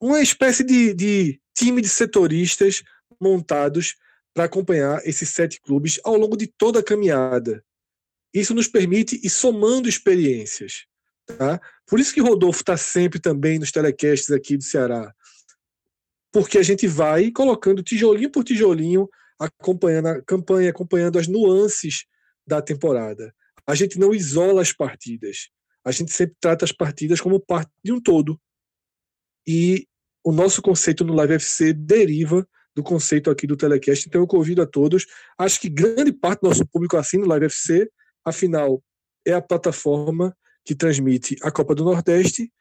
uma 0.00 0.20
espécie 0.20 0.64
de, 0.64 0.92
de 0.92 1.40
time 1.60 1.82
de 1.82 1.88
setoristas 1.88 2.82
montados 3.20 3.96
para 4.32 4.44
acompanhar 4.44 5.06
esses 5.06 5.28
sete 5.28 5.60
clubes 5.60 6.00
ao 6.02 6.16
longo 6.16 6.36
de 6.36 6.46
toda 6.46 6.80
a 6.80 6.82
caminhada. 6.82 7.62
Isso 8.32 8.54
nos 8.54 8.66
permite 8.66 9.20
ir 9.22 9.28
somando 9.28 9.88
experiências. 9.88 10.86
Tá? 11.26 11.60
Por 11.86 12.00
isso 12.00 12.14
que 12.14 12.20
Rodolfo 12.20 12.60
está 12.60 12.76
sempre 12.76 13.20
também 13.20 13.58
nos 13.58 13.70
telecasts 13.70 14.30
aqui 14.30 14.56
do 14.56 14.64
Ceará. 14.64 15.14
Porque 16.32 16.56
a 16.56 16.62
gente 16.62 16.86
vai 16.86 17.30
colocando 17.30 17.82
tijolinho 17.82 18.30
por 18.30 18.42
tijolinho, 18.42 19.08
acompanhando 19.38 20.06
a 20.08 20.22
campanha, 20.22 20.70
acompanhando 20.70 21.18
as 21.18 21.26
nuances 21.26 22.06
da 22.46 22.62
temporada. 22.62 23.34
A 23.66 23.74
gente 23.74 23.98
não 23.98 24.14
isola 24.14 24.62
as 24.62 24.72
partidas. 24.72 25.50
A 25.84 25.92
gente 25.92 26.12
sempre 26.12 26.36
trata 26.40 26.64
as 26.64 26.72
partidas 26.72 27.20
como 27.20 27.38
parte 27.38 27.70
de 27.84 27.92
um 27.92 28.00
todo. 28.00 28.40
E 29.46 29.86
o 30.24 30.32
nosso 30.32 30.60
conceito 30.62 31.04
no 31.04 31.14
Live 31.14 31.34
FC 31.34 31.72
deriva 31.72 32.46
do 32.74 32.82
conceito 32.82 33.30
aqui 33.30 33.46
do 33.46 33.56
Telecast. 33.56 34.06
Então 34.06 34.20
eu 34.20 34.26
convido 34.26 34.62
a 34.62 34.66
todos. 34.66 35.06
Acho 35.38 35.60
que 35.60 35.68
grande 35.68 36.12
parte 36.12 36.42
do 36.42 36.48
nosso 36.48 36.66
público 36.66 36.96
assina 36.96 37.24
o 37.24 37.28
Live 37.28 37.46
FC, 37.46 37.90
afinal, 38.24 38.82
é 39.26 39.32
a 39.32 39.42
plataforma 39.42 40.36
que 40.64 40.74
transmite 40.74 41.36
a 41.42 41.50
Copa 41.50 41.74
do 41.74 41.84
Nordeste 41.84 42.52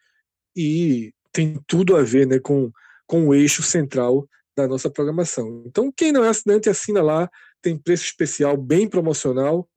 e 0.55 1.14
tem 1.32 1.60
tudo 1.68 1.95
a 1.95 2.01
ver 2.01 2.26
né, 2.26 2.39
com, 2.39 2.72
com 3.05 3.28
o 3.28 3.36
eixo 3.36 3.62
central 3.62 4.28
da 4.55 4.68
nossa 4.68 4.89
programação. 4.89 5.64
Então, 5.66 5.91
quem 5.95 6.12
não 6.12 6.24
é 6.24 6.30
assinante, 6.30 6.70
assina 6.70 7.01
lá, 7.01 7.30
tem 7.62 7.78
preço 7.78 8.05
especial, 8.05 8.57
bem 8.57 8.89
promocional, 8.89 9.70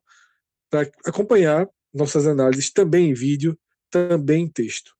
para 0.70 0.90
acompanhar 1.04 1.68
nossas 1.92 2.26
análises 2.26 2.72
também 2.72 3.10
em 3.10 3.14
vídeo, 3.14 3.56
também 3.90 4.44
em 4.44 4.48
texto. 4.48 4.92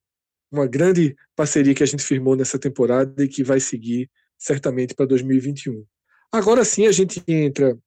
Uma 0.53 0.67
grande 0.67 1.17
parceria 1.35 1.75
que 1.75 1.83
a 1.83 1.87
gente 1.87 2.05
firmou 2.05 2.37
nessa 2.37 2.59
temporada 2.59 3.25
e 3.25 3.29
que 3.29 3.43
vai 3.43 3.59
seguir 3.59 4.11
certamente 4.39 4.95
para 4.95 5.07
2021. 5.07 5.85
Agora 6.31 6.65
sim 6.65 6.87
a 6.87 6.93
gente 6.93 7.23
entra 7.27 7.79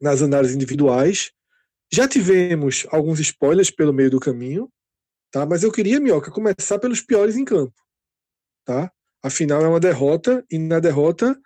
nas 0.00 0.22
análises 0.22 0.54
individuais. 0.54 1.32
Já 1.92 2.06
tivemos 2.06 2.86
alguns 2.90 3.18
spoilers 3.18 3.70
pelo 3.70 3.92
meio 3.92 4.10
do 4.10 4.20
caminho, 4.20 4.70
tá? 5.30 5.44
Mas 5.44 5.62
eu 5.62 5.72
queria, 5.72 5.98
Mioca, 5.98 6.30
começar 6.30 6.78
pelos 6.78 7.00
piores 7.00 7.36
em 7.36 7.44
campo, 7.44 7.74
tá? 8.64 8.92
Afinal 9.22 9.62
é 9.62 9.68
uma 9.68 9.80
derrota 9.80 10.44
e 10.50 10.58
na 10.58 10.78
derrota 10.78 11.36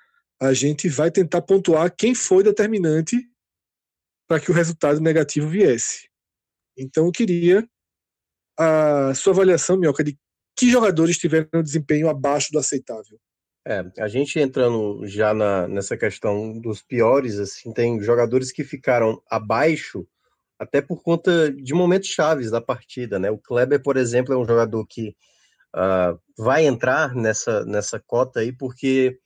a 0.40 0.52
gente 0.52 0.88
vai 0.88 1.10
tentar 1.10 1.42
pontuar 1.42 1.94
quem 1.94 2.14
foi 2.14 2.42
determinante 2.42 3.26
para 4.26 4.40
que 4.40 4.50
o 4.50 4.54
resultado 4.54 5.00
negativo 5.00 5.48
viesse. 5.48 6.08
Então 6.76 7.06
eu 7.06 7.12
queria 7.12 7.68
a 8.60 9.14
sua 9.14 9.32
avaliação, 9.32 9.76
Mioca, 9.76 10.04
de 10.04 10.18
que 10.56 10.70
jogadores 10.70 11.16
tiveram 11.16 11.48
um 11.54 11.62
desempenho 11.62 12.08
abaixo 12.08 12.52
do 12.52 12.58
aceitável. 12.58 13.18
É, 13.66 13.84
a 13.98 14.08
gente 14.08 14.38
entrando 14.38 15.06
já 15.06 15.32
na, 15.32 15.66
nessa 15.68 15.96
questão 15.96 16.58
dos 16.58 16.82
piores, 16.82 17.38
assim, 17.38 17.72
tem 17.72 18.00
jogadores 18.02 18.52
que 18.52 18.64
ficaram 18.64 19.22
abaixo 19.30 20.06
até 20.58 20.82
por 20.82 21.02
conta 21.02 21.50
de 21.50 21.72
momentos 21.72 22.10
chaves 22.10 22.50
da 22.50 22.60
partida, 22.60 23.18
né? 23.18 23.30
O 23.30 23.38
Kleber, 23.38 23.82
por 23.82 23.96
exemplo, 23.96 24.34
é 24.34 24.36
um 24.36 24.46
jogador 24.46 24.86
que 24.86 25.16
uh, 25.74 26.18
vai 26.36 26.66
entrar 26.66 27.14
nessa, 27.14 27.64
nessa 27.64 27.98
cota 27.98 28.40
aí 28.40 28.52
porque 28.52 29.18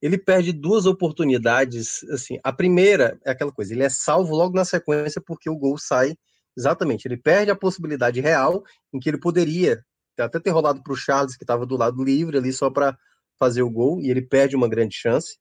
ele 0.00 0.18
perde 0.18 0.52
duas 0.52 0.86
oportunidades, 0.86 2.04
assim, 2.10 2.38
a 2.44 2.52
primeira 2.52 3.18
é 3.24 3.30
aquela 3.32 3.50
coisa, 3.50 3.72
ele 3.72 3.82
é 3.82 3.88
salvo 3.88 4.36
logo 4.36 4.54
na 4.54 4.64
sequência 4.64 5.20
porque 5.20 5.50
o 5.50 5.56
gol 5.56 5.78
sai, 5.78 6.16
exatamente, 6.56 7.06
ele 7.06 7.16
perde 7.16 7.50
a 7.50 7.56
possibilidade 7.56 8.20
real 8.20 8.64
em 8.92 8.98
que 8.98 9.08
ele 9.08 9.18
poderia 9.18 9.84
até 10.18 10.40
ter 10.40 10.50
rolado 10.50 10.82
para 10.82 10.92
o 10.92 10.96
Charles, 10.96 11.36
que 11.36 11.44
estava 11.44 11.66
do 11.66 11.76
lado 11.76 12.02
livre 12.02 12.38
ali 12.38 12.52
só 12.52 12.70
para 12.70 12.96
fazer 13.38 13.62
o 13.62 13.70
gol 13.70 14.00
e 14.00 14.10
ele 14.10 14.22
perde 14.22 14.56
uma 14.56 14.68
grande 14.68 14.96
chance. 14.96 15.38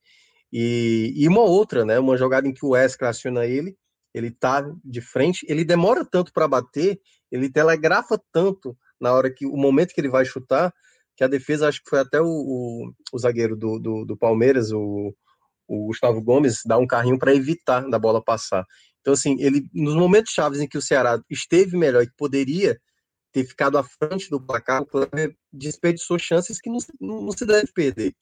E, 0.52 1.14
e 1.16 1.28
uma 1.28 1.42
outra, 1.42 1.86
né? 1.86 1.98
Uma 2.00 2.18
jogada 2.18 2.48
em 2.48 2.54
que 2.54 2.66
o 2.66 2.70
Wesley 2.70 3.10
aciona 3.10 3.46
ele, 3.46 3.76
ele 4.14 4.32
tá 4.32 4.66
de 4.84 5.02
frente, 5.02 5.46
ele 5.50 5.66
demora 5.66 6.06
tanto 6.06 6.32
para 6.32 6.48
bater, 6.48 7.00
ele 7.32 7.50
telegrafa 7.50 8.20
tanto 8.32 8.78
na 9.00 9.14
hora 9.14 9.30
que 9.30 9.46
o 9.46 9.58
momento 9.58 9.94
que 9.94 10.00
ele 10.00 10.10
vai 10.10 10.24
chutar, 10.24 10.74
que 11.18 11.24
a 11.24 11.28
defesa, 11.28 11.68
acho 11.68 11.84
que 11.84 11.90
foi 11.90 12.00
até 12.00 12.22
o, 12.22 12.26
o, 12.26 12.94
o 13.12 13.20
zagueiro 13.20 13.56
do, 13.56 13.80
do, 13.80 14.06
do, 14.06 14.18
Palmeiras, 14.18 14.72
o, 14.72 15.14
o 15.68 15.88
Gustavo 15.88 16.22
Gomes, 16.22 16.62
dá 16.66 16.78
um 16.78 16.88
carrinho 16.88 17.20
para 17.20 17.36
evitar 17.36 17.90
da 17.90 18.00
bola 18.00 18.24
passar. 18.24 18.66
Então, 19.06 19.14
assim, 19.14 19.38
ele 19.40 19.70
nos 19.72 19.94
momentos 19.94 20.34
chaves 20.34 20.60
em 20.60 20.68
que 20.68 20.80
o 20.80 20.82
Ceará 20.82 21.22
esteve 21.30 21.78
melhor 21.78 22.02
e 22.02 22.08
que 22.08 22.16
poderia 22.18 22.76
ter 23.32 23.46
ficado 23.46 23.78
à 23.78 23.84
frente 23.84 24.32
do 24.32 24.42
placar, 24.42 24.82
o 24.82 24.86
Kleber 24.88 25.38
desperdiçou 25.54 26.18
chances 26.18 26.60
que 26.60 26.72
não, 26.72 26.80
não, 27.00 27.32
se 27.32 27.46
deve 27.46 27.72
perder. 27.72 28.16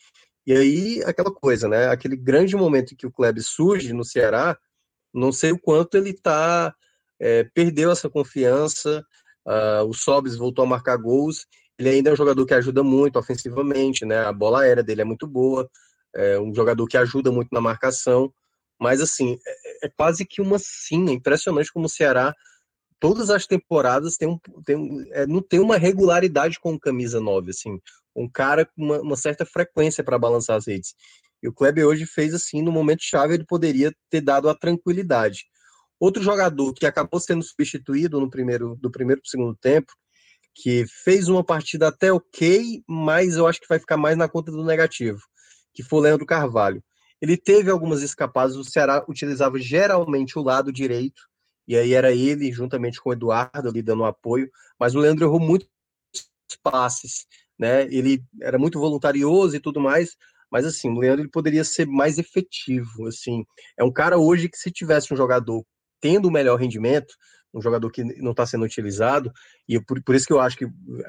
E 0.46 0.52
aí, 0.52 1.02
aquela 1.06 1.32
coisa, 1.32 1.70
né? 1.70 1.88
Aquele 1.88 2.18
grande 2.18 2.58
momento 2.58 2.92
em 2.94 2.98
que 2.98 3.08
o 3.08 3.12
Kleber 3.12 3.42
surge 3.42 3.94
no 3.94 4.04
Ceará, 4.04 4.58
não 5.14 5.32
sei 5.32 5.54
o 5.54 5.60
quanto 5.60 5.96
ele 5.96 6.12
tá, 6.12 6.76
é, 7.18 7.46
perdeu 7.46 7.90
essa 7.90 8.10
confiança, 8.10 9.06
uh, 9.48 9.86
o 9.88 9.94
Sobis 9.94 10.36
voltou 10.36 10.66
a 10.66 10.68
marcar 10.68 10.98
gols, 10.98 11.46
ele 11.80 11.88
ainda 11.88 12.10
é 12.10 12.14
um 12.14 12.18
jogador 12.18 12.46
que 12.46 12.54
ajuda 12.54 12.84
muito 12.84 13.18
ofensivamente, 13.18 14.04
né? 14.04 14.26
A 14.26 14.34
bola 14.34 14.64
aérea 14.64 14.84
dele 14.84 15.00
é 15.02 15.06
muito 15.06 15.26
boa, 15.26 15.70
é 16.14 16.38
um 16.38 16.54
jogador 16.54 16.86
que 16.88 16.98
ajuda 16.98 17.32
muito 17.32 17.50
na 17.54 17.62
marcação, 17.62 18.34
mas 18.80 19.00
assim, 19.00 19.40
é, 19.84 19.90
quase 19.90 20.26
que 20.26 20.42
uma 20.42 20.58
sim, 20.60 21.10
é 21.10 21.14
impressionante 21.14 21.72
como 21.72 21.86
o 21.86 21.90
Ceará 21.90 22.34
todas 23.04 23.30
as 23.30 23.46
temporadas 23.46 24.16
tem 24.16 24.30
um, 24.30 24.40
tem 24.64 24.78
um, 24.78 25.06
é, 25.12 25.28
não 25.28 25.42
tem 25.42 25.60
uma 25.60 25.76
regularidade 25.76 26.58
com 26.58 26.80
camisa 26.80 27.20
9, 27.20 27.50
assim, 27.50 27.78
um 28.16 28.30
cara 28.30 28.66
com 28.66 28.82
uma, 28.82 29.02
uma 29.02 29.18
certa 29.18 29.46
frequência 29.46 30.02
para 30.06 30.18
balançar 30.18 30.56
as 30.56 30.68
redes. 30.68 30.96
E 31.42 31.50
o 31.50 31.54
Kleber 31.54 31.86
hoje 31.86 32.06
fez 32.06 32.34
assim, 32.34 32.62
no 32.62 32.72
momento 32.72 33.04
chave, 33.04 33.34
ele 33.34 33.46
poderia 33.46 33.94
ter 34.10 34.22
dado 34.22 34.50
a 34.50 34.56
tranquilidade. 34.56 35.44
Outro 36.00 36.24
jogador 36.24 36.74
que 36.74 36.86
acabou 36.86 37.20
sendo 37.20 37.44
substituído 37.44 38.22
no 38.22 38.30
primeiro 38.30 38.78
do 38.80 38.90
primeiro 38.90 39.20
para 39.20 39.28
o 39.28 39.32
segundo 39.32 39.58
tempo, 39.58 39.92
que 40.56 40.86
fez 41.04 41.28
uma 41.28 41.44
partida 41.44 41.90
até 41.90 42.14
ok, 42.14 42.82
mas 42.88 43.36
eu 43.36 43.46
acho 43.46 43.60
que 43.60 43.68
vai 43.68 43.80
ficar 43.80 43.98
mais 43.98 44.16
na 44.16 44.30
conta 44.30 44.50
do 44.50 44.64
negativo, 44.64 45.20
que 45.74 45.84
foi 45.84 46.00
o 46.00 46.02
Leandro 46.04 46.26
Carvalho. 46.26 46.82
Ele 47.24 47.38
teve 47.38 47.72
algumas 47.72 48.02
escapadas, 48.02 48.58
o 48.58 48.66
Ceará 48.66 49.02
utilizava 49.08 49.58
geralmente 49.58 50.38
o 50.38 50.44
lado 50.44 50.74
direito, 50.74 51.22
e 51.66 51.74
aí 51.78 51.94
era 51.94 52.12
ele, 52.12 52.52
juntamente 52.52 53.00
com 53.00 53.12
o 53.12 53.14
Eduardo, 53.14 53.70
ali 53.70 53.82
dando 53.82 54.04
apoio, 54.04 54.52
mas 54.78 54.94
o 54.94 55.00
Leandro 55.00 55.24
errou 55.24 55.40
muitos 55.40 55.70
passes, 56.62 57.26
né? 57.58 57.84
Ele 57.84 58.22
era 58.42 58.60
muito 58.60 58.78
voluntarioso 58.78 59.56
e 59.56 59.60
tudo 59.62 59.80
mais, 59.80 60.18
mas 60.52 60.66
assim, 60.66 60.90
o 60.90 61.00
Leandro 61.00 61.22
ele 61.22 61.32
poderia 61.32 61.64
ser 61.64 61.88
mais 61.88 62.18
efetivo, 62.18 63.08
assim. 63.08 63.46
É 63.80 63.86
um 63.86 63.92
cara 63.92 64.18
hoje 64.18 64.50
que 64.50 64.58
se 64.58 64.70
tivesse 64.70 65.14
um 65.14 65.16
jogador 65.16 65.66
tendo 66.02 66.28
o 66.28 66.32
melhor 66.32 66.60
rendimento, 66.60 67.16
um 67.54 67.62
jogador 67.62 67.90
que 67.92 68.04
não 68.22 68.32
está 68.32 68.46
sendo 68.46 68.66
utilizado, 68.66 69.32
e 69.68 69.80
por, 69.80 70.02
por, 70.02 70.16
isso 70.16 70.26
que 70.26 70.34
eu 70.34 70.40
acho 70.40 70.58
que 70.58 70.66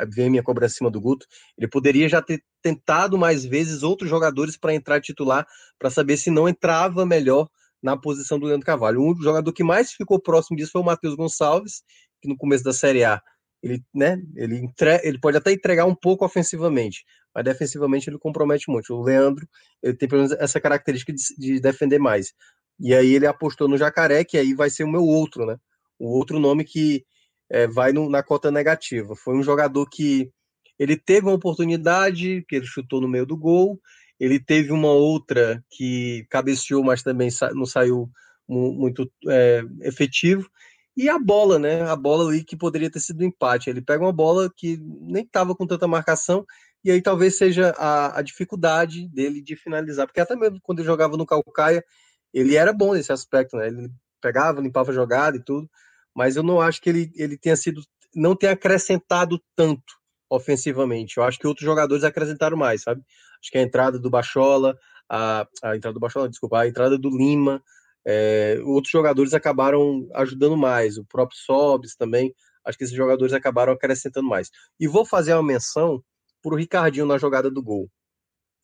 vem 0.08 0.26
a 0.26 0.30
minha 0.30 0.42
cobra 0.42 0.66
acima 0.66 0.90
do 0.90 1.00
Guto, 1.00 1.26
ele 1.56 1.68
poderia 1.68 2.08
já 2.08 2.20
ter 2.20 2.42
tentado 2.62 3.16
mais 3.16 3.44
vezes 3.44 3.82
outros 3.82 4.10
jogadores 4.10 4.56
para 4.56 4.74
entrar 4.74 5.00
titular, 5.00 5.46
para 5.78 5.90
saber 5.90 6.16
se 6.16 6.30
não 6.30 6.48
entrava 6.48 7.06
melhor 7.06 7.48
na 7.82 7.96
posição 7.96 8.38
do 8.38 8.46
Leandro 8.46 8.66
Carvalho. 8.66 9.02
O 9.02 9.22
jogador 9.22 9.52
que 9.52 9.64
mais 9.64 9.92
ficou 9.92 10.20
próximo 10.20 10.56
disso 10.56 10.72
foi 10.72 10.82
o 10.82 10.84
Matheus 10.84 11.14
Gonçalves, 11.14 11.82
que 12.20 12.28
no 12.28 12.36
começo 12.36 12.64
da 12.64 12.72
Série 12.72 13.04
A 13.04 13.22
ele, 13.64 13.82
né, 13.94 14.20
ele, 14.36 14.58
entre... 14.58 15.00
ele 15.02 15.18
pode 15.18 15.38
até 15.38 15.50
entregar 15.50 15.86
um 15.86 15.94
pouco 15.94 16.24
ofensivamente, 16.24 17.02
mas 17.34 17.44
defensivamente 17.44 18.10
ele 18.10 18.18
compromete 18.18 18.70
muito. 18.70 18.94
O 18.94 19.02
Leandro, 19.02 19.48
ele 19.82 19.96
tem 19.96 20.06
pelo 20.06 20.22
menos 20.22 20.36
essa 20.38 20.60
característica 20.60 21.12
de, 21.12 21.22
de 21.38 21.60
defender 21.60 21.98
mais. 21.98 22.34
E 22.78 22.94
aí 22.94 23.14
ele 23.14 23.26
apostou 23.26 23.66
no 23.66 23.78
Jacaré, 23.78 24.22
que 24.22 24.36
aí 24.36 24.52
vai 24.52 24.68
ser 24.68 24.84
o 24.84 24.90
meu 24.90 25.02
outro, 25.02 25.46
né? 25.46 25.56
O 26.04 26.16
outro 26.16 26.38
nome 26.38 26.64
que 26.64 27.04
é, 27.50 27.66
vai 27.66 27.92
no, 27.92 28.08
na 28.08 28.22
cota 28.22 28.50
negativa. 28.50 29.14
Foi 29.16 29.36
um 29.36 29.42
jogador 29.42 29.88
que 29.88 30.30
ele 30.78 30.96
teve 30.96 31.26
uma 31.26 31.34
oportunidade, 31.34 32.44
que 32.48 32.56
ele 32.56 32.66
chutou 32.66 33.00
no 33.00 33.08
meio 33.08 33.24
do 33.24 33.36
gol, 33.36 33.80
ele 34.18 34.38
teve 34.38 34.72
uma 34.72 34.90
outra 34.90 35.62
que 35.70 36.26
cabeceou, 36.30 36.82
mas 36.82 37.02
também 37.02 37.30
sa 37.30 37.52
não 37.54 37.66
saiu 37.66 38.10
muito 38.48 39.10
é, 39.28 39.62
efetivo. 39.82 40.48
E 40.96 41.08
a 41.08 41.18
bola, 41.18 41.58
né? 41.58 41.82
A 41.82 41.96
bola 41.96 42.28
ali 42.28 42.44
que 42.44 42.56
poderia 42.56 42.90
ter 42.90 43.00
sido 43.00 43.22
um 43.22 43.26
empate. 43.26 43.68
Ele 43.68 43.80
pega 43.80 44.04
uma 44.04 44.12
bola 44.12 44.50
que 44.54 44.78
nem 45.00 45.24
estava 45.24 45.54
com 45.54 45.66
tanta 45.66 45.88
marcação, 45.88 46.46
e 46.84 46.90
aí 46.90 47.02
talvez 47.02 47.36
seja 47.36 47.74
a, 47.78 48.18
a, 48.18 48.22
dificuldade 48.22 49.08
dele 49.08 49.42
de 49.42 49.56
finalizar. 49.56 50.06
Porque 50.06 50.20
até 50.20 50.36
mesmo 50.36 50.60
quando 50.62 50.80
ele 50.80 50.86
jogava 50.86 51.16
no 51.16 51.26
Calcaia, 51.26 51.84
ele 52.32 52.56
era 52.56 52.72
bom 52.72 52.94
nesse 52.94 53.12
aspecto, 53.12 53.56
né? 53.56 53.68
Ele 53.68 53.90
pegava, 54.20 54.60
limpava 54.60 54.90
a 54.90 54.94
jogada 54.94 55.36
e 55.36 55.42
tudo, 55.42 55.68
mas 56.14 56.36
eu 56.36 56.42
não 56.42 56.60
acho 56.60 56.80
que 56.80 56.88
ele, 56.88 57.10
ele 57.14 57.36
tenha 57.36 57.56
sido, 57.56 57.82
não 58.14 58.36
tenha 58.36 58.52
acrescentado 58.52 59.40
tanto 59.56 59.94
ofensivamente. 60.30 61.16
Eu 61.16 61.24
acho 61.24 61.38
que 61.38 61.46
outros 61.46 61.64
jogadores 61.64 62.04
acrescentaram 62.04 62.56
mais, 62.56 62.82
sabe? 62.82 63.02
Acho 63.40 63.50
que 63.50 63.58
a 63.58 63.62
entrada 63.62 63.98
do 63.98 64.10
Bachola, 64.10 64.76
a, 65.08 65.46
a 65.62 65.76
entrada 65.76 65.94
do 65.94 66.00
Bachola, 66.00 66.28
desculpa, 66.28 66.60
a 66.60 66.68
entrada 66.68 66.98
do 66.98 67.10
Lima, 67.10 67.62
é, 68.06 68.58
outros 68.64 68.90
jogadores 68.90 69.34
acabaram 69.34 70.08
ajudando 70.14 70.56
mais, 70.56 70.98
o 70.98 71.04
próprio 71.04 71.38
Sobs 71.38 71.96
também, 71.96 72.34
acho 72.64 72.78
que 72.78 72.84
esses 72.84 72.96
jogadores 72.96 73.32
acabaram 73.32 73.72
acrescentando 73.72 74.28
mais. 74.28 74.50
E 74.78 74.86
vou 74.86 75.04
fazer 75.04 75.34
uma 75.34 75.42
menção 75.42 76.02
para 76.42 76.54
o 76.54 76.56
Ricardinho 76.56 77.06
na 77.06 77.18
jogada 77.18 77.50
do 77.50 77.62
gol. 77.62 77.90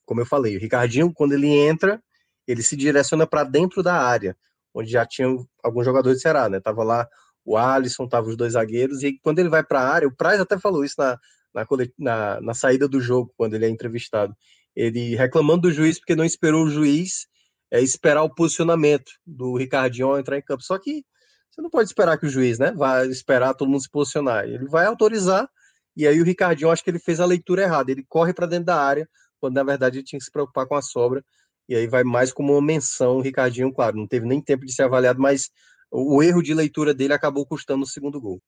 Como 0.04 0.20
eu 0.20 0.26
falei, 0.26 0.56
o 0.56 0.60
Ricardinho, 0.60 1.12
quando 1.12 1.32
ele 1.32 1.48
entra, 1.48 2.02
ele 2.46 2.62
se 2.62 2.76
direciona 2.76 3.26
para 3.26 3.44
dentro 3.44 3.82
da 3.82 3.94
área, 3.94 4.36
onde 4.74 4.90
já 4.90 5.06
tinham 5.06 5.46
alguns 5.62 5.84
jogadores 5.84 6.18
de 6.18 6.22
Ceará, 6.22 6.48
né? 6.48 6.60
Tava 6.60 6.82
lá 6.82 7.08
o 7.44 7.56
Alisson, 7.56 8.06
tava 8.08 8.28
os 8.28 8.36
dois 8.36 8.52
zagueiros, 8.52 9.02
e 9.02 9.18
quando 9.22 9.38
ele 9.38 9.48
vai 9.48 9.64
para 9.64 9.80
a 9.80 9.88
área, 9.88 10.08
o 10.08 10.14
Praz 10.14 10.40
até 10.40 10.58
falou 10.58 10.84
isso 10.84 10.94
na, 10.98 11.18
na, 11.54 11.66
na, 11.98 12.40
na 12.40 12.54
saída 12.54 12.86
do 12.86 13.00
jogo, 13.00 13.32
quando 13.36 13.54
ele 13.54 13.66
é 13.66 13.68
entrevistado. 13.68 14.34
Ele 14.74 15.16
reclamando 15.16 15.62
do 15.62 15.72
juiz 15.72 15.98
porque 15.98 16.14
não 16.14 16.24
esperou 16.24 16.64
o 16.64 16.70
juiz 16.70 17.28
é 17.70 17.80
esperar 17.80 18.22
o 18.22 18.34
posicionamento 18.34 19.12
do 19.24 19.56
Ricardinho 19.56 20.18
entrar 20.18 20.36
em 20.36 20.42
campo. 20.42 20.62
Só 20.62 20.76
que 20.78 21.04
você 21.50 21.62
não 21.62 21.70
pode 21.70 21.88
esperar 21.88 22.18
que 22.18 22.26
o 22.26 22.28
juiz, 22.28 22.58
né, 22.58 22.72
vá 22.72 23.04
esperar 23.06 23.54
todo 23.54 23.68
mundo 23.68 23.82
se 23.82 23.90
posicionar. 23.90 24.44
Ele 24.44 24.66
vai 24.66 24.86
autorizar 24.86 25.48
e 25.96 26.06
aí 26.06 26.20
o 26.20 26.24
Ricardinho 26.24 26.70
acho 26.70 26.82
que 26.82 26.90
ele 26.90 26.98
fez 26.98 27.20
a 27.20 27.26
leitura 27.26 27.62
errada. 27.62 27.90
Ele 27.90 28.04
corre 28.08 28.32
para 28.32 28.46
dentro 28.46 28.66
da 28.66 28.82
área 28.82 29.08
quando 29.40 29.54
na 29.54 29.62
verdade 29.62 29.98
ele 29.98 30.04
tinha 30.04 30.18
que 30.18 30.24
se 30.24 30.30
preocupar 30.30 30.66
com 30.66 30.74
a 30.74 30.82
sobra. 30.82 31.24
E 31.68 31.76
aí 31.76 31.86
vai 31.86 32.02
mais 32.02 32.32
como 32.32 32.52
uma 32.52 32.62
menção, 32.62 33.18
o 33.18 33.20
Ricardinho, 33.20 33.72
claro, 33.72 33.96
não 33.96 34.06
teve 34.06 34.26
nem 34.26 34.40
tempo 34.40 34.66
de 34.66 34.72
ser 34.72 34.82
avaliado, 34.82 35.20
mas 35.20 35.50
o 35.90 36.22
erro 36.22 36.42
de 36.42 36.54
leitura 36.54 36.94
dele 36.94 37.12
acabou 37.12 37.44
custando 37.44 37.82
o 37.82 37.88
segundo 37.88 38.20
gol. 38.20 38.40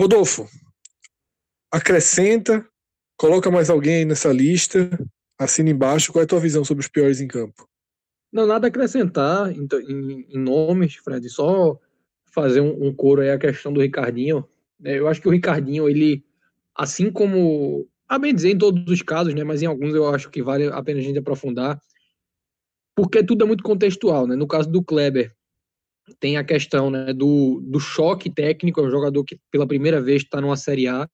Rodolfo, 0.00 0.48
acrescenta, 1.70 2.66
coloca 3.16 3.50
mais 3.50 3.68
alguém 3.68 4.04
nessa 4.04 4.32
lista, 4.32 4.88
assina 5.38 5.70
embaixo, 5.70 6.12
qual 6.12 6.22
é 6.22 6.24
a 6.24 6.28
tua 6.28 6.40
visão 6.40 6.64
sobre 6.64 6.82
os 6.82 6.88
piores 6.88 7.20
em 7.20 7.28
campo? 7.28 7.68
Não, 8.32 8.46
nada 8.46 8.66
a 8.66 8.68
acrescentar 8.68 9.50
em, 9.50 9.66
em, 9.88 10.26
em 10.30 10.38
nomes, 10.38 10.96
Fred, 10.96 11.28
só 11.28 11.78
fazer 12.32 12.60
um, 12.60 12.88
um 12.88 12.94
coro 12.94 13.22
aí 13.22 13.30
a 13.30 13.38
questão 13.38 13.72
do 13.72 13.80
Ricardinho. 13.80 14.46
É, 14.84 14.98
eu 14.98 15.08
acho 15.08 15.20
que 15.20 15.28
o 15.28 15.30
Ricardinho, 15.30 15.88
ele, 15.88 16.24
assim 16.74 17.10
como, 17.10 17.88
a 18.08 18.18
bem 18.18 18.34
dizer, 18.34 18.50
em 18.50 18.58
todos 18.58 18.84
os 18.86 19.02
casos, 19.02 19.34
né, 19.34 19.44
mas 19.44 19.62
em 19.62 19.66
alguns 19.66 19.94
eu 19.94 20.08
acho 20.08 20.30
que 20.30 20.42
vale 20.42 20.66
a 20.66 20.82
pena 20.82 21.00
a 21.00 21.02
gente 21.02 21.18
aprofundar, 21.18 21.80
porque 22.94 23.22
tudo 23.24 23.44
é 23.44 23.46
muito 23.46 23.62
contextual, 23.62 24.26
né? 24.26 24.34
No 24.34 24.46
caso 24.46 24.68
do 24.68 24.82
Kleber, 24.82 25.34
tem 26.20 26.36
a 26.36 26.44
questão 26.44 26.90
né, 26.90 27.12
do, 27.12 27.60
do 27.60 27.80
choque 27.80 28.30
técnico, 28.30 28.80
é 28.80 28.84
um 28.84 28.90
jogador 28.90 29.24
que 29.24 29.38
pela 29.50 29.66
primeira 29.66 30.00
vez 30.00 30.22
está 30.22 30.40
numa 30.40 30.56
Série 30.56 30.88
A, 30.88 31.08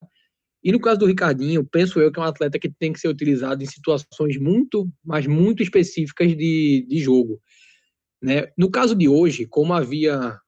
e 0.62 0.72
no 0.72 0.80
caso 0.80 1.01
do 1.01 1.07
Ricardinho, 1.07 1.62
penso 1.62 2.01
eu 2.01 2.11
que 2.11 2.18
é 2.18 2.22
um 2.22 2.26
atleta 2.26 2.59
que 2.59 2.70
tem 2.70 2.92
que 2.92 2.99
ser 2.99 3.09
utilizado 3.09 3.62
em 3.62 3.66
situações 3.66 4.38
muito, 4.38 4.88
mas 5.05 5.26
muito 5.26 5.62
específicas 5.62 6.34
de, 6.34 6.86
de 6.88 6.99
jogo. 7.01 7.38
Né? 8.22 8.51
No 8.57 8.70
caso 8.70 8.95
de 8.95 9.07
hoje, 9.07 9.47
como 9.47 9.74
havia 9.74 10.38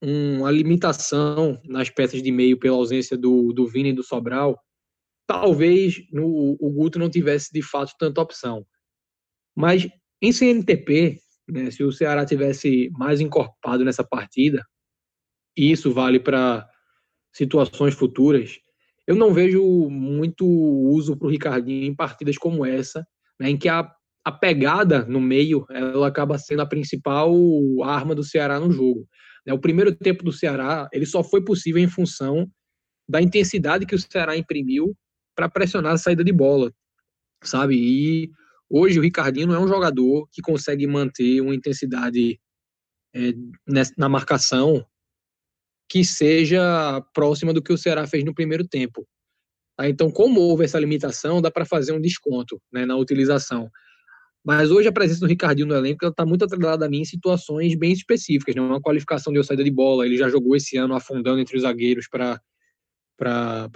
uma 0.00 0.50
limitação 0.50 1.60
nas 1.64 1.90
peças 1.90 2.22
de 2.22 2.32
meio 2.32 2.58
pela 2.58 2.76
ausência 2.76 3.16
do, 3.16 3.52
do 3.52 3.66
Vini 3.66 3.90
e 3.90 3.92
do 3.92 4.02
Sobral, 4.02 4.58
talvez 5.26 6.02
no, 6.10 6.56
o 6.58 6.70
Guto 6.70 6.98
não 6.98 7.10
tivesse 7.10 7.52
de 7.52 7.60
fato 7.60 7.92
tanta 7.98 8.22
opção. 8.22 8.64
Mas 9.54 9.86
em 10.22 10.32
CNTP, 10.32 11.18
né, 11.48 11.70
se 11.70 11.82
o 11.82 11.92
Ceará 11.92 12.24
tivesse 12.24 12.90
mais 12.92 13.20
encorpado 13.20 13.84
nessa 13.84 14.04
partida, 14.04 14.64
e 15.56 15.72
isso 15.72 15.92
vale 15.92 16.20
para 16.20 16.68
situações 17.32 17.94
futuras, 17.94 18.58
eu 19.06 19.16
não 19.16 19.32
vejo 19.32 19.88
muito 19.88 20.46
uso 20.46 21.16
para 21.16 21.26
o 21.26 21.30
Ricardinho 21.30 21.86
em 21.86 21.94
partidas 21.94 22.36
como 22.36 22.64
essa, 22.64 23.06
né, 23.40 23.50
em 23.50 23.56
que 23.56 23.68
a, 23.68 23.90
a 24.24 24.30
pegada 24.30 25.04
no 25.04 25.20
meio 25.20 25.64
ela 25.70 26.06
acaba 26.06 26.38
sendo 26.38 26.60
a 26.60 26.66
principal 26.66 27.32
arma 27.82 28.14
do 28.14 28.22
Ceará 28.22 28.60
no 28.60 28.70
jogo. 28.70 29.08
Né, 29.46 29.52
o 29.52 29.58
primeiro 29.58 29.94
tempo 29.94 30.22
do 30.22 30.32
Ceará 30.32 30.88
ele 30.92 31.06
só 31.06 31.24
foi 31.24 31.42
possível 31.42 31.82
em 31.82 31.88
função 31.88 32.46
da 33.08 33.22
intensidade 33.22 33.86
que 33.86 33.94
o 33.94 33.98
Ceará 33.98 34.36
imprimiu 34.36 34.94
para 35.34 35.48
pressionar 35.48 35.92
a 35.92 35.98
saída 35.98 36.22
de 36.22 36.32
bola, 36.32 36.70
sabe? 37.42 37.76
E 37.76 38.30
hoje 38.70 38.98
o 38.98 39.02
Ricardinho 39.02 39.46
não 39.46 39.54
é 39.54 39.60
um 39.60 39.68
jogador 39.68 40.28
que 40.30 40.42
consegue 40.42 40.86
manter 40.86 41.40
uma 41.40 41.54
intensidade 41.54 42.40
é, 43.14 43.32
na 43.96 44.08
marcação 44.08 44.84
que 45.88 46.04
seja 46.04 47.00
próxima 47.14 47.52
do 47.52 47.62
que 47.62 47.72
o 47.72 47.78
Ceará 47.78 48.06
fez 48.06 48.24
no 48.24 48.34
primeiro 48.34 48.66
tempo. 48.66 49.06
Tá? 49.76 49.88
Então, 49.88 50.10
como 50.10 50.40
houve 50.40 50.64
essa 50.64 50.78
limitação, 50.78 51.40
dá 51.40 51.50
para 51.50 51.64
fazer 51.64 51.92
um 51.92 52.00
desconto 52.00 52.60
né, 52.70 52.84
na 52.84 52.96
utilização. 52.96 53.70
Mas 54.44 54.70
hoje 54.70 54.88
a 54.88 54.92
presença 54.92 55.20
do 55.20 55.26
Ricardinho 55.26 55.66
no 55.66 55.74
elenco 55.74 56.06
está 56.06 56.24
muito 56.24 56.44
atrelada 56.44 56.86
a 56.86 56.88
mim 56.88 57.00
em 57.00 57.04
situações 57.04 57.74
bem 57.74 57.92
específicas, 57.92 58.54
né? 58.54 58.60
uma 58.60 58.80
qualificação 58.80 59.32
de 59.32 59.42
saída 59.42 59.64
de 59.64 59.70
bola. 59.70 60.06
Ele 60.06 60.16
já 60.16 60.28
jogou 60.28 60.56
esse 60.56 60.76
ano 60.76 60.94
afundando 60.94 61.38
entre 61.38 61.56
os 61.56 61.62
zagueiros 61.62 62.08
para 62.08 62.40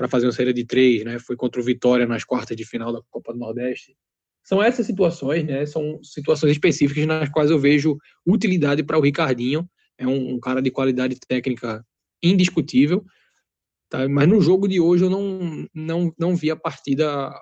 fazer 0.08 0.26
uma 0.26 0.32
série 0.32 0.52
de 0.52 0.64
três, 0.64 1.04
né? 1.04 1.18
Foi 1.18 1.36
contra 1.36 1.60
o 1.60 1.64
Vitória 1.64 2.06
nas 2.06 2.24
quartas 2.24 2.56
de 2.56 2.64
final 2.64 2.92
da 2.92 3.02
Copa 3.10 3.32
do 3.32 3.38
Nordeste. 3.38 3.96
São 4.44 4.62
essas 4.62 4.86
situações, 4.86 5.44
né? 5.44 5.64
São 5.66 6.02
situações 6.02 6.52
específicas 6.52 7.06
nas 7.06 7.28
quais 7.28 7.50
eu 7.50 7.58
vejo 7.58 7.96
utilidade 8.26 8.82
para 8.82 8.98
o 8.98 9.00
Ricardinho. 9.00 9.68
É 9.96 10.06
um, 10.06 10.34
um, 10.34 10.40
cara 10.40 10.60
de 10.60 10.70
qualidade 10.70 11.16
técnica 11.26 11.84
indiscutível. 12.22 13.04
Tá? 13.88 14.08
Mas 14.08 14.28
no 14.28 14.40
jogo 14.40 14.66
de 14.66 14.80
hoje 14.80 15.04
eu 15.04 15.10
não, 15.10 15.66
não, 15.72 16.12
não 16.18 16.34
vi 16.34 16.50
a 16.50 16.56
partida 16.56 17.32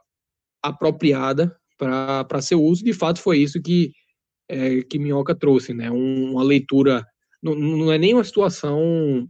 apropriada 0.62 1.56
para 1.78 2.42
seu 2.42 2.62
uso. 2.62 2.84
De 2.84 2.92
fato, 2.92 3.20
foi 3.20 3.38
isso 3.38 3.62
que, 3.62 3.92
é, 4.48 4.82
que 4.82 4.98
Minhoca 4.98 5.34
trouxe, 5.34 5.72
né? 5.72 5.90
uma 5.90 6.42
leitura. 6.42 7.06
Não, 7.42 7.54
não 7.54 7.90
é 7.90 7.96
nem 7.96 8.12
uma 8.12 8.24
situação 8.24 9.26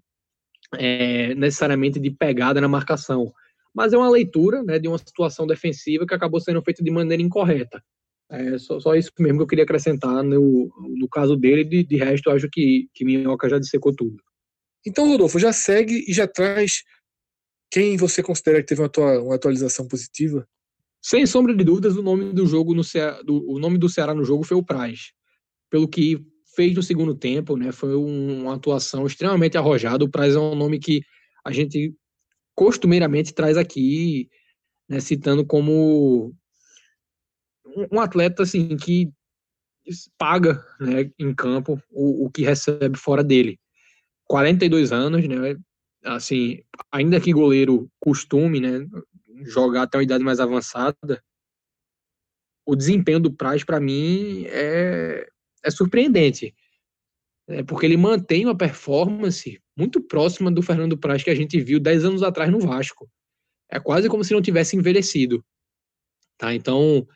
é, 0.76 1.34
necessariamente 1.36 2.00
de 2.00 2.10
pegada 2.10 2.60
na 2.60 2.68
marcação, 2.68 3.32
mas 3.74 3.92
é 3.92 3.96
uma 3.96 4.10
leitura 4.10 4.62
né, 4.62 4.78
de 4.78 4.88
uma 4.88 4.98
situação 4.98 5.46
defensiva 5.46 6.06
que 6.06 6.14
acabou 6.14 6.40
sendo 6.40 6.62
feita 6.62 6.82
de 6.82 6.90
maneira 6.90 7.22
incorreta. 7.22 7.82
É 8.30 8.58
só, 8.58 8.78
só 8.78 8.94
isso 8.94 9.10
mesmo 9.18 9.38
que 9.38 9.42
eu 9.42 9.46
queria 9.46 9.64
acrescentar 9.64 10.22
no, 10.22 10.70
no 10.96 11.08
caso 11.08 11.36
dele, 11.36 11.64
de, 11.64 11.84
de 11.84 11.96
resto, 11.96 12.30
eu 12.30 12.34
acho 12.34 12.48
que, 12.50 12.88
que 12.94 13.04
Minhoca 13.04 13.48
já 13.48 13.58
dissecou 13.58 13.94
tudo. 13.94 14.16
Então, 14.86 15.08
Rodolfo, 15.08 15.38
já 15.38 15.52
segue 15.52 16.04
e 16.08 16.12
já 16.12 16.26
traz 16.26 16.84
quem 17.70 17.96
você 17.96 18.22
considera 18.22 18.60
que 18.60 18.66
teve 18.66 18.82
uma, 18.82 19.34
atualização 19.34 19.86
positiva? 19.86 20.46
Sem 21.02 21.24
sombra 21.26 21.54
de 21.54 21.64
dúvidas, 21.64 21.96
o 21.96 22.02
nome 22.02 22.32
do 22.32 22.46
jogo 22.46 22.74
no 22.74 22.82
Ceará, 22.84 23.22
do, 23.22 23.50
o 23.50 23.58
nome 23.58 23.78
do 23.78 23.88
Ceará 23.88 24.14
no 24.14 24.24
jogo 24.24 24.44
foi 24.44 24.56
o 24.56 24.64
Praz. 24.64 25.12
Pelo 25.70 25.88
que 25.88 26.20
fez 26.54 26.74
no 26.74 26.82
segundo 26.82 27.14
tempo, 27.14 27.56
né? 27.56 27.72
Foi 27.72 27.94
uma 27.94 28.54
atuação 28.54 29.06
extremamente 29.06 29.56
arrojada. 29.56 30.04
O 30.04 30.10
Praz 30.10 30.34
é 30.34 30.38
um 30.38 30.54
nome 30.54 30.78
que 30.78 31.00
a 31.44 31.52
gente 31.52 31.94
costumeiramente 32.60 33.32
traz 33.32 33.56
aqui, 33.56 34.28
né, 34.86 35.00
citando 35.00 35.46
como 35.46 36.36
um 37.90 37.98
atleta 37.98 38.42
assim 38.42 38.76
que 38.76 39.10
paga 40.18 40.62
né, 40.78 41.10
em 41.18 41.34
campo 41.34 41.82
o, 41.90 42.26
o 42.26 42.30
que 42.30 42.42
recebe 42.42 42.98
fora 42.98 43.24
dele. 43.24 43.58
42 44.26 44.92
anos, 44.92 45.26
né? 45.26 45.56
assim, 46.04 46.62
ainda 46.92 47.18
que 47.18 47.32
goleiro 47.32 47.90
costume, 47.98 48.60
né, 48.60 48.86
jogar 49.46 49.84
até 49.84 49.96
uma 49.96 50.04
idade 50.04 50.22
mais 50.22 50.38
avançada, 50.38 51.24
o 52.66 52.76
desempenho 52.76 53.20
do 53.20 53.32
Praz, 53.32 53.64
para 53.64 53.80
mim, 53.80 54.44
é, 54.48 55.26
é 55.64 55.70
surpreendente. 55.70 56.54
É 57.50 57.64
porque 57.64 57.84
ele 57.84 57.96
mantém 57.96 58.44
uma 58.44 58.56
performance 58.56 59.60
muito 59.76 60.00
próxima 60.00 60.52
do 60.52 60.62
Fernando 60.62 60.96
Praz 60.96 61.22
que 61.22 61.30
a 61.30 61.34
gente 61.34 61.60
viu 61.60 61.80
10 61.80 62.04
anos 62.04 62.22
atrás 62.22 62.50
no 62.50 62.60
Vasco. 62.60 63.10
É 63.68 63.80
quase 63.80 64.08
como 64.08 64.22
se 64.22 64.32
não 64.32 64.40
tivesse 64.40 64.76
envelhecido. 64.76 65.44
Tá? 66.38 66.54
Então, 66.54 67.06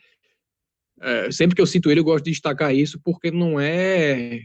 é, 1.00 1.30
sempre 1.30 1.54
que 1.54 1.62
eu 1.62 1.66
cito 1.66 1.88
ele, 1.88 2.00
eu 2.00 2.04
gosto 2.04 2.24
de 2.24 2.32
destacar 2.32 2.74
isso, 2.74 3.00
porque 3.04 3.30
não 3.30 3.60
é 3.60 4.40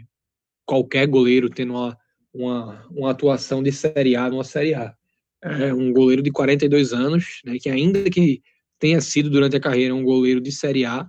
qualquer 0.64 1.08
goleiro 1.08 1.50
tendo 1.50 1.74
uma, 1.74 1.98
uma, 2.32 2.88
uma 2.92 3.12
atuação 3.12 3.64
de 3.64 3.72
Série 3.72 4.16
A 4.16 4.30
numa 4.30 4.44
Série 4.44 4.76
A. 4.76 4.94
É 5.42 5.74
um 5.74 5.92
goleiro 5.92 6.22
de 6.22 6.32
42 6.32 6.94
anos, 6.94 7.42
né, 7.46 7.58
que 7.60 7.70
ainda 7.70 8.10
que 8.10 8.42
tenha 8.78 9.02
sido 9.02 9.30
durante 9.30 9.56
a 9.56 9.60
carreira 9.60 9.96
um 9.96 10.04
goleiro 10.04 10.40
de 10.40 10.52
Série 10.52 10.86
A, 10.86 11.08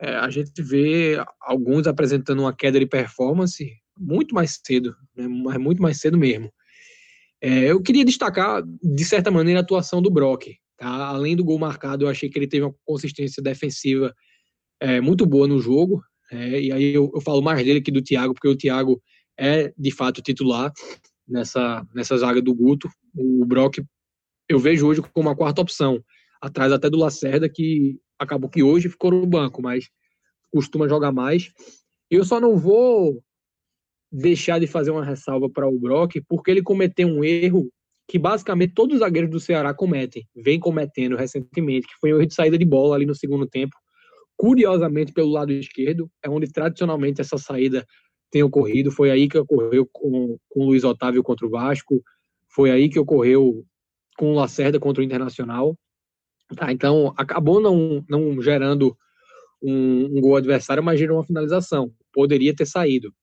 é, 0.00 0.14
a 0.14 0.30
gente 0.30 0.62
vê 0.62 1.16
alguns 1.40 1.86
apresentando 1.86 2.40
uma 2.40 2.54
queda 2.54 2.78
de 2.78 2.86
performance 2.86 3.79
muito 4.00 4.34
mais 4.34 4.58
cedo, 4.64 4.96
né, 5.14 5.28
mas 5.28 5.58
muito 5.58 5.82
mais 5.82 6.00
cedo 6.00 6.16
mesmo. 6.16 6.50
É, 7.42 7.70
eu 7.70 7.80
queria 7.82 8.04
destacar, 8.04 8.62
de 8.64 9.04
certa 9.04 9.30
maneira, 9.30 9.60
a 9.60 9.62
atuação 9.62 10.00
do 10.00 10.10
Brock. 10.10 10.56
Tá? 10.76 10.88
Além 10.88 11.36
do 11.36 11.44
gol 11.44 11.58
marcado, 11.58 12.04
eu 12.04 12.08
achei 12.08 12.28
que 12.28 12.38
ele 12.38 12.46
teve 12.46 12.64
uma 12.64 12.74
consistência 12.84 13.42
defensiva 13.42 14.14
é, 14.80 15.00
muito 15.00 15.26
boa 15.26 15.46
no 15.46 15.60
jogo. 15.60 16.02
É, 16.30 16.60
e 16.60 16.72
aí 16.72 16.94
eu, 16.94 17.10
eu, 17.14 17.20
falo 17.20 17.42
mais 17.42 17.64
dele 17.64 17.80
que 17.80 17.90
do 17.90 18.02
Thiago, 18.02 18.34
porque 18.34 18.48
o 18.48 18.56
Thiago 18.56 19.02
é 19.38 19.72
de 19.76 19.90
fato 19.90 20.22
titular 20.22 20.72
nessa, 21.26 21.86
nessa 21.94 22.16
zaga 22.16 22.40
do 22.40 22.54
Guto. 22.54 22.88
O 23.14 23.44
Brock 23.44 23.78
eu 24.50 24.58
vejo 24.58 24.86
hoje 24.86 25.00
como 25.00 25.28
uma 25.28 25.36
quarta 25.36 25.62
opção 25.62 26.04
atrás 26.40 26.72
até 26.72 26.90
do 26.90 26.98
Lacerda, 26.98 27.48
que 27.48 28.00
acabou 28.18 28.50
que 28.50 28.62
hoje 28.62 28.88
ficou 28.88 29.12
no 29.12 29.24
banco, 29.24 29.62
mas 29.62 29.88
costuma 30.52 30.88
jogar 30.88 31.12
mais. 31.12 31.52
Eu 32.10 32.24
só 32.24 32.40
não 32.40 32.56
vou 32.56 33.22
deixar 34.10 34.58
de 34.58 34.66
fazer 34.66 34.90
uma 34.90 35.04
ressalva 35.04 35.48
para 35.48 35.68
o 35.68 35.78
Brock, 35.78 36.20
porque 36.28 36.50
ele 36.50 36.62
cometeu 36.62 37.06
um 37.08 37.24
erro 37.24 37.70
que 38.08 38.18
basicamente 38.18 38.74
todos 38.74 38.94
os 38.94 39.00
zagueiros 39.00 39.30
do 39.30 39.38
Ceará 39.38 39.72
cometem, 39.72 40.26
vem 40.34 40.58
cometendo 40.58 41.16
recentemente, 41.16 41.86
que 41.86 41.94
foi 42.00 42.12
um 42.12 42.16
erro 42.16 42.26
de 42.26 42.34
saída 42.34 42.58
de 42.58 42.64
bola 42.64 42.96
ali 42.96 43.06
no 43.06 43.14
segundo 43.14 43.46
tempo. 43.46 43.76
Curiosamente, 44.36 45.12
pelo 45.12 45.30
lado 45.30 45.52
esquerdo, 45.52 46.10
é 46.22 46.28
onde 46.28 46.50
tradicionalmente 46.50 47.20
essa 47.20 47.38
saída 47.38 47.86
tem 48.30 48.42
ocorrido. 48.42 48.90
Foi 48.90 49.10
aí 49.10 49.28
que 49.28 49.38
ocorreu 49.38 49.86
com, 49.92 50.36
com 50.48 50.60
o 50.60 50.66
Luiz 50.66 50.82
Otávio 50.82 51.22
contra 51.22 51.46
o 51.46 51.50
Vasco, 51.50 52.02
foi 52.52 52.70
aí 52.70 52.88
que 52.88 52.98
ocorreu 52.98 53.64
com 54.18 54.32
o 54.32 54.34
Lacerda 54.34 54.80
contra 54.80 55.02
o 55.02 55.04
Internacional. 55.04 55.78
Tá, 56.56 56.72
então, 56.72 57.14
acabou 57.16 57.60
não, 57.60 58.04
não 58.08 58.42
gerando 58.42 58.96
um, 59.62 60.16
um, 60.16 60.20
gol 60.20 60.36
adversário, 60.36 60.82
mas 60.82 60.98
gerou 60.98 61.18
uma 61.18 61.24
finalização. 61.24 61.92
Poderia 62.12 62.54
ter 62.54 62.66
saído. 62.66 63.14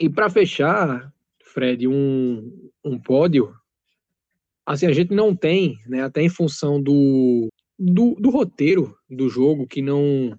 E 0.00 0.08
para 0.08 0.30
fechar, 0.30 1.12
Fred, 1.44 1.86
um, 1.86 2.70
um 2.82 2.98
pódio, 2.98 3.54
assim, 4.64 4.86
a 4.86 4.92
gente 4.92 5.12
não 5.12 5.36
tem, 5.36 5.78
né, 5.86 6.02
até 6.02 6.22
em 6.22 6.28
função 6.30 6.82
do, 6.82 7.48
do, 7.78 8.14
do 8.14 8.30
roteiro 8.30 8.96
do 9.10 9.28
jogo, 9.28 9.66
que 9.66 9.82
não, 9.82 10.34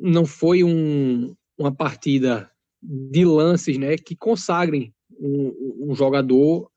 não 0.00 0.24
foi 0.24 0.62
um, 0.62 1.34
uma 1.58 1.74
partida 1.74 2.48
de 2.80 3.24
lances 3.24 3.76
né, 3.76 3.96
que 3.96 4.14
consagrem 4.14 4.94
um, 5.18 5.88
um 5.90 5.94
jogador 5.94 6.70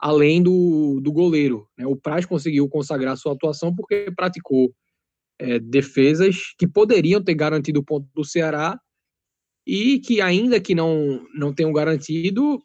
além 0.00 0.42
do, 0.42 1.00
do 1.00 1.12
goleiro. 1.12 1.68
Né? 1.78 1.86
O 1.86 1.94
Praz 1.94 2.26
conseguiu 2.26 2.68
consagrar 2.68 3.16
sua 3.16 3.34
atuação 3.34 3.72
porque 3.72 4.10
praticou 4.16 4.72
é, 5.38 5.60
defesas 5.60 6.54
que 6.58 6.66
poderiam 6.66 7.22
ter 7.22 7.34
garantido 7.34 7.78
o 7.78 7.84
ponto 7.84 8.08
do 8.12 8.24
Ceará 8.24 8.80
e 9.68 10.00
que 10.00 10.22
ainda 10.22 10.58
que 10.58 10.74
não 10.74 11.26
não 11.34 11.52
tenham 11.52 11.70
garantido, 11.74 12.58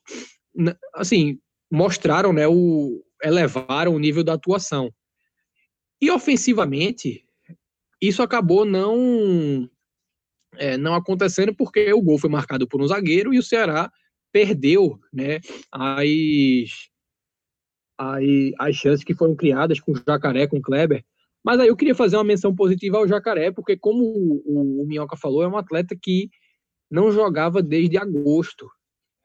assim 0.95 1.37
mostraram, 1.69 2.31
né, 2.31 2.47
o 2.47 3.03
elevaram 3.21 3.93
o 3.93 3.99
nível 3.99 4.23
da 4.23 4.33
atuação. 4.33 4.89
E 6.01 6.09
ofensivamente 6.09 7.25
isso 8.01 8.23
acabou 8.23 8.63
não 8.63 9.69
é, 10.55 10.77
não 10.77 10.95
acontecendo 10.95 11.53
porque 11.53 11.91
o 11.91 12.01
gol 12.01 12.17
foi 12.17 12.29
marcado 12.29 12.67
por 12.67 12.81
um 12.81 12.87
zagueiro 12.87 13.33
e 13.33 13.39
o 13.39 13.43
Ceará 13.43 13.91
perdeu, 14.31 14.97
né, 15.11 15.41
as 15.71 16.89
as, 17.97 18.23
as 18.59 18.75
chances 18.75 19.03
que 19.03 19.13
foram 19.13 19.35
criadas 19.35 19.79
com 19.79 19.91
o 19.91 19.95
Jacaré, 20.07 20.47
com 20.47 20.57
o 20.57 20.61
Kleber. 20.61 21.03
Mas 21.43 21.59
aí 21.59 21.67
eu 21.67 21.75
queria 21.75 21.93
fazer 21.93 22.15
uma 22.15 22.23
menção 22.23 22.55
positiva 22.55 22.97
ao 22.97 23.07
Jacaré, 23.07 23.51
porque 23.51 23.77
como 23.77 24.03
o, 24.03 24.81
o, 24.81 24.87
Minhoca 24.87 25.17
falou, 25.17 25.43
é 25.43 25.47
um 25.47 25.57
atleta 25.57 25.95
que 26.01 26.29
não 26.93 27.11
jogava 27.11 27.59
desde 27.63 27.97
agosto, 27.97 28.69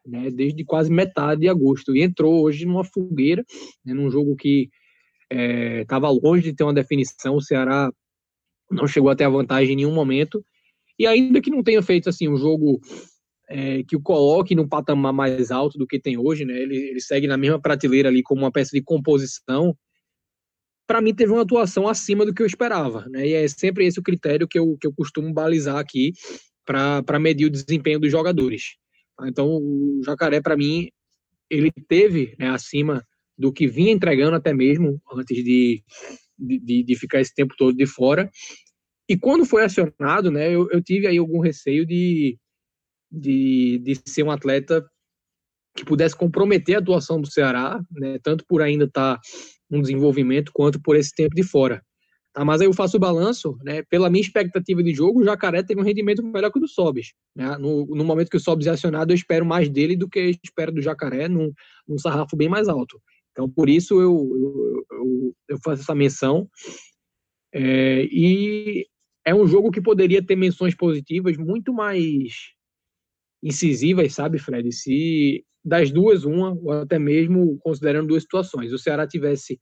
né, 0.06 0.30
desde 0.30 0.64
quase 0.64 0.90
metade 0.90 1.42
de 1.42 1.48
agosto, 1.48 1.94
e 1.94 2.02
entrou 2.02 2.42
hoje 2.42 2.64
numa 2.64 2.82
fogueira, 2.82 3.44
né, 3.84 3.92
num 3.92 4.10
jogo 4.10 4.34
que 4.34 4.70
estava 5.30 6.06
é, 6.06 6.10
longe 6.10 6.44
de 6.44 6.54
ter 6.54 6.64
uma 6.64 6.72
definição, 6.72 7.36
o 7.36 7.42
Ceará 7.42 7.92
não 8.70 8.86
chegou 8.86 9.10
a 9.10 9.14
ter 9.14 9.24
a 9.24 9.28
vantagem 9.28 9.74
em 9.74 9.76
nenhum 9.76 9.92
momento, 9.92 10.42
e 10.98 11.06
ainda 11.06 11.42
que 11.42 11.50
não 11.50 11.62
tenha 11.62 11.82
feito 11.82 12.08
assim 12.08 12.26
um 12.26 12.38
jogo 12.38 12.80
é, 13.50 13.82
que 13.82 13.94
o 13.94 14.00
coloque 14.00 14.54
num 14.54 14.66
patamar 14.66 15.12
mais 15.12 15.50
alto 15.50 15.76
do 15.76 15.86
que 15.86 16.00
tem 16.00 16.16
hoje, 16.16 16.46
né? 16.46 16.58
Ele, 16.58 16.76
ele 16.76 17.00
segue 17.00 17.26
na 17.26 17.36
mesma 17.36 17.60
prateleira 17.60 18.08
ali 18.08 18.22
como 18.22 18.42
uma 18.42 18.52
peça 18.52 18.70
de 18.72 18.82
composição. 18.82 19.76
Para 20.86 21.00
mim 21.00 21.14
teve 21.14 21.32
uma 21.32 21.42
atuação 21.42 21.86
acima 21.86 22.26
do 22.26 22.34
que 22.34 22.42
eu 22.42 22.46
esperava, 22.46 23.06
né? 23.08 23.26
E 23.26 23.32
é 23.32 23.46
sempre 23.46 23.86
esse 23.86 24.00
o 24.00 24.02
critério 24.02 24.48
que 24.48 24.58
eu, 24.58 24.76
que 24.78 24.86
eu 24.86 24.92
costumo 24.92 25.32
balizar 25.32 25.76
aqui 25.76 26.12
para 26.68 27.18
medir 27.18 27.46
o 27.46 27.50
desempenho 27.50 27.98
dos 27.98 28.10
jogadores. 28.10 28.76
Então 29.22 29.48
o 29.48 30.02
Jacaré 30.04 30.40
para 30.40 30.56
mim 30.56 30.90
ele 31.50 31.72
teve 31.88 32.36
né, 32.38 32.50
acima 32.50 33.02
do 33.36 33.50
que 33.50 33.66
vinha 33.66 33.92
entregando 33.92 34.36
até 34.36 34.52
mesmo 34.52 35.00
antes 35.10 35.42
de, 35.42 35.82
de, 36.38 36.82
de 36.82 36.96
ficar 36.96 37.20
esse 37.20 37.34
tempo 37.34 37.54
todo 37.56 37.74
de 37.74 37.86
fora. 37.86 38.30
E 39.08 39.16
quando 39.16 39.46
foi 39.46 39.64
acionado, 39.64 40.30
né, 40.30 40.54
eu, 40.54 40.68
eu 40.70 40.82
tive 40.82 41.06
aí 41.06 41.16
algum 41.16 41.40
receio 41.40 41.86
de, 41.86 42.36
de, 43.10 43.78
de 43.78 43.94
ser 44.06 44.22
um 44.22 44.30
atleta 44.30 44.86
que 45.74 45.84
pudesse 45.84 46.14
comprometer 46.14 46.76
a 46.76 46.80
atuação 46.80 47.18
do 47.18 47.30
Ceará, 47.30 47.80
né, 47.92 48.18
tanto 48.22 48.44
por 48.46 48.60
ainda 48.60 48.84
estar 48.84 49.16
tá 49.16 49.20
um 49.70 49.80
desenvolvimento 49.80 50.52
quanto 50.52 50.82
por 50.82 50.96
esse 50.96 51.14
tempo 51.14 51.34
de 51.34 51.42
fora. 51.42 51.82
Tá, 52.38 52.44
mas 52.44 52.60
aí 52.60 52.68
eu 52.68 52.72
faço 52.72 52.96
o 52.96 53.00
balanço, 53.00 53.58
né, 53.64 53.82
pela 53.82 54.08
minha 54.08 54.22
expectativa 54.22 54.80
de 54.80 54.94
jogo, 54.94 55.20
o 55.20 55.24
Jacaré 55.24 55.60
teve 55.60 55.80
um 55.80 55.84
rendimento 55.84 56.22
melhor 56.22 56.52
que 56.52 56.58
o 56.58 56.60
do 56.60 56.68
Sobis. 56.68 57.12
Né, 57.34 57.58
no, 57.58 57.84
no 57.86 58.04
momento 58.04 58.30
que 58.30 58.36
o 58.36 58.40
Sobis 58.40 58.68
é 58.68 58.70
acionado, 58.70 59.10
eu 59.10 59.16
espero 59.16 59.44
mais 59.44 59.68
dele 59.68 59.96
do 59.96 60.08
que 60.08 60.38
espero 60.44 60.70
do 60.70 60.80
Jacaré, 60.80 61.26
num, 61.26 61.52
num 61.88 61.98
sarrafo 61.98 62.36
bem 62.36 62.48
mais 62.48 62.68
alto. 62.68 63.02
Então, 63.32 63.50
por 63.50 63.68
isso 63.68 64.00
eu, 64.00 64.12
eu, 64.12 64.86
eu, 64.92 65.36
eu 65.48 65.58
faço 65.64 65.82
essa 65.82 65.96
menção. 65.96 66.48
É, 67.52 68.04
e 68.04 68.86
é 69.24 69.34
um 69.34 69.44
jogo 69.44 69.72
que 69.72 69.80
poderia 69.80 70.24
ter 70.24 70.36
menções 70.36 70.76
positivas 70.76 71.36
muito 71.36 71.74
mais 71.74 72.52
incisivas, 73.42 74.14
sabe, 74.14 74.38
Fred? 74.38 74.70
Se 74.70 75.44
das 75.64 75.90
duas, 75.90 76.24
uma, 76.24 76.52
ou 76.52 76.70
até 76.70 77.00
mesmo 77.00 77.58
considerando 77.58 78.06
duas 78.06 78.22
situações, 78.22 78.72
o 78.72 78.78
Ceará 78.78 79.08
tivesse 79.08 79.58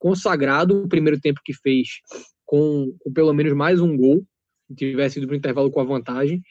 consagrado 0.00 0.82
o 0.82 0.88
primeiro 0.88 1.20
tempo 1.20 1.40
que 1.44 1.52
fez 1.54 2.00
com, 2.44 2.96
com 2.98 3.12
pelo 3.12 3.32
menos 3.32 3.52
mais 3.52 3.80
um 3.80 3.96
gol, 3.96 4.26
tivesse 4.74 5.18
ido 5.18 5.28
para 5.28 5.34
o 5.34 5.36
intervalo 5.36 5.70
com 5.70 5.80
a 5.80 5.84
vantagem, 5.84 6.42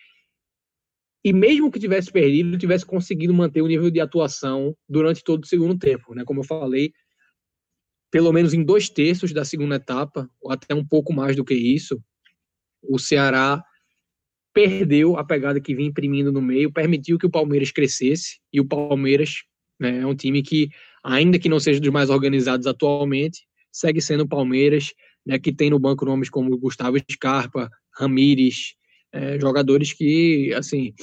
e 1.25 1.33
mesmo 1.33 1.69
que 1.69 1.79
tivesse 1.79 2.09
perdido, 2.09 2.57
tivesse 2.57 2.85
conseguido 2.85 3.33
manter 3.33 3.61
o 3.61 3.67
nível 3.67 3.91
de 3.91 3.99
atuação 3.99 4.73
durante 4.87 5.23
todo 5.23 5.43
o 5.43 5.47
segundo 5.47 5.77
tempo, 5.77 6.15
né? 6.15 6.23
Como 6.23 6.39
eu 6.39 6.45
falei, 6.45 6.93
pelo 8.09 8.31
menos 8.31 8.53
em 8.53 8.63
dois 8.63 8.87
terços 8.87 9.33
da 9.33 9.43
segunda 9.43 9.75
etapa, 9.75 10.29
ou 10.39 10.51
até 10.51 10.73
um 10.73 10.85
pouco 10.85 11.11
mais 11.11 11.35
do 11.35 11.43
que 11.43 11.53
isso, 11.53 12.01
o 12.81 12.97
Ceará 12.97 13.61
perdeu 14.53 15.17
a 15.17 15.23
pegada 15.23 15.59
que 15.59 15.75
vinha 15.75 15.89
imprimindo 15.89 16.31
no 16.31 16.41
meio, 16.41 16.71
permitiu 16.71 17.17
que 17.17 17.25
o 17.25 17.31
Palmeiras 17.31 17.71
crescesse, 17.71 18.39
e 18.53 18.61
o 18.61 18.65
Palmeiras 18.65 19.43
né, 19.79 20.01
é 20.01 20.05
um 20.05 20.15
time 20.15 20.41
que, 20.41 20.69
ainda 21.03 21.39
que 21.39 21.49
não 21.49 21.59
seja 21.59 21.79
dos 21.79 21.89
mais 21.89 22.09
organizados 22.09 22.67
atualmente, 22.67 23.47
segue 23.71 24.01
sendo 24.01 24.23
o 24.23 24.27
Palmeiras, 24.27 24.93
né, 25.25 25.39
que 25.39 25.53
tem 25.53 25.69
no 25.69 25.79
banco 25.79 26.05
nomes 26.05 26.29
como 26.29 26.57
Gustavo 26.57 26.97
Scarpa, 27.11 27.69
Ramires, 27.97 28.75
é, 29.11 29.39
jogadores 29.39 29.93
que, 29.93 30.53
assim, 30.53 30.93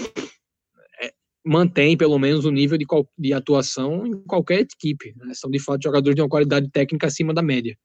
é, 1.01 1.12
mantém 1.45 1.97
pelo 1.97 2.18
menos 2.18 2.45
o 2.45 2.51
nível 2.51 2.79
de, 2.79 2.87
de 3.18 3.33
atuação 3.33 4.07
em 4.07 4.12
qualquer 4.24 4.61
equipe. 4.61 5.14
Né? 5.16 5.33
São, 5.35 5.51
de 5.51 5.59
fato, 5.59 5.83
jogadores 5.83 6.14
de 6.14 6.22
uma 6.22 6.29
qualidade 6.29 6.70
técnica 6.70 7.07
acima 7.07 7.35
da 7.35 7.43
média. 7.43 7.77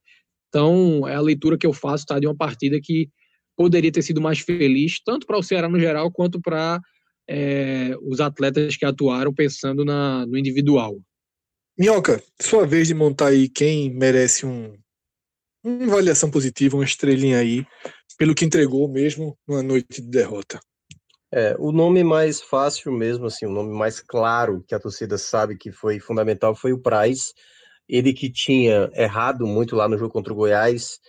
Então, 0.50 1.08
é 1.08 1.16
a 1.16 1.22
leitura 1.22 1.58
que 1.58 1.66
eu 1.66 1.74
faço 1.74 2.06
tá, 2.06 2.20
de 2.20 2.28
uma 2.28 2.36
partida 2.36 2.80
que 2.82 3.10
poderia 3.56 3.92
ter 3.92 4.02
sido 4.02 4.22
mais 4.22 4.40
feliz, 4.40 5.02
tanto 5.04 5.26
para 5.26 5.38
o 5.38 5.44
Ceará 5.44 5.70
no 5.70 5.80
geral, 5.80 6.12
quanto 6.12 6.42
para 6.42 6.80
é, 7.28 7.96
os 8.02 8.20
atletas 8.20 8.76
que 8.76 8.86
atuaram 8.86 9.34
pensando 9.34 9.86
na, 9.86 10.26
no 10.26 10.38
individual. 10.38 11.00
Minhoca, 11.78 12.22
sua 12.40 12.66
vez 12.68 12.88
de 12.88 12.94
montar 12.94 13.28
aí 13.28 13.50
quem 13.50 13.90
merece 13.94 14.46
um, 14.46 14.78
uma 15.64 15.86
avaliação 15.86 16.30
positiva, 16.30 16.76
uma 16.76 16.84
estrelinha 16.84 17.40
aí, 17.40 17.66
pelo 18.18 18.36
que 18.36 18.46
entregou 18.46 18.88
mesmo 18.88 19.38
numa 19.48 19.64
noite 19.64 20.02
de 20.02 20.08
derrota. 20.08 20.60
É, 21.34 21.56
o 21.58 21.72
nome 21.72 22.04
mais 22.04 22.42
fácil 22.42 22.92
mesmo, 22.92 23.26
assim, 23.26 23.46
o 23.46 23.52
nome 23.52 23.74
mais 23.74 24.02
claro 24.02 24.64
que 24.68 24.76
a 24.76 24.80
torcida 24.80 25.18
sabe 25.18 25.58
que 25.58 25.72
foi 25.72 26.00
fundamental 26.00 26.54
foi 26.54 26.74
o 26.74 26.80
Price. 26.80 27.34
Ele 27.88 28.14
que 28.14 28.30
tinha 28.30 28.92
errado 28.94 29.48
muito 29.48 29.76
lá 29.76 29.88
no 29.88 29.98
jogo 29.98 30.12
contra 30.12 30.34
o 30.34 30.36
Goiás, 30.36 31.00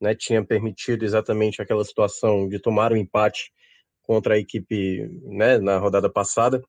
né, 0.00 0.14
tinha 0.14 0.44
permitido 0.44 1.04
exatamente 1.04 1.62
aquela 1.62 1.84
situação 1.84 2.48
de 2.48 2.58
tomar 2.58 2.92
o 2.92 2.94
um 2.94 2.98
empate 2.98 3.52
contra 4.08 4.36
a 4.36 4.38
equipe, 4.38 5.06
né, 5.24 5.58
na 5.58 5.76
rodada 5.76 6.08
passada, 6.10 6.62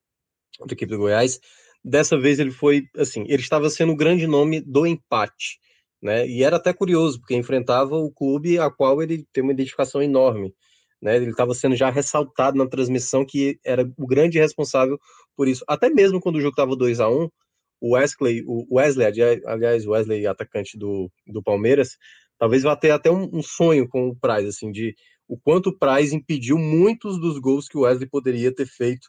contra 0.57 0.73
a 0.73 0.75
equipe 0.75 0.91
do 0.91 0.97
Goiás. 0.97 1.39
Dessa 1.81 2.19
vez 2.19 2.37
ele 2.37 2.51
foi, 2.51 2.83
assim, 2.97 3.23
ele 3.29 3.41
estava 3.41 3.69
sendo 3.69 3.93
o 3.93 3.95
grande 3.95 4.27
nome 4.27 4.59
do 4.59 4.85
empate, 4.85 5.57
né, 6.01 6.27
e 6.27 6.43
era 6.43 6.57
até 6.57 6.73
curioso, 6.73 7.17
porque 7.17 7.35
enfrentava 7.35 7.95
o 7.95 8.11
clube 8.11 8.59
a 8.59 8.69
qual 8.69 9.01
ele 9.01 9.25
tem 9.31 9.41
uma 9.41 9.53
identificação 9.53 10.03
enorme, 10.03 10.53
né? 11.01 11.15
Ele 11.15 11.31
estava 11.31 11.53
sendo 11.53 11.77
já 11.77 11.89
ressaltado 11.89 12.57
na 12.57 12.67
transmissão 12.67 13.25
que 13.25 13.57
era 13.63 13.89
o 13.97 14.05
grande 14.05 14.37
responsável 14.37 14.99
por 15.35 15.47
isso. 15.47 15.63
Até 15.65 15.89
mesmo 15.89 16.19
quando 16.19 16.35
o 16.35 16.41
jogo 16.41 16.51
estava 16.51 16.75
2 16.75 16.99
a 16.99 17.09
1 17.09 17.29
o 17.81 17.95
Wesley, 17.95 18.43
o 18.45 18.75
Wesley, 18.75 19.07
aliás, 19.45 19.87
o 19.87 19.91
Wesley, 19.91 20.27
atacante 20.27 20.77
do, 20.77 21.09
do 21.25 21.41
Palmeiras, 21.41 21.97
talvez 22.37 22.63
vá 22.63 22.75
ter 22.75 22.91
até 22.91 23.09
um, 23.09 23.29
um 23.31 23.41
sonho 23.41 23.87
com 23.87 24.09
o 24.09 24.15
Price, 24.15 24.47
assim, 24.49 24.69
de 24.69 24.93
o 25.30 25.38
quanto 25.38 25.67
o 25.67 25.77
Price 25.77 26.13
impediu 26.13 26.57
muitos 26.57 27.21
dos 27.21 27.38
gols 27.38 27.69
que 27.69 27.77
o 27.77 27.82
Wesley 27.82 28.09
poderia 28.09 28.53
ter 28.53 28.65
feito 28.65 29.05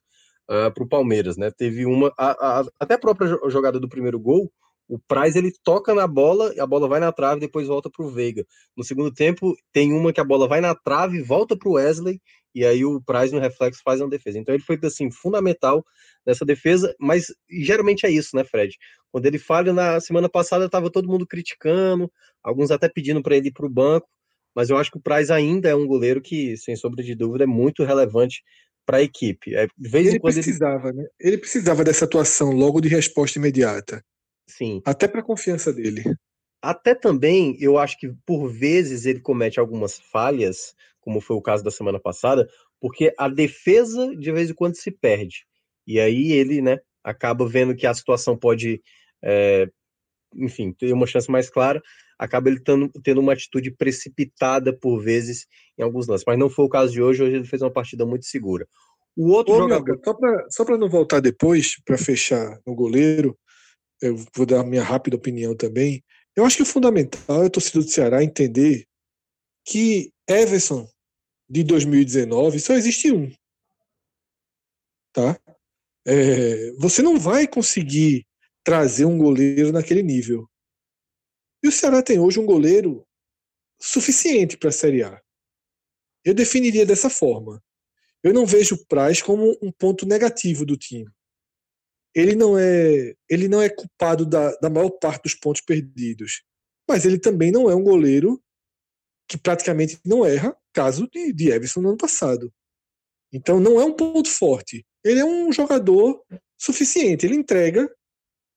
uh, 0.49 0.67
ah, 0.67 0.71
para 0.71 0.85
o 0.85 0.89
Palmeiras, 0.89 1.39
né? 1.39 1.51
Teve 1.51 1.87
uma, 1.87 2.13
a, 2.17 2.61
a, 2.61 2.65
até 2.79 2.95
a 2.95 2.99
própria 2.99 3.39
jogada 3.49 3.81
do 3.81 3.89
primeiro 3.89 4.21
gol, 4.21 4.53
o 4.87 4.99
Price 4.99 5.39
ele 5.39 5.53
toca 5.63 5.95
na 5.95 6.07
bola, 6.07 6.53
a 6.59 6.67
bola 6.67 6.89
vai 6.89 6.99
na 6.99 7.13
trave, 7.13 7.41
depois 7.41 7.69
volta 7.69 7.89
para 7.89 8.05
o 8.05 8.11
Veiga. 8.11 8.45
No 8.77 8.83
segundo 8.83 9.15
tempo, 9.15 9.55
tem 9.73 9.93
uma 9.93 10.13
que 10.13 10.21
a 10.21 10.25
bola 10.25 10.49
vai 10.49 10.61
na 10.61 10.75
trave, 10.75 11.23
volta 11.23 11.57
para 11.57 11.69
o 11.69 11.75
Wesley, 11.75 12.21
e 12.53 12.67
aí 12.67 12.85
o 12.85 13.01
Price 13.01 13.33
no 13.33 13.41
reflexo 13.41 13.81
faz 13.85 14.01
uma 14.01 14.11
defesa. 14.11 14.41
Então 14.41 14.53
ele 14.53 14.65
foi 14.65 14.77
assim 14.83 15.09
fundamental 15.11 15.85
nessa 16.27 16.45
defesa, 16.45 16.93
mas 16.99 17.27
geralmente 17.49 18.05
é 18.05 18.11
isso, 18.11 18.35
né, 18.35 18.43
Fred? 18.45 18.77
Quando 19.13 19.27
ele 19.27 19.39
falha 19.39 19.73
na 19.73 20.01
semana 20.01 20.29
passada, 20.29 20.67
estava 20.67 20.91
todo 20.91 21.09
mundo 21.09 21.25
criticando, 21.25 22.13
alguns 22.43 22.73
até 22.73 22.89
pedindo 22.89 23.23
para 23.23 23.37
ele 23.37 23.49
ir 23.49 23.53
para 23.53 23.67
o 23.67 23.71
banco, 23.71 24.09
mas 24.55 24.71
eu 24.71 24.77
acho 24.77 24.91
que 24.91 24.99
o 24.99 25.03
Price 25.03 25.33
ainda 25.33 25.69
é 25.69 25.75
um 25.75 25.87
goleiro 25.87 26.21
que, 26.21 26.57
sem 26.57 26.77
sombra 26.77 27.03
de 27.03 27.15
dúvida, 27.15 27.45
é 27.45 27.47
muito 27.47 27.85
relevante 27.85 28.43
para 28.85 28.99
a 28.99 29.03
equipe. 29.03 29.55
É, 29.55 29.67
de 29.79 29.89
vez 29.89 30.07
ele 30.07 30.17
em 30.17 30.21
quando 30.21 30.35
precisava, 30.35 30.89
ele... 30.89 30.99
né? 30.99 31.05
Ele 31.21 31.39
precisava 31.39 31.85
dessa 31.85 32.05
atuação 32.05 32.51
logo 32.51 32.81
de 32.81 32.89
resposta 32.89 33.39
imediata. 33.39 34.05
Sim. 34.49 34.83
Até 34.85 35.07
para 35.07 35.21
a 35.21 35.25
confiança 35.25 35.73
dele. 35.73 36.03
Até 36.63 36.95
também, 36.95 37.57
eu 37.61 37.79
acho 37.79 37.99
que 37.99 38.13
por 38.27 38.49
vezes 38.49 39.07
ele 39.07 39.21
comete 39.21 39.59
algumas 39.59 39.99
falhas, 39.99 40.75
como 41.01 41.21
foi 41.21 41.37
o 41.37 41.43
caso 41.43 41.65
da 41.65 41.71
semana 41.71 41.99
passada, 41.99 42.49
porque 42.81 43.15
a 43.17 43.29
defesa 43.29 44.15
de 44.17 44.33
vez 44.33 44.51
em 44.51 44.55
quando 44.55 44.77
se 44.77 44.91
perde. 44.91 45.47
E 45.87 45.99
aí 45.99 46.33
ele, 46.33 46.61
né, 46.61 46.79
acaba 47.03 47.49
vendo 47.49 47.75
que 47.75 47.87
a 47.87 47.95
situação 47.95 48.37
pode, 48.37 48.83
é, 49.23 49.71
enfim, 50.35 50.73
ter 50.73 50.93
uma 50.93 51.07
chance 51.07 51.31
mais 51.31 51.51
clara, 51.51 51.83
acaba 52.19 52.49
ele 52.49 52.61
tendo, 52.61 52.91
tendo 53.03 53.21
uma 53.21 53.33
atitude 53.33 53.71
precipitada 53.71 54.77
por 54.77 55.01
vezes 55.01 55.47
em 55.79 55.83
alguns 55.83 56.07
lances. 56.07 56.25
Mas 56.27 56.39
não 56.39 56.51
foi 56.51 56.65
o 56.65 56.69
caso 56.69 56.93
de 56.93 57.03
hoje, 57.03 57.23
hoje 57.23 57.37
ele 57.37 57.45
fez 57.47 57.63
uma 57.63 57.73
partida 57.73 58.05
muito 58.05 58.27
segura. 58.27 58.67
O 59.17 59.31
outro 59.31 59.55
Ô, 59.55 59.59
jogador. 59.59 60.01
só 60.51 60.65
para 60.65 60.79
não 60.79 60.89
voltar 60.89 61.21
depois, 61.21 61.77
para 61.85 61.99
fechar 61.99 62.59
no 62.67 62.75
goleiro, 62.75 63.37
eu 64.01 64.17
vou 64.35 64.47
dar 64.47 64.61
a 64.61 64.65
minha 64.65 64.83
rápida 64.83 65.17
opinião 65.17 65.55
também. 65.55 66.03
Eu 66.37 66.45
acho 66.45 66.57
que 66.57 66.63
o 66.63 66.67
fundamental 66.67 67.43
é 67.43 67.47
o 67.47 67.51
torcedor 67.51 67.83
do 67.83 67.91
Ceará 67.91 68.23
entender 68.23 68.87
que 69.65 70.13
Everson 70.29 70.89
de 71.49 71.65
2019 71.65 72.61
só 72.61 72.75
existe 72.75 73.13
um. 73.13 73.31
Tá? 75.13 75.39
É, 76.07 76.73
você 76.79 77.03
não 77.03 77.19
vai 77.19 77.47
conseguir 77.47 78.25
trazer 78.65 79.05
um 79.05 79.19
goleiro 79.19 79.73
naquele 79.73 80.03
nível. 80.03 80.49
E 81.63 81.69
o 81.69 81.73
Ceará 81.73 82.03
tem 82.03 82.19
hoje 82.19 82.39
um 82.39 82.47
goleiro 82.47 83.07
suficiente 83.81 84.57
para 84.57 84.71
a 84.71 84.73
Série 84.73 85.03
A. 85.03 85.21
Eu 86.25 86.35
definiria 86.35 86.85
dessa 86.85 87.09
forma. 87.09 87.63
Eu 88.23 88.35
não 88.35 88.45
vejo 88.45 88.75
o 88.75 88.87
Praz 88.87 89.23
como 89.23 89.57
um 89.63 89.73
ponto 89.73 90.07
negativo 90.07 90.67
do 90.67 90.77
time 90.77 91.11
ele 92.15 92.35
não 92.35 92.59
é 92.59 93.15
ele 93.29 93.49
não 93.49 93.63
é 93.63 93.69
culpado 93.69 94.27
da, 94.27 94.55
da 94.57 94.69
maior 94.69 94.91
parte 94.91 95.25
dos 95.25 95.35
pontos 95.35 95.63
perdidos, 95.63 96.43
mas 96.89 97.05
ele 97.05 97.19
também 97.19 97.51
não 97.51 97.71
é 97.71 97.75
um 97.75 97.83
goleiro 97.83 98.43
que 99.29 99.39
praticamente 99.39 99.99
não 100.05 100.27
erra, 100.27 100.57
caso 100.73 101.09
de, 101.09 101.33
de 101.33 101.51
Everson 101.51 101.81
no 101.81 101.91
ano 101.91 101.99
passado. 101.99 102.53
Então 103.33 103.61
não 103.61 103.81
é 103.81 103.85
um 103.85 103.95
ponto 103.95 104.29
forte. 104.29 104.85
Ele 105.05 105.21
é 105.21 105.25
um 105.25 105.53
jogador 105.53 106.21
suficiente, 106.59 107.25
ele 107.25 107.37
entrega, 107.37 107.89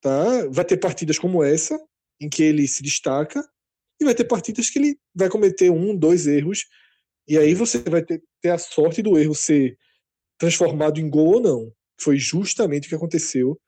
tá? 0.04 0.46
Vai 0.50 0.66
ter 0.66 0.76
partidas 0.76 1.18
como 1.18 1.42
essa 1.42 1.80
em 2.20 2.28
que 2.28 2.42
ele 2.42 2.68
se 2.68 2.82
destaca 2.82 3.42
e 3.98 4.04
vai 4.04 4.14
ter 4.14 4.24
partidas 4.24 4.68
que 4.68 4.78
ele 4.78 4.98
vai 5.14 5.30
cometer 5.30 5.70
um, 5.70 5.96
dois 5.96 6.26
erros 6.26 6.66
e 7.26 7.38
aí 7.38 7.54
você 7.54 7.78
vai 7.78 8.04
ter, 8.04 8.22
ter 8.42 8.50
a 8.50 8.58
sorte 8.58 9.00
do 9.00 9.18
erro 9.18 9.34
ser 9.34 9.78
transformado 10.38 11.00
em 11.00 11.08
gol 11.08 11.36
ou 11.36 11.40
não. 11.40 11.72
Foi 11.98 12.18
justamente 12.18 12.84
o 12.84 12.88
que 12.90 12.94
aconteceu 12.94 13.58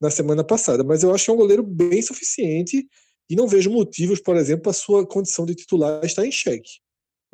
na 0.00 0.12
semana 0.12 0.44
passada. 0.44 0.84
Mas 0.84 1.02
eu 1.02 1.12
acho 1.12 1.24
que 1.24 1.30
é 1.32 1.34
um 1.34 1.38
goleiro 1.38 1.64
bem 1.64 2.00
suficiente 2.00 2.86
e 3.28 3.34
não 3.34 3.48
vejo 3.48 3.68
motivos, 3.68 4.20
por 4.20 4.36
exemplo, 4.36 4.70
a 4.70 4.72
sua 4.72 5.04
condição 5.04 5.44
de 5.44 5.56
titular 5.56 6.04
estar 6.04 6.24
em 6.24 6.30
xeque. 6.30 6.70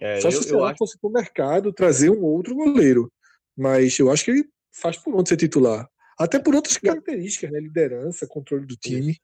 É, 0.00 0.18
Só 0.22 0.28
eu, 0.28 0.42
se 0.42 0.54
o 0.54 0.64
acho... 0.64 0.78
fosse 0.78 0.98
para 0.98 1.10
o 1.10 1.12
mercado 1.12 1.72
trazer 1.74 2.08
um 2.08 2.22
outro 2.22 2.54
goleiro. 2.54 3.12
Mas 3.54 3.98
eu 3.98 4.10
acho 4.10 4.24
que 4.24 4.30
ele 4.30 4.48
faz 4.72 4.96
por 4.96 5.14
onde 5.14 5.28
ser 5.28 5.36
titular. 5.36 5.86
Até 6.18 6.38
por 6.38 6.54
outras 6.54 6.76
características, 6.78 7.50
né? 7.50 7.60
Liderança, 7.60 8.26
controle 8.26 8.66
do 8.66 8.76
time. 8.76 9.16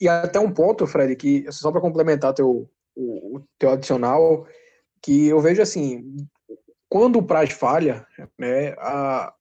E 0.00 0.08
até 0.08 0.38
um 0.40 0.52
ponto, 0.52 0.86
Fred, 0.86 1.14
que 1.16 1.50
só 1.52 1.70
para 1.70 1.80
complementar 1.80 2.34
teu, 2.34 2.68
o, 2.94 3.36
o, 3.36 3.44
teu 3.58 3.70
adicional, 3.70 4.46
que 5.00 5.28
eu 5.28 5.40
vejo 5.40 5.62
assim, 5.62 6.16
quando 6.88 7.18
o 7.18 7.22
Praz 7.22 7.52
falha, 7.52 8.06
né, 8.38 8.74
a, 8.78 9.32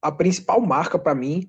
a 0.00 0.12
principal 0.12 0.60
marca 0.60 0.98
para 0.98 1.14
mim, 1.14 1.48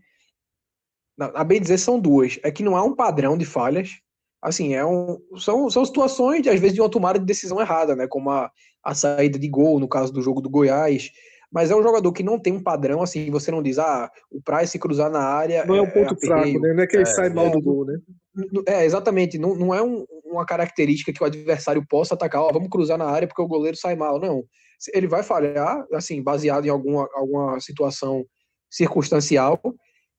a 1.17 1.43
bem 1.43 1.61
dizer, 1.61 1.77
são 1.77 1.99
duas. 1.99 2.39
É 2.43 2.51
que 2.51 2.63
não 2.63 2.75
há 2.75 2.83
um 2.83 2.95
padrão 2.95 3.37
de 3.37 3.45
falhas. 3.45 3.99
Assim, 4.41 4.73
é 4.73 4.85
um, 4.85 5.21
são, 5.37 5.69
são 5.69 5.85
situações, 5.85 6.41
de, 6.41 6.49
às 6.49 6.59
vezes, 6.59 6.75
de 6.75 6.81
uma 6.81 6.89
tomada 6.89 7.17
de 7.17 7.25
decisão 7.25 7.61
errada, 7.61 7.95
né? 7.95 8.07
Como 8.07 8.29
a, 8.29 8.51
a 8.83 8.93
saída 8.93 9.39
de 9.39 9.47
gol, 9.47 9.79
no 9.79 9.87
caso 9.87 10.11
do 10.11 10.21
jogo 10.21 10.41
do 10.41 10.49
Goiás. 10.49 11.11
Mas 11.53 11.69
é 11.69 11.75
um 11.75 11.83
jogador 11.83 12.11
que 12.11 12.23
não 12.23 12.39
tem 12.39 12.51
um 12.51 12.63
padrão, 12.63 13.03
assim, 13.03 13.29
você 13.29 13.51
não 13.51 13.61
diz, 13.61 13.77
ah, 13.77 14.09
o 14.31 14.41
Price 14.41 14.71
se 14.71 14.79
cruzar 14.79 15.11
na 15.11 15.19
área. 15.19 15.63
Não 15.65 15.75
é, 15.75 15.81
um 15.81 15.85
é 15.85 15.91
ponto 15.91 16.15
é 16.15 16.25
fraco, 16.25 16.59
né? 16.59 16.73
Não 16.73 16.83
é 16.83 16.87
que 16.87 16.95
ele 16.95 17.03
é, 17.03 17.05
sai 17.05 17.29
mal 17.29 17.45
é, 17.45 17.51
do 17.51 17.61
gol, 17.61 17.85
né? 17.85 17.99
É, 18.67 18.83
exatamente. 18.83 19.37
Não, 19.37 19.53
não 19.53 19.73
é 19.73 19.79
um, 19.79 20.03
uma 20.25 20.47
característica 20.47 21.13
que 21.13 21.21
o 21.21 21.25
adversário 21.27 21.85
possa 21.87 22.15
atacar, 22.15 22.41
ó, 22.41 22.51
vamos 22.51 22.69
cruzar 22.69 22.97
na 22.97 23.05
área 23.05 23.27
porque 23.27 23.41
o 23.41 23.47
goleiro 23.47 23.77
sai 23.77 23.95
mal. 23.95 24.19
Não. 24.19 24.43
Ele 24.91 25.07
vai 25.07 25.21
falhar, 25.21 25.85
assim, 25.93 26.23
baseado 26.23 26.65
em 26.65 26.69
alguma, 26.69 27.07
alguma 27.13 27.59
situação 27.59 28.25
circunstancial. 28.67 29.61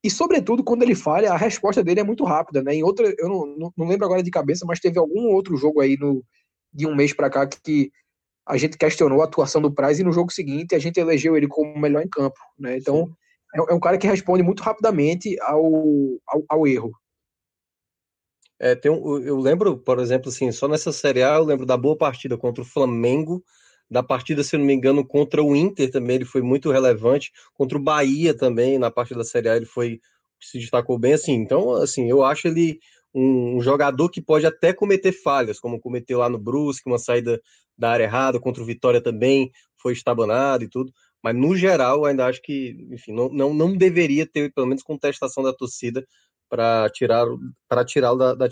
E, 0.05 0.11
sobretudo, 0.11 0.63
quando 0.63 0.85
ele 0.85 0.95
falha, 0.95 1.33
a 1.33 1.37
resposta 1.37 1.83
dele 1.83 1.99
é 1.99 2.05
muito 2.05 2.23
rápida, 2.23 2.63
né? 2.63 2.75
Em 2.75 2.85
outra, 2.85 3.13
eu 3.19 3.29
não, 3.29 3.73
não 3.77 3.89
lembro 3.89 4.05
agora 4.05 4.23
de 4.23 4.31
cabeça, 4.31 4.65
mas 4.65 4.79
teve 4.79 5.01
algum 5.01 5.33
outro 5.33 5.57
jogo 5.57 5.81
aí 5.81 5.97
no, 5.99 6.23
de 6.73 6.87
um 6.87 6.95
mês 6.95 7.13
para 7.13 7.29
cá 7.29 7.45
que 7.45 7.91
a 8.47 8.57
gente 8.57 8.77
questionou 8.77 9.23
a 9.23 9.25
atuação 9.25 9.61
do 9.61 9.73
Price 9.73 10.01
e 10.01 10.05
no 10.05 10.13
jogo 10.13 10.33
seguinte 10.33 10.75
a 10.75 10.79
gente 10.79 11.01
elegeu 11.01 11.37
ele 11.37 11.49
como 11.49 11.79
melhor 11.79 12.03
em 12.03 12.09
campo, 12.09 12.39
né? 12.59 12.77
Então, 12.77 13.11
é, 13.55 13.73
é, 13.73 13.75
um 13.75 13.81
cara 13.81 13.97
que 13.97 14.07
responde 14.07 14.43
muito 14.43 14.63
rapidamente 14.63 15.37
ao, 15.41 15.65
ao, 16.27 16.45
ao 16.49 16.67
erro. 16.67 16.93
É, 18.59 18.75
tem 18.75 18.91
um, 18.91 19.19
eu 19.19 19.39
lembro, 19.39 19.79
por 19.79 19.99
exemplo, 19.99 20.29
assim, 20.29 20.53
só 20.53 20.69
nessa 20.69 20.93
Série 20.93 21.23
A 21.23 21.37
eu 21.37 21.45
lembro 21.45 21.67
da 21.67 21.77
boa 21.77 21.97
partida 21.97 22.37
contra 22.37 22.63
o 22.63 22.67
Flamengo, 22.67 23.43
da 23.91 24.03
partida, 24.03 24.43
se 24.43 24.57
não 24.57 24.65
me 24.65 24.75
engano, 24.75 25.07
contra 25.07 25.43
o 25.43 25.55
Inter 25.55 25.91
também, 25.91 26.17
ele 26.17 26.25
foi 26.25 26.43
muito 26.43 26.71
relevante, 26.71 27.33
contra 27.55 27.77
o 27.77 27.83
Bahia 27.83 28.37
também, 28.37 28.79
na 28.79 28.91
parte 28.91 29.15
da 29.15 29.25
Série 29.25 29.49
A, 29.49 29.57
ele 29.57 29.67
foi 29.67 30.01
se 30.41 30.59
destacou 30.59 30.99
bem, 30.99 31.15
assim, 31.15 31.33
então, 31.33 31.73
assim, 31.73 32.09
eu 32.09 32.23
acho 32.23 32.47
ele 32.49 32.79
um, 33.15 33.57
um 33.57 33.61
jogador 33.61 34.11
que 34.11 34.21
pode 34.21 34.45
até 34.45 34.73
cometer 34.73 35.13
falhas, 35.13 35.61
como 35.61 35.81
cometeu 35.81 36.19
lá 36.19 36.29
no 36.29 36.39
Brusque, 36.39 36.89
uma 36.89 36.99
saída 36.99 37.41
da 37.77 37.91
área 37.91 38.05
errada, 38.05 38.41
contra 38.41 38.63
o 38.63 38.67
Vitória 38.67 39.01
também, 39.01 39.51
foi 39.77 39.93
estabanado 39.93 40.65
e 40.65 40.69
tudo, 40.69 40.93
mas 41.23 41.35
no 41.35 41.57
geral, 41.57 42.05
ainda 42.05 42.27
acho 42.27 42.41
que, 42.43 42.77
enfim, 42.91 43.13
não, 43.13 43.29
não, 43.29 43.55
não 43.55 43.77
deveria 43.77 44.27
ter, 44.27 44.53
pelo 44.53 44.67
menos, 44.67 44.83
contestação 44.83 45.43
da 45.43 45.53
torcida 45.53 46.07
para 46.49 46.89
tirá-lo 46.91 48.17
da, 48.17 48.35
da 48.35 48.49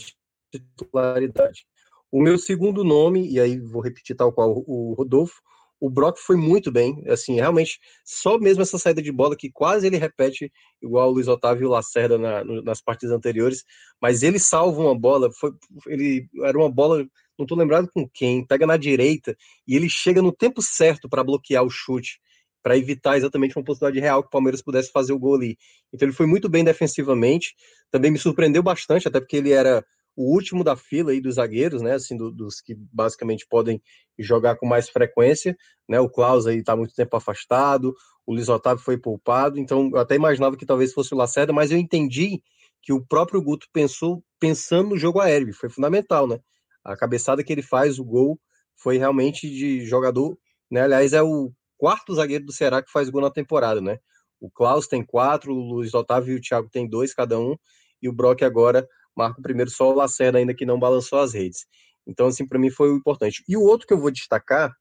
titularidade. 0.51 1.67
O 2.11 2.21
meu 2.21 2.39
segundo 2.39 2.83
nome, 2.83 3.31
e 3.31 3.41
aí 3.41 3.59
vou 3.59 3.81
repetir 3.83 4.17
tal 4.17 4.33
qual 4.33 4.63
o 4.67 4.95
Rodolfo, 4.95 5.41
O 5.81 5.91
Brock 5.91 6.17
foi 6.19 6.37
muito 6.37 6.71
bem, 6.71 7.03
assim, 7.09 7.35
realmente, 7.35 7.81
só 8.05 8.39
mesmo 8.39 8.63
essa 8.63 8.79
saída 8.79 9.03
de 9.03 9.11
bola 9.11 9.37
que 9.37 9.51
quase 9.51 9.87
ele 9.87 9.97
repete 9.97 10.53
igual 10.81 11.09
o 11.09 11.13
Luiz 11.13 11.27
Otávio 11.27 11.69
Lacerda 11.69 12.17
na, 12.17 12.45
nas 12.63 12.81
partidas 12.81 13.13
anteriores, 13.15 13.65
mas 14.01 14.23
ele 14.23 14.39
salva 14.39 14.81
uma 14.81 14.97
bola, 14.97 15.29
foi, 15.33 15.51
ele 15.89 16.29
era 16.45 16.57
uma 16.57 16.71
bola, 16.71 17.05
não 17.43 17.47
tô 17.47 17.55
lembrado 17.55 17.89
com 17.93 18.09
quem, 18.09 18.47
pega 18.47 18.67
na 18.67 18.77
direita 18.77 19.37
e 19.67 19.77
ele 19.77 19.89
chega 19.89 20.23
no 20.23 20.33
tempo 20.33 20.63
certo 20.63 21.09
para 21.09 21.25
bloquear 21.25 21.65
o 21.65 21.71
chute, 21.71 22.21
para 22.63 22.77
evitar 22.77 23.17
exatamente 23.17 23.57
uma 23.59 23.65
possibilidade 23.65 24.01
real 24.01 24.23
que 24.23 24.29
o 24.29 24.31
Palmeiras 24.31 24.63
pudesse 24.63 24.91
fazer 24.91 25.13
o 25.13 25.19
gol 25.19 25.35
ali. 25.35 25.59
Então 25.93 26.07
ele 26.07 26.15
foi 26.15 26.27
muito 26.27 26.49
bem 26.49 26.65
defensivamente, 26.65 27.55
também 27.91 28.11
me 28.11 28.19
surpreendeu 28.19 28.63
bastante, 28.63 29.09
até 29.09 29.21
porque 29.21 29.37
ele 29.37 29.51
era 29.51 29.85
o 30.15 30.33
último 30.33 30.63
da 30.63 30.77
fila 30.77 31.11
aí 31.11 31.21
dos 31.21 31.37
zagueiros, 31.37 31.83
né, 31.83 31.95
assim, 31.95 32.17
do, 32.17 32.31
dos 32.31 32.61
que 32.61 32.75
basicamente 32.93 33.47
podem 33.49 33.83
jogar 34.19 34.57
com 34.57 34.67
mais 34.67 34.89
frequência, 34.89 35.57
né, 35.89 35.99
o 36.01 36.09
Klaus 36.09 36.47
aí 36.47 36.63
tá 36.63 36.77
muito 36.77 36.95
tempo 36.95 37.17
afastado, 37.17 37.95
o 38.27 38.35
Luiz 38.35 38.49
Otávio 38.49 38.85
foi 38.85 38.99
poupado, 38.99 39.59
então 39.59 39.91
eu 39.93 39.99
até 39.99 40.15
imaginava 40.15 40.57
que 40.57 40.67
talvez 40.67 40.93
fosse 40.93 41.15
o 41.15 41.17
Lacerda, 41.17 41.53
mas 41.53 41.71
eu 41.71 41.79
entendi 41.79 42.43
que 42.83 42.93
o 42.93 43.05
próprio 43.05 43.41
Guto 43.41 43.67
pensou 43.73 44.23
pensando 44.39 44.91
no 44.91 44.99
jogo 44.99 45.19
aéreo, 45.19 45.55
foi 45.55 45.71
fundamental, 45.71 46.29
né, 46.29 46.39
a 46.85 46.97
cabeçada 46.97 47.43
que 47.43 47.53
ele 47.53 47.63
faz, 47.63 47.99
o 47.99 48.05
gol, 48.05 48.41
foi 48.77 48.99
realmente 48.99 49.49
de 49.49 49.85
jogador, 49.85 50.37
né, 50.71 50.83
aliás, 50.83 51.13
é 51.13 51.23
o 51.23 51.53
quarto 51.77 52.15
zagueiro 52.15 52.45
do 52.45 52.53
Ceará 52.53 52.83
que 52.83 52.91
faz 52.91 53.09
gol 53.09 53.21
na 53.21 53.31
temporada, 53.31 53.81
né, 53.81 53.99
o 54.41 54.51
Klaus 54.51 54.89
tem 54.89 55.05
quatro, 55.05 55.55
o 55.55 55.75
Luiz 55.75 55.95
Otávio 55.95 56.35
e 56.35 56.39
o 56.39 56.41
Thiago 56.41 56.69
tem 56.69 56.89
dois 56.89 57.15
cada 57.15 57.39
um, 57.39 57.57
e 58.03 58.09
o 58.09 58.13
Brock 58.13 58.43
agora 58.43 58.87
marca 59.17 59.39
o 59.39 59.43
primeiro 59.43 59.71
só 59.71 59.91
o 59.91 59.95
Lacerda 59.95 60.39
ainda 60.39 60.53
que 60.53 60.67
não 60.67 60.81
balançou 60.81 61.21
as 61.21 61.33
redes. 61.33 61.67
Então, 62.07 62.27
assim, 62.27 62.47
para 62.47 62.59
mim 62.59 62.71
foi 62.71 62.91
o 62.91 62.97
importante. 62.97 63.45
E 63.49 63.57
o 63.57 63.63
outro 63.63 63.87
que 63.87 63.95
eu 63.95 64.01
vou 64.01 64.11
destacar, 64.11 64.75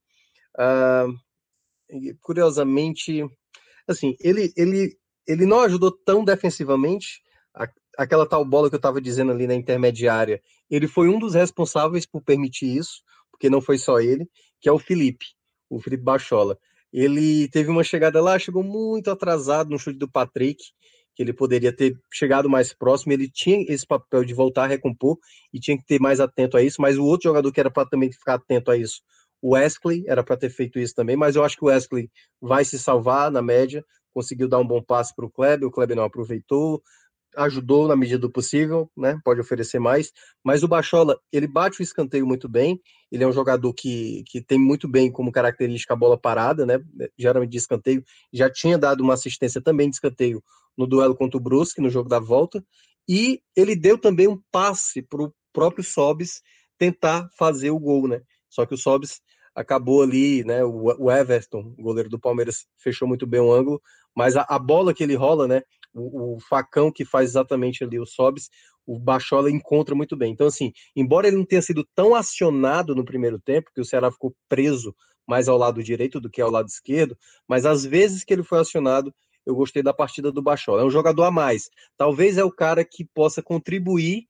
uh, 0.58 1.14
curiosamente, 2.22 3.24
assim, 3.88 4.16
ele, 4.20 4.52
ele, 4.58 4.98
ele 5.28 5.46
não 5.46 5.62
ajudou 5.62 5.92
tão 5.92 6.24
defensivamente, 6.24 7.22
aquela 7.98 8.26
tal 8.26 8.44
bola 8.46 8.70
que 8.70 8.76
eu 8.76 8.78
estava 8.78 9.02
dizendo 9.02 9.32
ali 9.32 9.48
na 9.48 9.56
intermediária, 9.56 10.42
ele 10.70 10.88
foi 10.88 11.10
um 11.10 11.20
dos 11.20 11.34
responsáveis 11.34 12.06
por 12.06 12.22
permitir 12.22 12.78
isso, 12.78 13.02
porque 13.32 13.50
não 13.50 13.62
foi 13.62 13.78
só 13.78 14.00
ele, 14.00 14.28
que 14.60 14.70
é 14.70 14.72
o 14.72 14.80
Felipe, 14.80 15.26
o 15.70 15.80
Felipe 15.80 16.04
Bachola. 16.04 16.58
Ele 16.94 17.48
teve 17.50 17.70
uma 17.70 17.84
chegada 17.84 18.22
lá, 18.22 18.38
chegou 18.38 18.64
muito 18.64 19.10
atrasado 19.10 19.70
no 19.70 19.80
chute 19.80 19.98
do 19.98 20.10
Patrick, 20.10 20.62
que 21.16 21.24
ele 21.24 21.34
poderia 21.34 21.76
ter 21.76 21.98
chegado 22.12 22.50
mais 22.50 22.74
próximo, 22.74 23.14
ele 23.14 23.30
tinha 23.30 23.66
esse 23.68 23.86
papel 23.86 24.24
de 24.24 24.34
voltar 24.34 24.64
a 24.64 24.68
recompor 24.68 25.18
e 25.54 25.60
tinha 25.60 25.78
que 25.78 25.86
ter 25.86 26.00
mais 26.00 26.20
atento 26.20 26.58
a 26.58 26.64
isso, 26.64 26.82
mas 26.82 26.98
o 26.98 27.06
outro 27.06 27.30
jogador 27.30 27.52
que 27.52 27.60
era 27.60 27.70
para 27.70 27.88
também 27.88 28.12
ficar 28.12 28.36
atento 28.36 28.72
a 28.72 28.78
isso, 28.78 29.02
o 29.42 29.54
Wesley, 29.54 30.04
era 30.08 30.24
para 30.24 30.38
ter 30.38 30.50
feito 30.50 30.80
isso 30.80 30.94
também, 30.94 31.16
mas 31.16 31.36
eu 31.36 31.44
acho 31.44 31.58
que 31.58 31.66
o 31.66 31.68
Wesley 31.68 32.10
vai 32.40 32.64
se 32.64 32.78
salvar 32.78 33.32
na 33.32 33.42
média, 33.42 33.84
conseguiu 34.14 34.48
dar 34.48 34.60
um 34.60 34.68
bom 34.68 34.82
passe 34.82 35.16
para 35.16 35.26
o 35.26 35.32
Kleber, 35.32 35.68
o 35.68 35.72
Kleber 35.72 35.98
não 35.98 36.04
aproveitou, 36.04 36.82
ajudou 37.38 37.88
na 37.88 37.96
medida 37.96 38.20
do 38.20 38.32
possível, 38.32 38.90
né? 38.96 39.20
Pode 39.24 39.40
oferecer 39.40 39.80
mais, 39.80 40.12
mas 40.44 40.64
o 40.64 40.68
Bachola, 40.68 41.20
ele 41.32 41.48
bate 41.48 41.82
o 41.82 41.84
escanteio 41.84 42.26
muito 42.26 42.50
bem. 42.50 42.80
Ele 43.12 43.24
é 43.24 43.28
um 43.28 43.32
jogador 43.32 43.74
que, 43.74 44.24
que 44.28 44.42
tem 44.42 44.60
muito 44.60 44.88
bem 44.88 45.12
como 45.12 45.32
característica 45.32 45.94
a 45.94 45.98
bola 45.98 46.18
parada, 46.18 46.66
né? 46.66 46.80
Geralmente 47.18 47.52
de 47.52 47.58
escanteio, 47.58 48.04
já 48.32 48.50
tinha 48.50 48.78
dado 48.78 49.02
uma 49.02 49.14
assistência 49.14 49.62
também 49.62 49.90
de 49.90 49.96
escanteio 49.96 50.44
no 50.78 50.88
duelo 50.88 51.16
contra 51.16 51.38
o 51.38 51.42
Brusque, 51.42 51.82
no 51.82 51.90
jogo 51.90 52.10
da 52.10 52.20
volta, 52.20 52.64
e 53.08 53.42
ele 53.56 53.76
deu 53.76 53.98
também 53.98 54.28
um 54.28 54.42
passe 54.52 55.02
para 55.02 55.24
o 55.24 55.34
próprio 55.52 55.84
Sobis 55.84 56.42
tentar 56.78 57.30
fazer 57.38 57.72
o 57.72 57.80
gol, 57.80 58.08
né? 58.08 58.22
Só 58.50 58.66
que 58.66 58.74
o 58.74 58.78
Sobis 58.78 59.22
acabou 59.54 60.02
ali, 60.02 60.44
né? 60.44 60.64
O, 60.64 61.12
Everton, 61.12 61.76
goleiro 61.78 62.10
do 62.10 62.20
Palmeiras, 62.20 62.66
fechou 62.78 63.08
muito 63.08 63.28
bem 63.28 63.40
o 63.40 63.52
ângulo, 63.52 63.82
mas 64.16 64.36
a, 64.36 64.46
a 64.48 64.58
bola 64.58 64.94
que 64.94 65.04
ele 65.04 65.16
rola, 65.16 65.48
né? 65.48 65.62
O, 65.94 66.36
o, 66.36 66.40
facão 66.40 66.92
que 66.92 67.04
faz 67.04 67.32
exatamente 67.32 67.84
ali 67.84 68.00
o 68.00 68.06
Sobis, 68.06 68.50
o 68.86 68.98
Bachola 68.98 69.52
encontra 69.52 69.94
muito 69.94 70.16
bem. 70.16 70.32
Então, 70.32 70.48
assim, 70.48 70.72
embora 70.96 71.28
ele 71.28 71.38
não 71.38 71.46
tenha 71.46 71.62
sido 71.62 71.88
tão 71.96 72.16
acionado 72.16 72.96
no 72.96 73.06
primeiro 73.06 73.40
tempo, 73.40 73.72
que 73.74 73.82
o 73.82 73.86
Ceará 73.86 74.12
ficou 74.12 74.36
preso 74.48 74.96
mais 75.28 75.48
ao 75.48 75.58
lado 75.58 75.84
direito 75.84 76.20
do 76.20 76.30
que 76.30 76.42
ao 76.42 76.50
lado 76.50 76.68
esquerdo, 76.68 77.18
mas 77.48 77.66
às 77.66 77.86
vezes 77.86 78.24
que 78.24 78.34
ele 78.34 78.44
foi 78.44 78.60
acionado, 78.60 79.14
eu 79.46 79.56
gostei 79.56 79.82
da 79.82 79.94
partida 79.94 80.32
do 80.32 80.42
Bachola. 80.42 80.82
É 80.82 80.86
um 80.86 80.92
jogador 80.92 81.24
a 81.24 81.32
mais. 81.32 81.70
Talvez 81.98 82.38
é 82.38 82.44
o 82.44 82.52
cara 82.52 82.84
que 82.86 83.06
possa 83.06 83.42
contribuir 83.42 84.26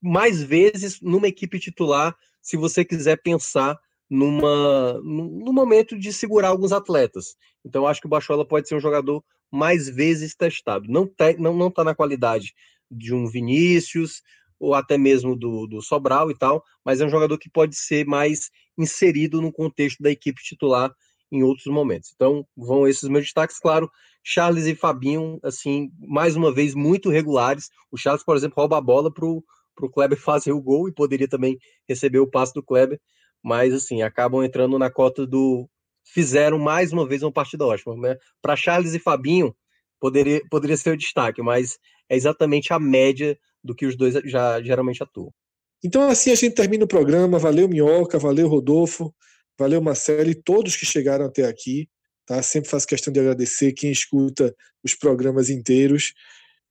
mais 0.00 0.42
vezes 0.42 1.00
numa 1.00 1.28
equipe 1.28 1.58
titular, 1.58 2.16
se 2.40 2.56
você 2.56 2.84
quiser 2.84 3.22
pensar 3.22 3.78
numa 4.10 5.00
no 5.02 5.52
momento 5.52 5.98
de 5.98 6.12
segurar 6.12 6.48
alguns 6.48 6.72
atletas. 6.72 7.36
Então 7.64 7.86
acho 7.86 8.00
que 8.00 8.06
o 8.06 8.10
Bachola 8.10 8.46
pode 8.46 8.68
ser 8.68 8.74
um 8.74 8.80
jogador 8.80 9.24
mais 9.52 9.88
vezes 9.88 10.34
testado. 10.34 10.86
Não 10.88 11.06
tá, 11.06 11.32
não, 11.34 11.54
não 11.54 11.70
tá 11.70 11.84
na 11.84 11.94
qualidade 11.94 12.54
de 12.90 13.14
um 13.14 13.26
Vinícius 13.26 14.22
ou 14.58 14.74
até 14.74 14.96
mesmo 14.96 15.36
do, 15.36 15.66
do 15.66 15.82
Sobral 15.82 16.30
e 16.30 16.38
tal, 16.38 16.64
mas 16.84 17.00
é 17.00 17.04
um 17.04 17.10
jogador 17.10 17.36
que 17.36 17.50
pode 17.50 17.76
ser 17.76 18.06
mais 18.06 18.50
inserido 18.78 19.42
no 19.42 19.52
contexto 19.52 20.02
da 20.02 20.10
equipe 20.10 20.42
titular 20.42 20.94
em 21.32 21.42
outros 21.42 21.66
momentos. 21.66 22.12
Então, 22.14 22.46
vão 22.56 22.86
esses 22.86 23.08
meus 23.08 23.24
destaques, 23.24 23.58
claro. 23.58 23.90
Charles 24.22 24.66
e 24.66 24.74
Fabinho, 24.74 25.40
assim, 25.42 25.90
mais 25.98 26.36
uma 26.36 26.52
vez, 26.52 26.74
muito 26.74 27.10
regulares. 27.10 27.70
O 27.90 27.96
Charles, 27.96 28.22
por 28.22 28.36
exemplo, 28.36 28.54
rouba 28.56 28.78
a 28.78 28.80
bola 28.80 29.12
para 29.12 29.26
o 29.26 29.42
Kleber 29.92 30.18
fazer 30.18 30.52
o 30.52 30.60
gol 30.60 30.88
e 30.88 30.92
poderia 30.92 31.26
também 31.26 31.58
receber 31.88 32.20
o 32.20 32.30
passe 32.30 32.54
do 32.54 32.62
Kleber, 32.62 33.00
mas, 33.42 33.74
assim, 33.74 34.02
acabam 34.02 34.44
entrando 34.44 34.78
na 34.78 34.90
cota 34.90 35.26
do. 35.26 35.68
Fizeram 36.04 36.58
mais 36.58 36.92
uma 36.92 37.06
vez 37.06 37.22
uma 37.22 37.32
partida 37.32 37.66
ótima. 37.66 37.96
Né? 37.96 38.16
Para 38.40 38.56
Charles 38.56 38.94
e 38.94 38.98
Fabinho, 38.98 39.54
poderia, 40.00 40.40
poderia 40.50 40.76
ser 40.76 40.90
o 40.90 40.96
destaque, 40.96 41.42
mas 41.42 41.78
é 42.08 42.16
exatamente 42.16 42.72
a 42.72 42.78
média 42.78 43.38
do 43.62 43.74
que 43.74 43.86
os 43.86 43.96
dois 43.96 44.14
já 44.24 44.60
geralmente 44.62 45.02
atuam. 45.02 45.32
Então, 45.84 46.08
assim 46.08 46.30
a 46.30 46.34
gente 46.34 46.54
termina 46.54 46.84
o 46.84 46.88
programa. 46.88 47.38
Valeu, 47.38 47.68
Minhoca, 47.68 48.18
valeu, 48.18 48.48
Rodolfo. 48.48 49.14
Valeu, 49.58 49.80
Marcelo, 49.80 50.30
e 50.30 50.34
todos 50.34 50.76
que 50.76 50.86
chegaram 50.86 51.26
até 51.26 51.44
aqui. 51.44 51.88
Tá? 52.26 52.42
Sempre 52.42 52.70
faço 52.70 52.86
questão 52.86 53.12
de 53.12 53.20
agradecer 53.20 53.72
quem 53.72 53.90
escuta 53.90 54.54
os 54.82 54.94
programas 54.94 55.50
inteiros, 55.50 56.14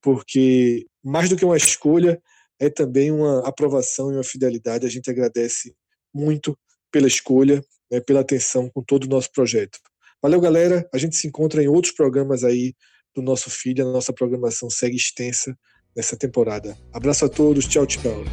porque 0.02 0.86
mais 1.04 1.30
do 1.30 1.36
que 1.36 1.46
uma 1.46 1.58
escolha, 1.58 2.22
é 2.60 2.70
também 2.70 3.12
uma 3.12 3.48
aprovação 3.48 4.12
e 4.12 4.16
uma 4.16 4.24
fidelidade. 4.24 4.86
A 4.86 4.90
gente 4.90 5.10
agradece 5.10 5.76
muito 6.14 6.58
pela 6.92 7.08
escolha, 7.08 7.64
né, 7.92 8.00
pela 8.00 8.22
atenção 8.22 8.70
com 8.70 8.82
todo 8.82 9.06
o 9.06 9.10
nosso 9.10 9.32
projeto. 9.32 9.78
Valeu, 10.22 10.40
galera. 10.40 10.88
A 10.94 10.98
gente 10.98 11.16
se 11.16 11.28
encontra 11.28 11.64
em 11.64 11.68
outros 11.68 11.94
programas 11.94 12.44
aí 12.44 12.74
do 13.16 13.22
nosso 13.22 13.50
filho. 13.50 13.88
A 13.88 13.92
nossa 13.92 14.14
programação 14.14 14.70
segue 14.70 14.96
extensa 14.96 15.58
nessa 15.96 16.16
temporada. 16.16 16.78
Abraço 16.94 17.26
a 17.26 17.30
todos. 17.30 17.68
Tchau, 17.68 17.86
tchau. 17.86 18.24